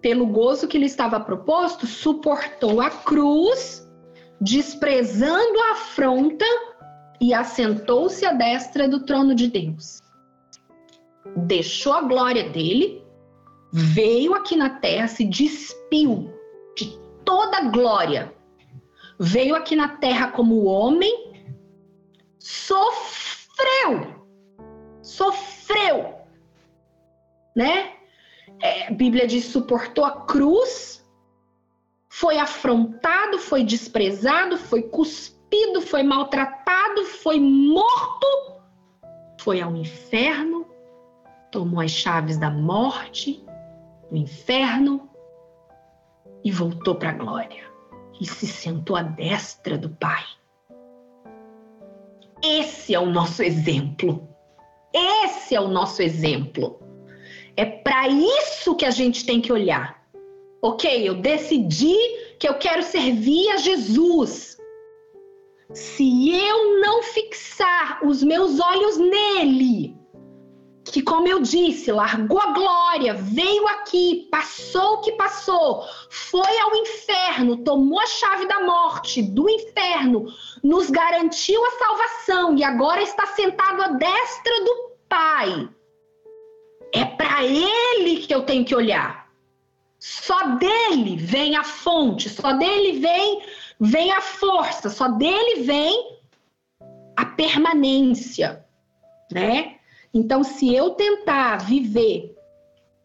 pelo 0.00 0.26
gozo 0.26 0.66
que 0.66 0.78
lhe 0.78 0.86
estava 0.86 1.20
proposto, 1.20 1.86
suportou 1.86 2.80
a 2.80 2.90
cruz, 2.90 3.88
desprezando 4.40 5.60
a 5.60 5.72
afronta 5.72 6.44
e 7.20 7.32
assentou-se 7.34 8.24
à 8.24 8.32
destra 8.32 8.88
do 8.88 9.04
trono 9.04 9.34
de 9.34 9.46
Deus. 9.46 10.00
Deixou 11.36 11.92
a 11.92 12.02
glória 12.02 12.48
dele, 12.48 13.04
veio 13.72 14.34
aqui 14.34 14.56
na 14.56 14.70
terra, 14.70 15.06
se 15.06 15.24
despiu 15.24 16.32
de 16.76 16.98
toda 17.24 17.58
a 17.58 17.68
glória, 17.68 18.34
veio 19.18 19.54
aqui 19.54 19.76
na 19.76 19.96
terra 19.98 20.32
como 20.32 20.64
homem, 20.64 21.34
sofreu, 22.38 24.24
sofreu, 25.02 26.19
né? 27.54 27.92
É, 28.62 28.88
a 28.88 28.90
Bíblia 28.90 29.26
diz: 29.26 29.44
suportou 29.44 30.04
a 30.04 30.22
cruz, 30.22 31.06
foi 32.08 32.38
afrontado, 32.38 33.38
foi 33.38 33.64
desprezado, 33.64 34.56
foi 34.56 34.82
cuspido, 34.82 35.80
foi 35.80 36.02
maltratado, 36.02 37.04
foi 37.04 37.40
morto, 37.40 38.26
foi 39.40 39.60
ao 39.60 39.74
inferno, 39.76 40.66
tomou 41.50 41.80
as 41.80 41.90
chaves 41.90 42.36
da 42.36 42.50
morte, 42.50 43.44
do 44.10 44.16
inferno 44.16 45.08
e 46.44 46.50
voltou 46.50 46.94
para 46.94 47.10
a 47.10 47.14
glória 47.14 47.70
e 48.20 48.26
se 48.26 48.46
sentou 48.46 48.96
à 48.96 49.02
destra 49.02 49.78
do 49.78 49.88
Pai. 49.88 50.22
Esse 52.42 52.94
é 52.94 53.00
o 53.00 53.06
nosso 53.06 53.42
exemplo. 53.42 54.28
Esse 54.92 55.54
é 55.54 55.60
o 55.60 55.68
nosso 55.68 56.02
exemplo. 56.02 56.79
É 57.60 57.66
para 57.66 58.08
isso 58.08 58.74
que 58.74 58.86
a 58.86 58.90
gente 58.90 59.26
tem 59.26 59.38
que 59.38 59.52
olhar. 59.52 60.02
Ok, 60.62 61.06
eu 61.06 61.16
decidi 61.16 61.94
que 62.38 62.48
eu 62.48 62.54
quero 62.54 62.82
servir 62.82 63.50
a 63.50 63.58
Jesus. 63.58 64.56
Se 65.74 66.34
eu 66.34 66.80
não 66.80 67.02
fixar 67.02 68.00
os 68.02 68.22
meus 68.22 68.58
olhos 68.58 68.96
nele, 68.96 69.94
que, 70.86 71.02
como 71.02 71.28
eu 71.28 71.42
disse, 71.42 71.92
largou 71.92 72.40
a 72.40 72.52
glória, 72.52 73.12
veio 73.12 73.68
aqui, 73.68 74.26
passou 74.30 74.94
o 74.94 75.00
que 75.02 75.12
passou, 75.12 75.84
foi 76.08 76.58
ao 76.60 76.74
inferno, 76.74 77.58
tomou 77.58 78.00
a 78.00 78.06
chave 78.06 78.46
da 78.46 78.60
morte, 78.60 79.20
do 79.20 79.50
inferno, 79.50 80.24
nos 80.64 80.88
garantiu 80.88 81.62
a 81.62 81.70
salvação 81.72 82.56
e 82.56 82.64
agora 82.64 83.02
está 83.02 83.26
sentado 83.26 83.82
à 83.82 83.88
destra 83.88 84.64
do 84.64 84.90
Pai. 85.10 85.68
É 86.92 87.04
para 87.04 87.44
ele 87.44 88.18
que 88.18 88.34
eu 88.34 88.42
tenho 88.42 88.64
que 88.64 88.74
olhar. 88.74 89.28
Só 89.98 90.56
dele 90.56 91.16
vem 91.16 91.56
a 91.56 91.64
fonte, 91.64 92.28
só 92.28 92.52
dele 92.52 93.00
vem 93.00 93.42
vem 93.80 94.12
a 94.12 94.20
força, 94.20 94.90
só 94.90 95.08
dele 95.08 95.62
vem 95.62 96.18
a 97.16 97.24
permanência, 97.24 98.64
né? 99.32 99.76
Então, 100.12 100.44
se 100.44 100.74
eu 100.74 100.90
tentar 100.90 101.58
viver 101.58 102.36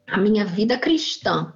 a 0.07 0.17
minha 0.17 0.45
vida 0.45 0.77
cristã 0.77 1.53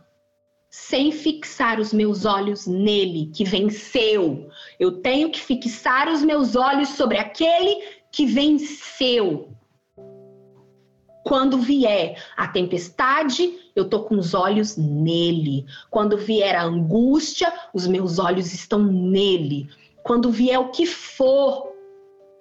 sem 0.69 1.11
fixar 1.11 1.79
os 1.79 1.91
meus 1.91 2.25
olhos 2.25 2.67
nele, 2.67 3.31
que 3.33 3.43
venceu, 3.43 4.49
eu 4.79 5.01
tenho 5.01 5.31
que 5.31 5.39
fixar 5.39 6.07
os 6.07 6.23
meus 6.23 6.55
olhos 6.55 6.89
sobre 6.89 7.17
aquele 7.17 7.81
que 8.11 8.25
venceu. 8.25 9.49
Quando 11.29 11.59
vier 11.59 12.19
a 12.35 12.47
tempestade, 12.47 13.55
eu 13.75 13.87
tô 13.87 14.01
com 14.01 14.15
os 14.15 14.33
olhos 14.33 14.75
nele. 14.75 15.63
Quando 15.91 16.17
vier 16.17 16.55
a 16.55 16.63
angústia, 16.63 17.53
os 17.71 17.85
meus 17.85 18.17
olhos 18.17 18.51
estão 18.51 18.81
nele. 18.81 19.69
Quando 20.01 20.31
vier 20.31 20.59
o 20.59 20.71
que 20.71 20.87
for, 20.87 21.71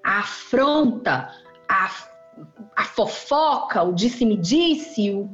a 0.03 0.21
afronta, 0.21 1.31
a 1.69 1.91
a 2.75 2.85
fofoca, 2.85 3.83
o 3.83 3.93
disse-me-disse, 3.93 5.03
-disse, 5.03 5.31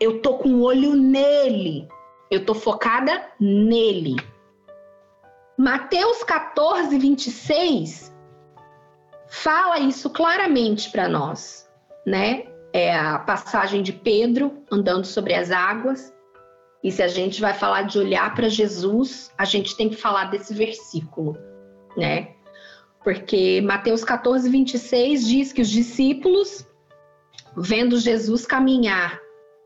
eu 0.00 0.20
tô 0.20 0.38
com 0.38 0.48
o 0.54 0.62
olho 0.62 0.96
nele, 0.96 1.86
eu 2.32 2.44
tô 2.44 2.52
focada 2.52 3.30
nele. 3.38 4.16
Mateus 5.56 6.24
14, 6.24 6.98
26 6.98 8.12
fala 9.28 9.78
isso 9.78 10.10
claramente 10.10 10.90
para 10.90 11.08
nós, 11.08 11.70
né? 12.04 12.55
É 12.76 12.94
a 12.94 13.18
passagem 13.18 13.82
de 13.82 13.92
Pedro 13.92 14.62
andando 14.70 15.06
sobre 15.06 15.32
as 15.32 15.50
águas. 15.50 16.12
E 16.84 16.92
se 16.92 17.02
a 17.02 17.08
gente 17.08 17.40
vai 17.40 17.54
falar 17.54 17.82
de 17.82 17.98
olhar 17.98 18.34
para 18.34 18.48
Jesus, 18.48 19.32
a 19.38 19.44
gente 19.44 19.76
tem 19.76 19.88
que 19.88 19.96
falar 19.96 20.26
desse 20.26 20.52
versículo, 20.52 21.36
né? 21.96 22.36
porque 23.06 23.60
Mateus 23.60 24.02
14, 24.02 24.50
26 24.50 25.28
diz 25.28 25.52
que 25.52 25.62
os 25.62 25.68
discípulos, 25.70 26.66
vendo 27.56 28.00
Jesus 28.00 28.44
caminhar 28.44 29.20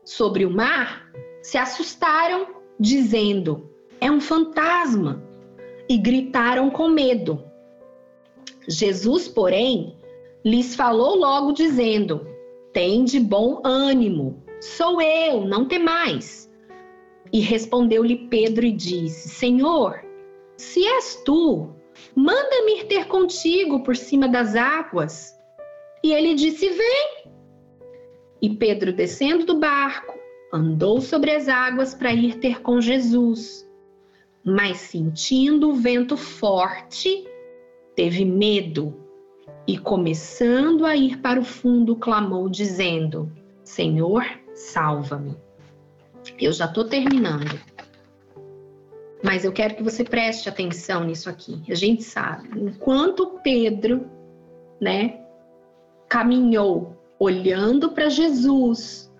sobre 0.05 0.45
o 0.45 0.51
mar, 0.51 1.11
se 1.41 1.57
assustaram, 1.57 2.45
dizendo: 2.79 3.67
É 3.99 4.11
um 4.11 4.21
fantasma, 4.21 5.23
e 5.89 5.97
gritaram 5.97 6.69
com 6.69 6.87
medo. 6.87 7.43
Jesus, 8.67 9.27
porém, 9.27 9.97
lhes 10.45 10.75
falou 10.75 11.15
logo, 11.15 11.51
dizendo: 11.51 12.27
Tem 12.73 13.03
de 13.03 13.19
bom 13.19 13.61
ânimo, 13.63 14.43
sou 14.59 15.01
eu, 15.01 15.45
não 15.45 15.67
temais. 15.67 16.49
E 17.33 17.39
respondeu-lhe 17.39 18.27
Pedro 18.27 18.65
e 18.65 18.71
disse: 18.71 19.29
Senhor, 19.29 20.03
se 20.57 20.85
és 20.85 21.21
tu, 21.25 21.75
Manda-me 22.15 22.79
ir 22.79 22.85
ter 22.85 23.07
contigo 23.07 23.83
por 23.83 23.95
cima 23.95 24.27
das 24.27 24.55
águas. 24.55 25.37
E 26.03 26.11
ele 26.13 26.33
disse: 26.33 26.69
Vem. 26.69 27.31
E 28.41 28.49
Pedro, 28.49 28.91
descendo 28.91 29.45
do 29.45 29.59
barco, 29.59 30.17
andou 30.51 30.99
sobre 30.99 31.31
as 31.31 31.47
águas 31.47 31.93
para 31.93 32.13
ir 32.13 32.39
ter 32.39 32.61
com 32.61 32.81
Jesus. 32.81 33.67
Mas 34.43 34.77
sentindo 34.77 35.69
o 35.69 35.75
vento 35.75 36.17
forte, 36.17 37.25
teve 37.95 38.25
medo 38.25 39.00
e, 39.67 39.77
começando 39.77 40.85
a 40.85 40.95
ir 40.95 41.17
para 41.17 41.39
o 41.39 41.43
fundo, 41.43 41.95
clamou, 41.95 42.49
dizendo: 42.49 43.31
Senhor, 43.63 44.23
salva-me. 44.53 45.35
Eu 46.39 46.51
já 46.51 46.65
estou 46.65 46.85
terminando. 46.85 47.59
Mas 49.23 49.45
eu 49.45 49.51
quero 49.51 49.75
que 49.75 49.83
você 49.83 50.03
preste 50.03 50.49
atenção 50.49 51.03
nisso 51.03 51.29
aqui. 51.29 51.61
A 51.69 51.75
gente 51.75 52.03
sabe, 52.03 52.49
enquanto 52.59 53.39
Pedro, 53.43 54.09
né, 54.79 55.21
caminhou 56.09 56.97
olhando 57.19 57.91
para 57.91 58.09
Jesus, 58.09 59.13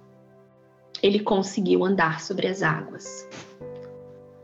ele 1.03 1.19
conseguiu 1.19 1.85
andar 1.85 2.19
sobre 2.19 2.47
as 2.47 2.63
águas. 2.63 3.29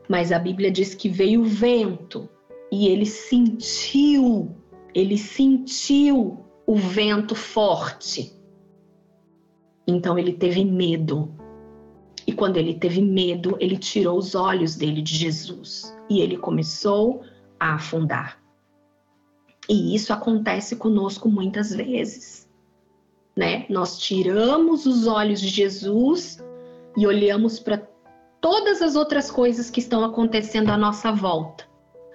Mas 0.08 0.32
a 0.32 0.40
Bíblia 0.40 0.72
diz 0.72 0.94
que 0.94 1.10
veio 1.10 1.42
o 1.42 1.46
vento 1.46 2.30
e 2.72 2.88
ele 2.88 3.06
sentiu, 3.06 4.56
ele 4.94 5.18
sentiu 5.18 6.46
o 6.66 6.76
vento 6.76 7.36
forte. 7.36 8.34
Então 9.88 10.18
ele 10.18 10.34
teve 10.34 10.66
medo 10.66 11.34
e 12.28 12.34
quando 12.34 12.58
ele 12.58 12.74
teve 12.74 13.02
medo, 13.02 13.56
ele 13.58 13.78
tirou 13.78 14.18
os 14.18 14.36
olhos 14.36 14.76
dele 14.76 15.02
de 15.02 15.16
Jesus 15.16 15.96
e 16.10 16.20
ele 16.20 16.38
começou 16.38 17.24
a 17.58 17.76
afundar. 17.76 18.38
E 19.70 19.96
isso 19.96 20.12
acontece 20.12 20.76
conosco 20.76 21.30
muitas 21.30 21.74
vezes. 21.74 22.46
né? 23.36 23.66
Nós 23.70 23.98
tiramos 23.98 24.86
os 24.86 25.08
olhos 25.08 25.40
de 25.40 25.48
Jesus 25.48 26.44
e 26.98 27.08
olhamos 27.08 27.60
para 27.60 27.88
todas 28.42 28.82
as 28.82 28.96
outras 28.96 29.32
coisas 29.32 29.70
que 29.70 29.80
estão 29.80 30.04
acontecendo 30.04 30.70
à 30.70 30.78
nossa 30.78 31.12
volta, 31.12 31.64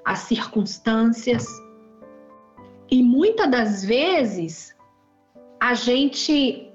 as 0.04 0.20
circunstâncias. 0.20 1.46
E 2.92 3.02
muitas 3.02 3.50
das 3.50 3.82
vezes 3.82 4.76
a 5.58 5.72
gente 5.72 6.70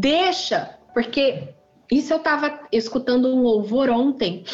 deixa, 0.00 0.78
porque 0.94 1.52
isso 1.92 2.14
eu 2.14 2.16
estava 2.16 2.60
escutando 2.72 3.28
um 3.28 3.42
louvor 3.42 3.90
ontem 3.90 4.44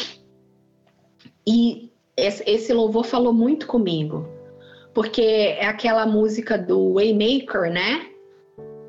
e 1.47 1.89
esse 2.17 2.73
louvor 2.73 3.05
falou 3.05 3.31
muito 3.31 3.65
comigo, 3.65 4.27
porque 4.93 5.21
é 5.21 5.65
aquela 5.65 6.05
música 6.05 6.57
do 6.57 6.95
Waymaker, 6.95 7.71
né? 7.71 8.07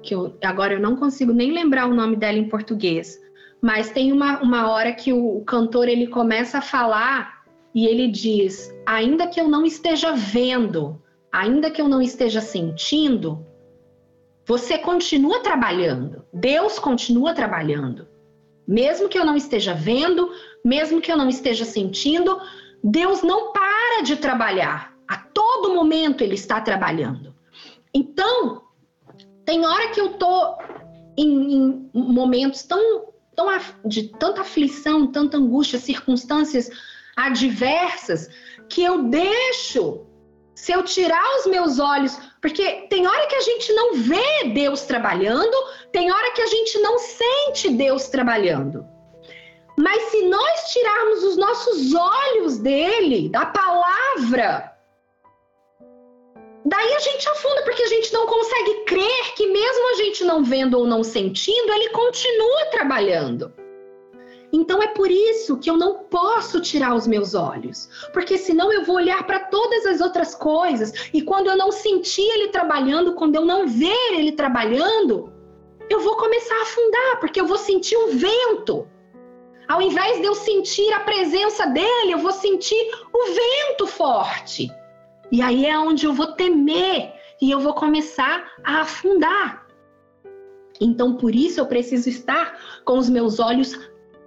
Que 0.02 0.12
eu, 0.12 0.36
agora 0.42 0.74
eu 0.74 0.80
não 0.80 0.96
consigo 0.96 1.32
nem 1.32 1.52
lembrar 1.52 1.86
o 1.86 1.94
nome 1.94 2.16
dela 2.16 2.38
em 2.38 2.48
português, 2.48 3.20
mas 3.62 3.90
tem 3.90 4.10
uma, 4.10 4.42
uma 4.42 4.68
hora 4.68 4.92
que 4.92 5.12
o, 5.12 5.36
o 5.36 5.44
cantor 5.44 5.88
ele 5.88 6.08
começa 6.08 6.58
a 6.58 6.62
falar 6.62 7.44
e 7.72 7.86
ele 7.86 8.08
diz: 8.08 8.74
ainda 8.84 9.28
que 9.28 9.40
eu 9.40 9.46
não 9.46 9.64
esteja 9.64 10.12
vendo, 10.12 11.00
ainda 11.32 11.70
que 11.70 11.80
eu 11.80 11.88
não 11.88 12.00
esteja 12.00 12.40
sentindo, 12.40 13.46
você 14.46 14.78
continua 14.78 15.40
trabalhando, 15.40 16.24
Deus 16.32 16.78
continua 16.78 17.34
trabalhando. 17.34 18.06
Mesmo 18.66 19.08
que 19.08 19.18
eu 19.18 19.24
não 19.24 19.36
esteja 19.36 19.74
vendo, 19.74 20.30
mesmo 20.64 21.00
que 21.00 21.10
eu 21.10 21.16
não 21.16 21.28
esteja 21.28 21.64
sentindo, 21.64 22.40
Deus 22.82 23.22
não 23.22 23.52
para 23.52 24.02
de 24.02 24.16
trabalhar. 24.16 24.94
A 25.06 25.16
todo 25.16 25.74
momento 25.74 26.22
ele 26.22 26.34
está 26.34 26.60
trabalhando. 26.60 27.34
Então, 27.94 28.62
tem 29.44 29.64
hora 29.64 29.90
que 29.90 30.00
eu 30.00 30.14
tô 30.14 30.56
em, 31.16 31.54
em 31.54 31.90
momentos 31.92 32.62
tão, 32.62 33.12
tão 33.34 33.46
de 33.84 34.08
tanta 34.08 34.42
aflição, 34.42 35.06
tanta 35.06 35.36
angústia, 35.36 35.78
circunstâncias 35.78 36.68
adversas, 37.16 38.28
que 38.68 38.82
eu 38.82 39.04
deixo 39.04 40.06
se 40.57 40.72
eu 40.72 40.82
tirar 40.82 41.36
os 41.38 41.46
meus 41.46 41.78
olhos, 41.78 42.18
porque 42.40 42.86
tem 42.88 43.07
hora 43.07 43.26
que 43.26 43.34
a 43.36 43.42
gente 43.42 43.72
não 43.74 43.92
vê 43.94 44.44
Deus 44.54 44.82
trabalhando, 44.82 45.54
tem 45.92 46.11
hora 46.11 46.32
que 46.32 46.40
a 46.40 46.46
gente 46.46 46.78
não 46.78 46.98
sente 46.98 47.68
Deus 47.70 48.09
trabalhando. 48.09 48.82
Mas 49.78 50.04
se 50.04 50.22
nós 50.22 50.72
tirarmos 50.72 51.24
os 51.24 51.36
nossos 51.36 51.94
olhos 51.94 52.57
dele, 52.57 53.28
da 53.28 53.44
palavra, 53.44 54.72
daí 56.64 56.94
a 56.94 57.00
gente 57.00 57.28
afunda, 57.28 57.62
porque 57.62 57.82
a 57.82 57.88
gente 57.88 58.11
não 58.14 58.26
consegue 58.26 58.84
crer 58.86 59.34
que, 59.34 59.46
mesmo 59.48 59.90
a 59.90 59.94
gente 59.96 60.24
não 60.24 60.42
vendo 60.42 60.78
ou 60.78 60.86
não 60.86 61.04
sentindo, 61.04 61.70
ele 61.74 61.90
continua 61.90 62.64
trabalhando. 62.70 63.52
Então 64.57 64.82
é 64.82 64.86
por 64.86 65.11
isso 65.11 65.59
que 65.59 65.68
eu 65.68 65.76
não 65.76 66.04
posso 66.04 66.62
tirar 66.62 66.94
os 66.94 67.07
meus 67.07 67.34
olhos, 67.34 67.90
porque 68.14 68.38
senão 68.38 68.72
eu 68.72 68.86
vou 68.86 68.96
olhar 68.96 69.22
para 69.26 69.38
todas 69.38 69.84
as 69.84 70.00
outras 70.00 70.34
coisas 70.34 71.11
e 71.12 71.20
quando 71.20 71.48
eu 71.48 71.57
não 71.59 71.70
sentir 71.70 72.26
ele 72.26 72.48
trabalhando, 72.48 73.12
quando 73.12 73.34
eu 73.34 73.44
não 73.44 73.68
ver 73.68 74.14
ele 74.14 74.32
trabalhando, 74.32 75.30
eu 75.90 76.00
vou 76.00 76.16
começar 76.16 76.54
a 76.54 76.62
afundar, 76.62 77.20
porque 77.20 77.38
eu 77.38 77.46
vou 77.46 77.59
sentir 77.59 77.98
um 77.98 78.16
vento. 78.16 78.88
Ao 79.68 79.82
invés 79.82 80.20
de 80.20 80.24
eu 80.24 80.34
sentir 80.34 80.90
a 80.94 81.00
presença 81.00 81.66
dele, 81.66 82.12
eu 82.12 82.18
vou 82.18 82.32
sentir 82.32 82.82
o 83.12 83.26
vento 83.26 83.86
forte. 83.86 84.70
E 85.30 85.42
aí 85.42 85.66
é 85.66 85.78
onde 85.78 86.07
eu 86.07 86.14
vou 86.14 86.28
temer 86.28 87.12
e 87.42 87.50
eu 87.50 87.61
vou 87.61 87.74
começar 87.74 88.52
a 88.64 88.80
afundar. 88.80 89.66
Então, 90.80 91.14
por 91.16 91.34
isso 91.34 91.61
eu 91.61 91.66
preciso 91.66 92.09
estar 92.09 92.59
com 92.84 92.96
os 92.96 93.11
meus 93.11 93.38
olhos 93.38 93.78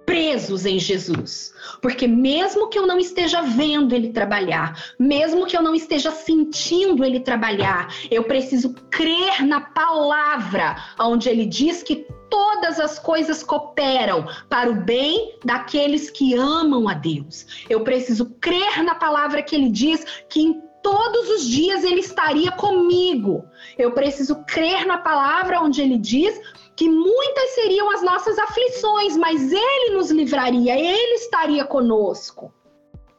presos 0.04 0.66
em 0.66 0.78
Jesus. 0.78 1.52
Porque 1.80 2.06
mesmo 2.06 2.68
que 2.68 2.78
eu 2.78 2.86
não 2.86 2.98
esteja 2.98 3.42
vendo 3.42 3.94
ele 3.94 4.12
trabalhar, 4.12 4.92
mesmo 4.98 5.46
que 5.46 5.56
eu 5.56 5.62
não 5.62 5.74
esteja 5.74 6.10
sentindo 6.10 7.04
ele 7.04 7.20
trabalhar, 7.20 7.92
eu 8.10 8.24
preciso 8.24 8.74
crer 8.90 9.44
na 9.46 9.60
palavra, 9.60 10.76
onde 10.98 11.28
ele 11.28 11.46
diz 11.46 11.82
que 11.82 12.06
todas 12.30 12.78
as 12.78 12.98
coisas 12.98 13.42
cooperam 13.42 14.26
para 14.48 14.70
o 14.70 14.74
bem 14.84 15.36
daqueles 15.44 16.10
que 16.10 16.34
amam 16.34 16.88
a 16.88 16.94
Deus. 16.94 17.64
Eu 17.68 17.82
preciso 17.82 18.26
crer 18.40 18.82
na 18.84 18.94
palavra 18.94 19.42
que 19.42 19.54
ele 19.54 19.68
diz 19.68 20.04
que 20.28 20.40
em 20.40 20.62
todos 20.82 21.28
os 21.30 21.46
dias 21.46 21.84
ele 21.84 22.00
estaria 22.00 22.52
comigo. 22.52 23.44
Eu 23.76 23.92
preciso 23.92 24.44
crer 24.44 24.86
na 24.86 24.98
palavra 24.98 25.60
onde 25.60 25.82
ele 25.82 25.98
diz 25.98 26.40
que 26.80 26.88
muitas 26.88 27.50
seriam 27.50 27.90
as 27.90 28.02
nossas 28.02 28.38
aflições, 28.38 29.14
mas 29.14 29.52
Ele 29.52 29.94
nos 29.94 30.10
livraria, 30.10 30.74
Ele 30.74 31.16
estaria 31.16 31.62
conosco. 31.62 32.54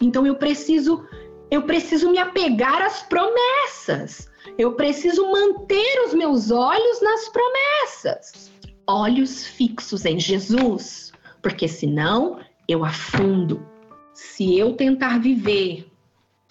Então 0.01 0.25
eu 0.25 0.35
preciso, 0.35 1.05
eu 1.51 1.61
preciso 1.61 2.09
me 2.09 2.17
apegar 2.17 2.81
às 2.81 3.03
promessas. 3.03 4.27
Eu 4.57 4.73
preciso 4.73 5.31
manter 5.31 6.03
os 6.07 6.11
meus 6.15 6.49
olhos 6.49 7.03
nas 7.03 7.29
promessas. 7.29 8.51
Olhos 8.87 9.45
fixos 9.45 10.05
em 10.05 10.19
Jesus, 10.19 11.13
porque 11.39 11.67
senão 11.67 12.39
eu 12.67 12.83
afundo. 12.83 13.63
Se 14.11 14.57
eu 14.57 14.73
tentar 14.73 15.19
viver 15.19 15.85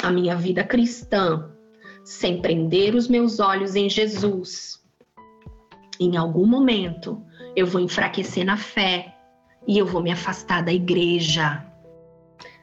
a 0.01 0.13
minha 0.13 0.37
vida 0.37 0.63
cristã 0.63 1.51
sem 2.05 2.41
prender 2.41 2.95
os 2.95 3.09
meus 3.09 3.41
olhos 3.41 3.75
em 3.75 3.91
Jesus, 3.91 4.80
em 6.01 6.17
algum 6.17 6.47
momento 6.47 7.23
eu 7.55 7.67
vou 7.67 7.81
enfraquecer 7.81 8.45
na 8.45 8.57
fé 8.57 9.15
e 9.69 9.77
eu 9.77 9.85
vou 9.85 10.03
me 10.03 10.11
afastar 10.11 10.65
da 10.65 10.73
igreja. 10.73 11.65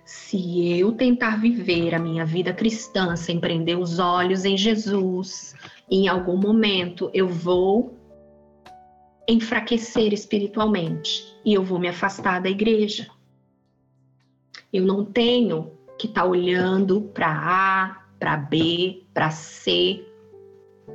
Se 0.03 0.79
eu 0.79 0.93
tentar 0.93 1.39
viver 1.39 1.93
a 1.93 1.99
minha 1.99 2.25
vida 2.25 2.51
cristã 2.51 3.15
sem 3.15 3.39
prender 3.39 3.77
os 3.77 3.99
olhos 3.99 4.43
em 4.43 4.57
Jesus, 4.57 5.53
em 5.91 6.07
algum 6.07 6.37
momento 6.37 7.11
eu 7.13 7.27
vou 7.27 7.95
enfraquecer 9.27 10.13
espiritualmente 10.13 11.23
e 11.45 11.53
eu 11.53 11.63
vou 11.63 11.77
me 11.77 11.87
afastar 11.87 12.41
da 12.41 12.49
igreja. 12.49 13.07
Eu 14.71 14.85
não 14.85 15.05
tenho 15.05 15.71
que 15.99 16.07
estar 16.07 16.21
tá 16.21 16.27
olhando 16.27 17.01
para 17.13 17.27
A, 17.27 18.05
para 18.17 18.37
B, 18.37 19.03
para 19.13 19.29
C, 19.29 20.06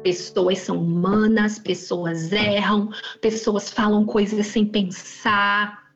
Pessoas 0.03 0.59
são 0.59 0.79
humanas, 0.79 1.59
pessoas 1.59 2.33
erram, 2.33 2.91
pessoas 3.21 3.71
falam 3.71 4.05
coisas 4.05 4.47
sem 4.47 4.65
pensar. 4.65 5.93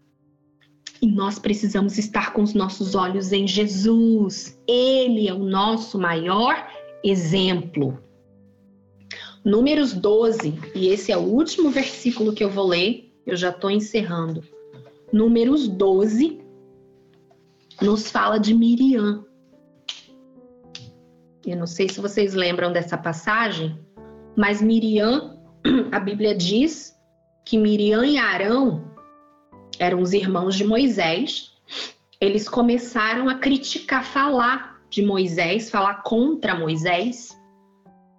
E 1.00 1.06
nós 1.06 1.38
precisamos 1.38 1.98
estar 1.98 2.32
com 2.32 2.42
os 2.42 2.54
nossos 2.54 2.94
olhos 2.94 3.32
em 3.32 3.46
Jesus. 3.46 4.58
Ele 4.66 5.28
é 5.28 5.34
o 5.34 5.38
nosso 5.38 5.98
maior 5.98 6.68
exemplo. 7.02 7.98
Números 9.44 9.92
12, 9.92 10.58
e 10.74 10.88
esse 10.88 11.12
é 11.12 11.16
o 11.16 11.20
último 11.20 11.70
versículo 11.70 12.32
que 12.32 12.42
eu 12.42 12.50
vou 12.50 12.66
ler, 12.66 13.12
eu 13.24 13.36
já 13.36 13.50
estou 13.50 13.70
encerrando. 13.70 14.42
Números 15.12 15.68
12 15.68 16.40
nos 17.80 18.10
fala 18.10 18.38
de 18.38 18.52
Miriam. 18.52 19.24
Eu 21.46 21.56
não 21.56 21.66
sei 21.66 21.88
se 21.88 22.00
vocês 22.00 22.34
lembram 22.34 22.72
dessa 22.72 22.98
passagem, 22.98 23.78
mas 24.36 24.60
Miriam, 24.60 25.38
a 25.90 25.98
Bíblia 25.98 26.34
diz 26.34 26.94
que 27.44 27.56
Miriam 27.56 28.04
e 28.04 28.18
Arão 28.18 28.84
eram 29.78 30.00
os 30.00 30.12
irmãos 30.12 30.54
de 30.54 30.64
Moisés. 30.64 31.52
Eles 32.20 32.48
começaram 32.48 33.28
a 33.28 33.36
criticar, 33.36 34.04
falar 34.04 34.76
de 34.90 35.02
Moisés, 35.02 35.70
falar 35.70 36.02
contra 36.02 36.54
Moisés, 36.54 37.36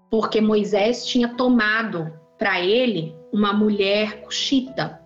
porque 0.10 0.42
Moisés 0.42 1.06
tinha 1.06 1.30
tomado 1.30 2.12
para 2.38 2.60
ele 2.62 3.16
uma 3.32 3.54
mulher 3.54 4.22
cuxita. 4.22 5.02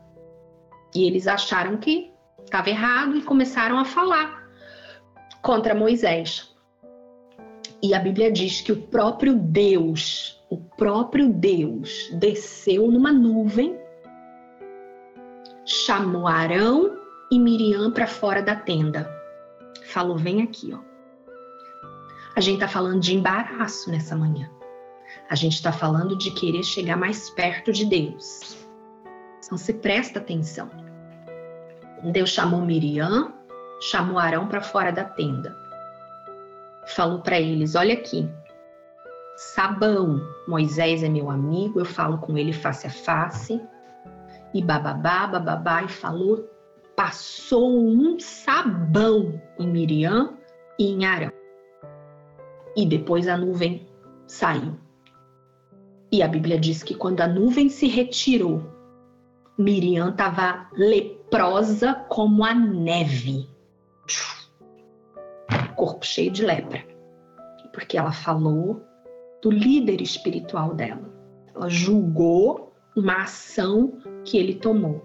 E 0.95 1.05
eles 1.05 1.27
acharam 1.27 1.77
que 1.77 2.11
estava 2.43 2.69
errado 2.69 3.17
e 3.17 3.21
começaram 3.21 3.77
a 3.79 3.85
falar 3.85 4.49
contra 5.41 5.73
Moisés. 5.73 6.53
E 7.81 7.93
a 7.93 7.99
Bíblia 7.99 8.31
diz 8.31 8.61
que 8.61 8.71
o 8.71 8.81
próprio 8.81 9.35
Deus 9.35 10.40
o 10.51 10.57
próprio 10.57 11.29
Deus 11.31 12.11
desceu 12.11 12.91
numa 12.91 13.13
nuvem, 13.13 13.79
chamou 15.65 16.27
Arão 16.27 16.97
e 17.31 17.39
Miriam 17.39 17.89
para 17.89 18.05
fora 18.05 18.41
da 18.43 18.53
tenda. 18.53 19.09
Falou: 19.85 20.17
vem 20.17 20.41
aqui, 20.43 20.73
ó. 20.73 20.79
A 22.35 22.41
gente 22.41 22.55
está 22.55 22.67
falando 22.67 22.99
de 22.99 23.15
embaraço 23.15 23.89
nessa 23.89 24.13
manhã. 24.13 24.51
A 25.29 25.35
gente 25.35 25.53
está 25.53 25.71
falando 25.71 26.17
de 26.17 26.31
querer 26.31 26.63
chegar 26.63 26.97
mais 26.97 27.29
perto 27.29 27.71
de 27.71 27.85
Deus. 27.85 28.57
Então 29.45 29.57
se 29.57 29.73
presta 29.73 30.19
atenção. 30.19 30.69
Deus 32.11 32.29
chamou 32.29 32.59
Miriam, 32.61 33.33
chamou 33.79 34.19
Arão 34.19 34.49
para 34.49 34.61
fora 34.61 34.91
da 34.91 35.05
tenda. 35.05 35.55
Falou 36.87 37.21
para 37.21 37.39
eles: 37.39 37.73
olha 37.73 37.93
aqui, 37.93 38.29
sabão. 39.41 40.21
Moisés 40.47 41.03
é 41.03 41.09
meu 41.09 41.29
amigo, 41.29 41.79
eu 41.79 41.85
falo 41.85 42.19
com 42.19 42.37
ele 42.37 42.53
face 42.53 42.85
a 42.85 42.91
face. 42.91 43.59
E 44.53 44.61
bababá, 44.61 45.27
bababá, 45.27 45.83
e 45.83 45.87
falou, 45.87 46.47
passou 46.95 47.83
um 47.87 48.19
sabão 48.19 49.41
em 49.57 49.67
Miriam 49.67 50.37
e 50.77 50.91
em 50.91 51.05
Arão. 51.05 51.31
E 52.75 52.85
depois 52.85 53.27
a 53.27 53.35
nuvem 53.35 53.87
saiu. 54.27 54.77
E 56.11 56.21
a 56.21 56.27
Bíblia 56.27 56.59
diz 56.59 56.83
que 56.83 56.93
quando 56.93 57.21
a 57.21 57.27
nuvem 57.27 57.67
se 57.69 57.87
retirou, 57.87 58.61
Miriam 59.57 60.09
estava 60.09 60.69
leprosa 60.73 61.93
como 62.09 62.43
a 62.43 62.53
neve. 62.53 63.49
Corpo 65.75 66.05
cheio 66.05 66.31
de 66.31 66.45
lepra. 66.45 66.85
Porque 67.73 67.97
ela 67.97 68.11
falou 68.11 68.90
do 69.41 69.49
líder 69.49 70.01
espiritual 70.01 70.73
dela. 70.75 71.09
Ela 71.53 71.69
julgou 71.69 72.73
uma 72.95 73.23
ação 73.23 73.99
que 74.23 74.37
ele 74.37 74.55
tomou. 74.55 75.01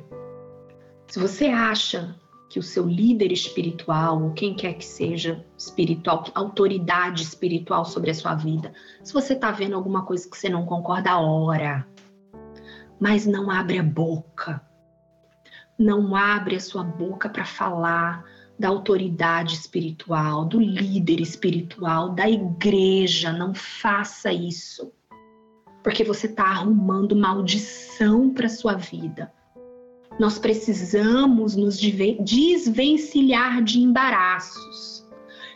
Se 1.07 1.18
você 1.18 1.47
acha 1.47 2.16
que 2.49 2.59
o 2.59 2.62
seu 2.62 2.87
líder 2.87 3.32
espiritual, 3.32 4.22
ou 4.22 4.32
quem 4.32 4.55
quer 4.55 4.74
que 4.74 4.84
seja 4.84 5.45
espiritual, 5.59 6.24
autoridade 6.34 7.22
espiritual 7.22 7.84
sobre 7.84 8.11
a 8.11 8.14
sua 8.14 8.34
vida, 8.34 8.72
se 9.03 9.12
você 9.12 9.32
está 9.32 9.51
vendo 9.51 9.74
alguma 9.74 10.05
coisa 10.05 10.28
que 10.28 10.37
você 10.37 10.49
não 10.49 10.64
concorda, 10.64 11.18
ora. 11.18 11.87
Mas 13.01 13.26
não 13.26 13.51
abre 13.51 13.78
a 13.78 13.82
boca. 13.82 14.61
Não 15.78 16.14
abre 16.14 16.57
a 16.57 16.61
sua 16.61 16.82
boca 16.82 17.28
para 17.28 17.45
falar 17.45 18.24
da 18.59 18.69
autoridade 18.69 19.55
espiritual, 19.55 20.45
do 20.45 20.59
líder 20.59 21.21
espiritual, 21.21 22.11
da 22.11 22.29
igreja. 22.29 23.33
Não 23.33 23.55
faça 23.55 24.33
isso. 24.33 24.93
Porque 25.83 26.03
você 26.03 26.27
está 26.27 26.45
arrumando 26.45 27.15
maldição 27.15 28.31
para 28.33 28.49
sua 28.49 28.75
vida. 28.75 29.33
Nós 30.19 30.39
precisamos 30.39 31.55
nos 31.55 31.79
desvencilhar 31.79 33.63
de 33.63 33.81
embaraços. 33.81 35.07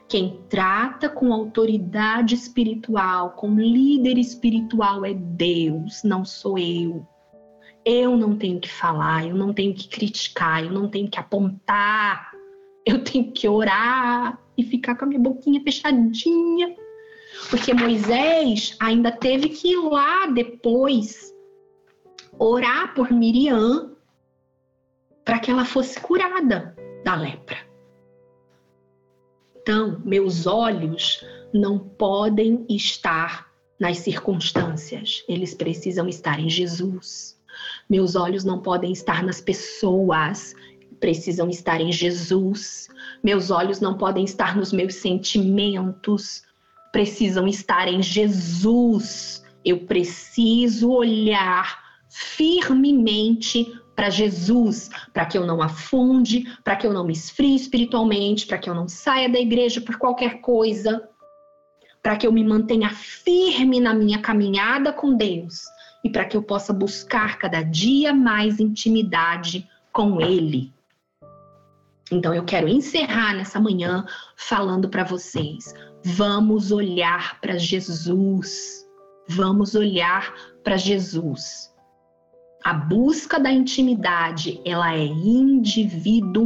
Quem 0.06 0.40
trata 0.48 1.08
com 1.08 1.32
autoridade 1.32 2.34
espiritual, 2.34 3.30
com 3.30 3.54
líder 3.54 4.18
espiritual 4.18 5.04
é 5.04 5.14
Deus, 5.14 6.02
não 6.02 6.24
sou 6.24 6.58
eu. 6.58 7.06
Eu 7.84 8.16
não 8.16 8.36
tenho 8.36 8.60
que 8.60 8.68
falar, 8.68 9.26
eu 9.26 9.34
não 9.34 9.54
tenho 9.54 9.72
que 9.72 9.88
criticar, 9.88 10.64
eu 10.64 10.72
não 10.72 10.88
tenho 10.88 11.08
que 11.08 11.18
apontar 11.18 12.29
eu 12.90 13.04
tenho 13.04 13.30
que 13.32 13.48
orar 13.48 14.38
e 14.56 14.64
ficar 14.64 14.96
com 14.96 15.04
a 15.04 15.08
minha 15.08 15.20
boquinha 15.20 15.62
fechadinha. 15.62 16.74
Porque 17.48 17.72
Moisés 17.72 18.76
ainda 18.80 19.12
teve 19.12 19.48
que 19.48 19.72
ir 19.72 19.80
lá 19.80 20.26
depois 20.26 21.32
orar 22.38 22.94
por 22.94 23.10
Miriam 23.12 23.96
para 25.24 25.38
que 25.38 25.50
ela 25.50 25.64
fosse 25.64 26.00
curada 26.00 26.74
da 27.04 27.14
lepra. 27.14 27.58
Então, 29.56 30.00
meus 30.04 30.46
olhos 30.46 31.24
não 31.52 31.78
podem 31.78 32.66
estar 32.68 33.48
nas 33.78 33.98
circunstâncias, 33.98 35.24
eles 35.28 35.54
precisam 35.54 36.08
estar 36.08 36.38
em 36.40 36.50
Jesus. 36.50 37.38
Meus 37.88 38.14
olhos 38.14 38.44
não 38.44 38.60
podem 38.60 38.92
estar 38.92 39.22
nas 39.22 39.40
pessoas, 39.40 40.54
precisam 41.00 41.48
estar 41.48 41.80
em 41.80 41.90
Jesus. 41.90 42.88
Meus 43.24 43.50
olhos 43.50 43.80
não 43.80 43.96
podem 43.96 44.24
estar 44.24 44.56
nos 44.56 44.72
meus 44.72 44.94
sentimentos, 44.96 46.42
precisam 46.92 47.48
estar 47.48 47.88
em 47.88 48.02
Jesus. 48.02 49.42
Eu 49.64 49.86
preciso 49.86 50.90
olhar 50.90 51.78
firmemente 52.08 53.72
para 53.96 54.10
Jesus, 54.10 54.88
para 55.12 55.26
que 55.26 55.36
eu 55.36 55.46
não 55.46 55.60
afunde, 55.60 56.46
para 56.64 56.76
que 56.76 56.86
eu 56.86 56.92
não 56.92 57.04
me 57.04 57.12
esfrie 57.12 57.54
espiritualmente, 57.54 58.46
para 58.46 58.58
que 58.58 58.70
eu 58.70 58.74
não 58.74 58.88
saia 58.88 59.28
da 59.28 59.38
igreja 59.38 59.80
por 59.80 59.96
qualquer 59.96 60.40
coisa, 60.40 61.06
para 62.02 62.16
que 62.16 62.26
eu 62.26 62.32
me 62.32 62.42
mantenha 62.42 62.90
firme 62.90 63.78
na 63.78 63.92
minha 63.92 64.18
caminhada 64.18 64.92
com 64.92 65.14
Deus 65.14 65.64
e 66.02 66.08
para 66.08 66.24
que 66.24 66.36
eu 66.36 66.42
possa 66.42 66.72
buscar 66.72 67.38
cada 67.38 67.62
dia 67.62 68.14
mais 68.14 68.58
intimidade 68.58 69.68
com 69.92 70.20
Ele. 70.20 70.72
Então 72.10 72.34
eu 72.34 72.44
quero 72.44 72.68
encerrar 72.68 73.34
nessa 73.34 73.60
manhã 73.60 74.04
falando 74.36 74.88
para 74.88 75.04
vocês: 75.04 75.72
vamos 76.04 76.72
olhar 76.72 77.40
para 77.40 77.56
Jesus. 77.56 78.80
Vamos 79.28 79.76
olhar 79.76 80.34
para 80.64 80.76
Jesus. 80.76 81.70
A 82.64 82.74
busca 82.74 83.38
da 83.38 83.50
intimidade, 83.50 84.60
ela 84.64 84.92
é 84.94 85.04
individual. 85.06 86.38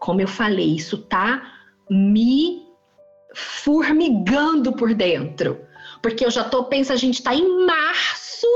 Como 0.00 0.20
eu 0.20 0.28
falei, 0.28 0.74
isso 0.74 0.98
tá 0.98 1.42
me 1.88 2.66
formigando 3.34 4.72
por 4.72 4.92
dentro. 4.94 5.64
Porque 6.02 6.24
eu 6.24 6.30
já 6.30 6.44
tô 6.44 6.64
pensando, 6.64 6.96
a 6.96 6.98
gente 6.98 7.22
tá 7.22 7.34
em 7.34 7.64
março 7.64 8.46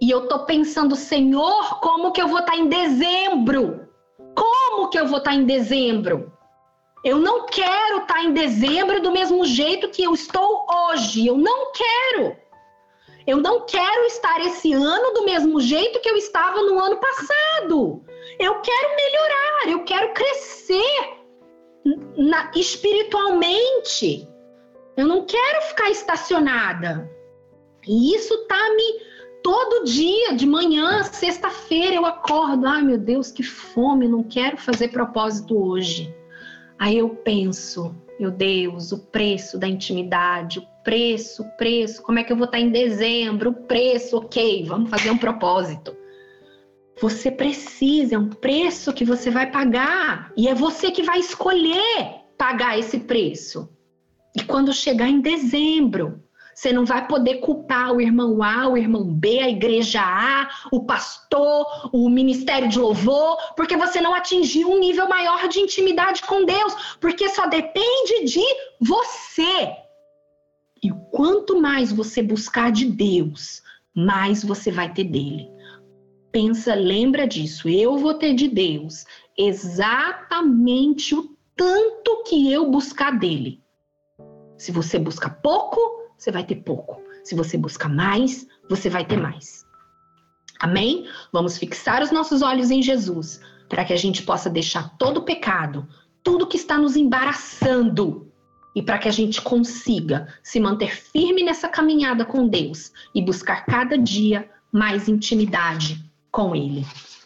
e 0.00 0.10
eu 0.10 0.28
tô 0.28 0.40
pensando, 0.40 0.94
Senhor, 0.94 1.80
como 1.80 2.12
que 2.12 2.20
eu 2.20 2.28
vou 2.28 2.40
estar 2.40 2.52
tá 2.52 2.58
em 2.58 2.68
dezembro? 2.68 3.85
Que 4.90 4.98
eu 4.98 5.06
vou 5.06 5.18
estar 5.18 5.34
em 5.34 5.44
dezembro? 5.44 6.32
Eu 7.04 7.18
não 7.18 7.46
quero 7.46 7.98
estar 7.98 8.22
em 8.24 8.32
dezembro 8.32 9.00
do 9.00 9.12
mesmo 9.12 9.44
jeito 9.44 9.88
que 9.90 10.02
eu 10.02 10.14
estou 10.14 10.66
hoje. 10.68 11.26
Eu 11.26 11.36
não 11.36 11.72
quero. 11.72 12.36
Eu 13.26 13.38
não 13.38 13.66
quero 13.66 14.04
estar 14.06 14.40
esse 14.40 14.72
ano 14.72 15.12
do 15.12 15.24
mesmo 15.24 15.60
jeito 15.60 16.00
que 16.00 16.08
eu 16.08 16.16
estava 16.16 16.62
no 16.62 16.78
ano 16.78 16.96
passado. 16.96 18.04
Eu 18.38 18.60
quero 18.60 18.96
melhorar, 18.96 19.68
eu 19.68 19.84
quero 19.84 20.12
crescer 20.14 21.16
na, 22.16 22.50
espiritualmente. 22.54 24.28
Eu 24.96 25.06
não 25.06 25.26
quero 25.26 25.62
ficar 25.62 25.90
estacionada. 25.90 27.10
E 27.86 28.14
isso 28.14 28.46
tá 28.46 28.70
me 28.70 29.00
todo 29.46 29.84
dia, 29.84 30.34
de 30.34 30.44
manhã, 30.44 31.04
sexta-feira, 31.04 31.94
eu 31.94 32.04
acordo. 32.04 32.66
Ai, 32.66 32.82
meu 32.82 32.98
Deus, 32.98 33.30
que 33.30 33.44
fome, 33.44 34.08
não 34.08 34.24
quero 34.24 34.56
fazer 34.56 34.88
propósito 34.88 35.56
hoje. 35.56 36.12
Aí 36.76 36.98
eu 36.98 37.10
penso, 37.10 37.94
meu 38.18 38.32
Deus, 38.32 38.90
o 38.90 38.98
preço 38.98 39.56
da 39.56 39.68
intimidade, 39.68 40.58
o 40.58 40.66
preço, 40.82 41.44
o 41.44 41.56
preço, 41.56 42.02
como 42.02 42.18
é 42.18 42.24
que 42.24 42.32
eu 42.32 42.36
vou 42.36 42.46
estar 42.46 42.58
em 42.58 42.70
dezembro? 42.70 43.50
O 43.50 43.54
preço, 43.54 44.16
ok, 44.16 44.64
vamos 44.64 44.90
fazer 44.90 45.12
um 45.12 45.18
propósito. 45.18 45.96
Você 47.00 47.30
precisa, 47.30 48.16
é 48.16 48.18
um 48.18 48.30
preço 48.30 48.92
que 48.92 49.04
você 49.04 49.30
vai 49.30 49.48
pagar 49.48 50.32
e 50.36 50.48
é 50.48 50.54
você 50.56 50.90
que 50.90 51.04
vai 51.04 51.20
escolher 51.20 52.24
pagar 52.36 52.80
esse 52.80 52.98
preço. 52.98 53.70
E 54.36 54.42
quando 54.42 54.72
chegar 54.72 55.08
em 55.08 55.20
dezembro, 55.20 56.25
você 56.56 56.72
não 56.72 56.86
vai 56.86 57.06
poder 57.06 57.40
culpar 57.40 57.92
o 57.92 58.00
irmão 58.00 58.42
A, 58.42 58.66
o 58.66 58.78
irmão 58.78 59.04
B, 59.04 59.40
a 59.40 59.50
igreja 59.50 60.00
A, 60.00 60.48
o 60.72 60.86
pastor, 60.86 61.90
o 61.92 62.08
ministério 62.08 62.66
de 62.66 62.78
louvor, 62.78 63.36
porque 63.54 63.76
você 63.76 64.00
não 64.00 64.14
atingiu 64.14 64.70
um 64.70 64.78
nível 64.78 65.06
maior 65.06 65.48
de 65.48 65.60
intimidade 65.60 66.22
com 66.22 66.46
Deus, 66.46 66.96
porque 66.98 67.28
só 67.28 67.46
depende 67.46 68.24
de 68.24 68.42
você. 68.80 69.76
E 70.82 70.90
quanto 71.12 71.60
mais 71.60 71.92
você 71.92 72.22
buscar 72.22 72.72
de 72.72 72.86
Deus, 72.86 73.62
mais 73.94 74.42
você 74.42 74.72
vai 74.72 74.90
ter 74.90 75.04
dele. 75.04 75.50
Pensa, 76.32 76.74
lembra 76.74 77.26
disso. 77.28 77.68
Eu 77.68 77.98
vou 77.98 78.14
ter 78.14 78.32
de 78.32 78.48
Deus 78.48 79.04
exatamente 79.36 81.14
o 81.14 81.36
tanto 81.54 82.22
que 82.22 82.50
eu 82.50 82.70
buscar 82.70 83.18
dele. 83.18 83.60
Se 84.56 84.72
você 84.72 84.98
busca 84.98 85.28
pouco, 85.28 85.95
você 86.16 86.30
vai 86.30 86.44
ter 86.44 86.56
pouco. 86.56 87.02
Se 87.24 87.34
você 87.34 87.56
busca 87.56 87.88
mais, 87.88 88.46
você 88.68 88.88
vai 88.88 89.04
ter 89.04 89.16
mais. 89.16 89.66
Amém? 90.60 91.08
Vamos 91.32 91.58
fixar 91.58 92.02
os 92.02 92.10
nossos 92.10 92.42
olhos 92.42 92.70
em 92.70 92.82
Jesus, 92.82 93.40
para 93.68 93.84
que 93.84 93.92
a 93.92 93.96
gente 93.96 94.22
possa 94.22 94.48
deixar 94.48 94.96
todo 94.96 95.18
o 95.18 95.24
pecado, 95.24 95.86
tudo 96.22 96.46
que 96.46 96.56
está 96.56 96.78
nos 96.78 96.96
embaraçando, 96.96 98.32
e 98.74 98.82
para 98.82 98.98
que 98.98 99.08
a 99.08 99.12
gente 99.12 99.40
consiga 99.40 100.28
se 100.42 100.60
manter 100.60 100.94
firme 100.94 101.42
nessa 101.42 101.66
caminhada 101.66 102.26
com 102.26 102.46
Deus 102.46 102.92
e 103.14 103.22
buscar 103.22 103.64
cada 103.64 103.96
dia 103.96 104.48
mais 104.70 105.08
intimidade 105.08 106.04
com 106.30 106.54
Ele. 106.54 106.84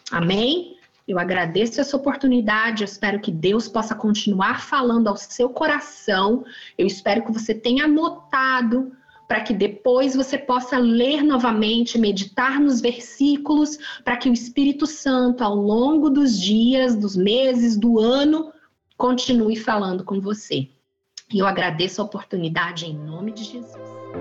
Amém? 0.09 0.77
Eu 1.11 1.19
agradeço 1.19 1.81
essa 1.81 1.97
oportunidade, 1.97 2.83
eu 2.83 2.85
espero 2.85 3.19
que 3.19 3.33
Deus 3.33 3.67
possa 3.67 3.93
continuar 3.93 4.61
falando 4.61 5.09
ao 5.09 5.17
seu 5.17 5.49
coração. 5.49 6.45
Eu 6.77 6.87
espero 6.87 7.25
que 7.25 7.33
você 7.33 7.53
tenha 7.53 7.83
anotado 7.83 8.93
para 9.27 9.41
que 9.41 9.53
depois 9.53 10.15
você 10.15 10.37
possa 10.37 10.77
ler 10.77 11.21
novamente, 11.21 11.97
meditar 11.97 12.61
nos 12.61 12.79
versículos, 12.79 13.77
para 14.05 14.15
que 14.15 14.29
o 14.29 14.33
Espírito 14.33 14.87
Santo, 14.87 15.43
ao 15.43 15.53
longo 15.53 16.09
dos 16.09 16.39
dias, 16.39 16.95
dos 16.95 17.17
meses, 17.17 17.75
do 17.75 17.99
ano, 17.99 18.49
continue 18.95 19.57
falando 19.57 20.05
com 20.05 20.21
você. 20.21 20.69
E 21.33 21.39
eu 21.39 21.45
agradeço 21.45 22.01
a 22.01 22.05
oportunidade 22.05 22.85
em 22.85 22.93
nome 22.93 23.33
de 23.33 23.43
Jesus. 23.43 24.20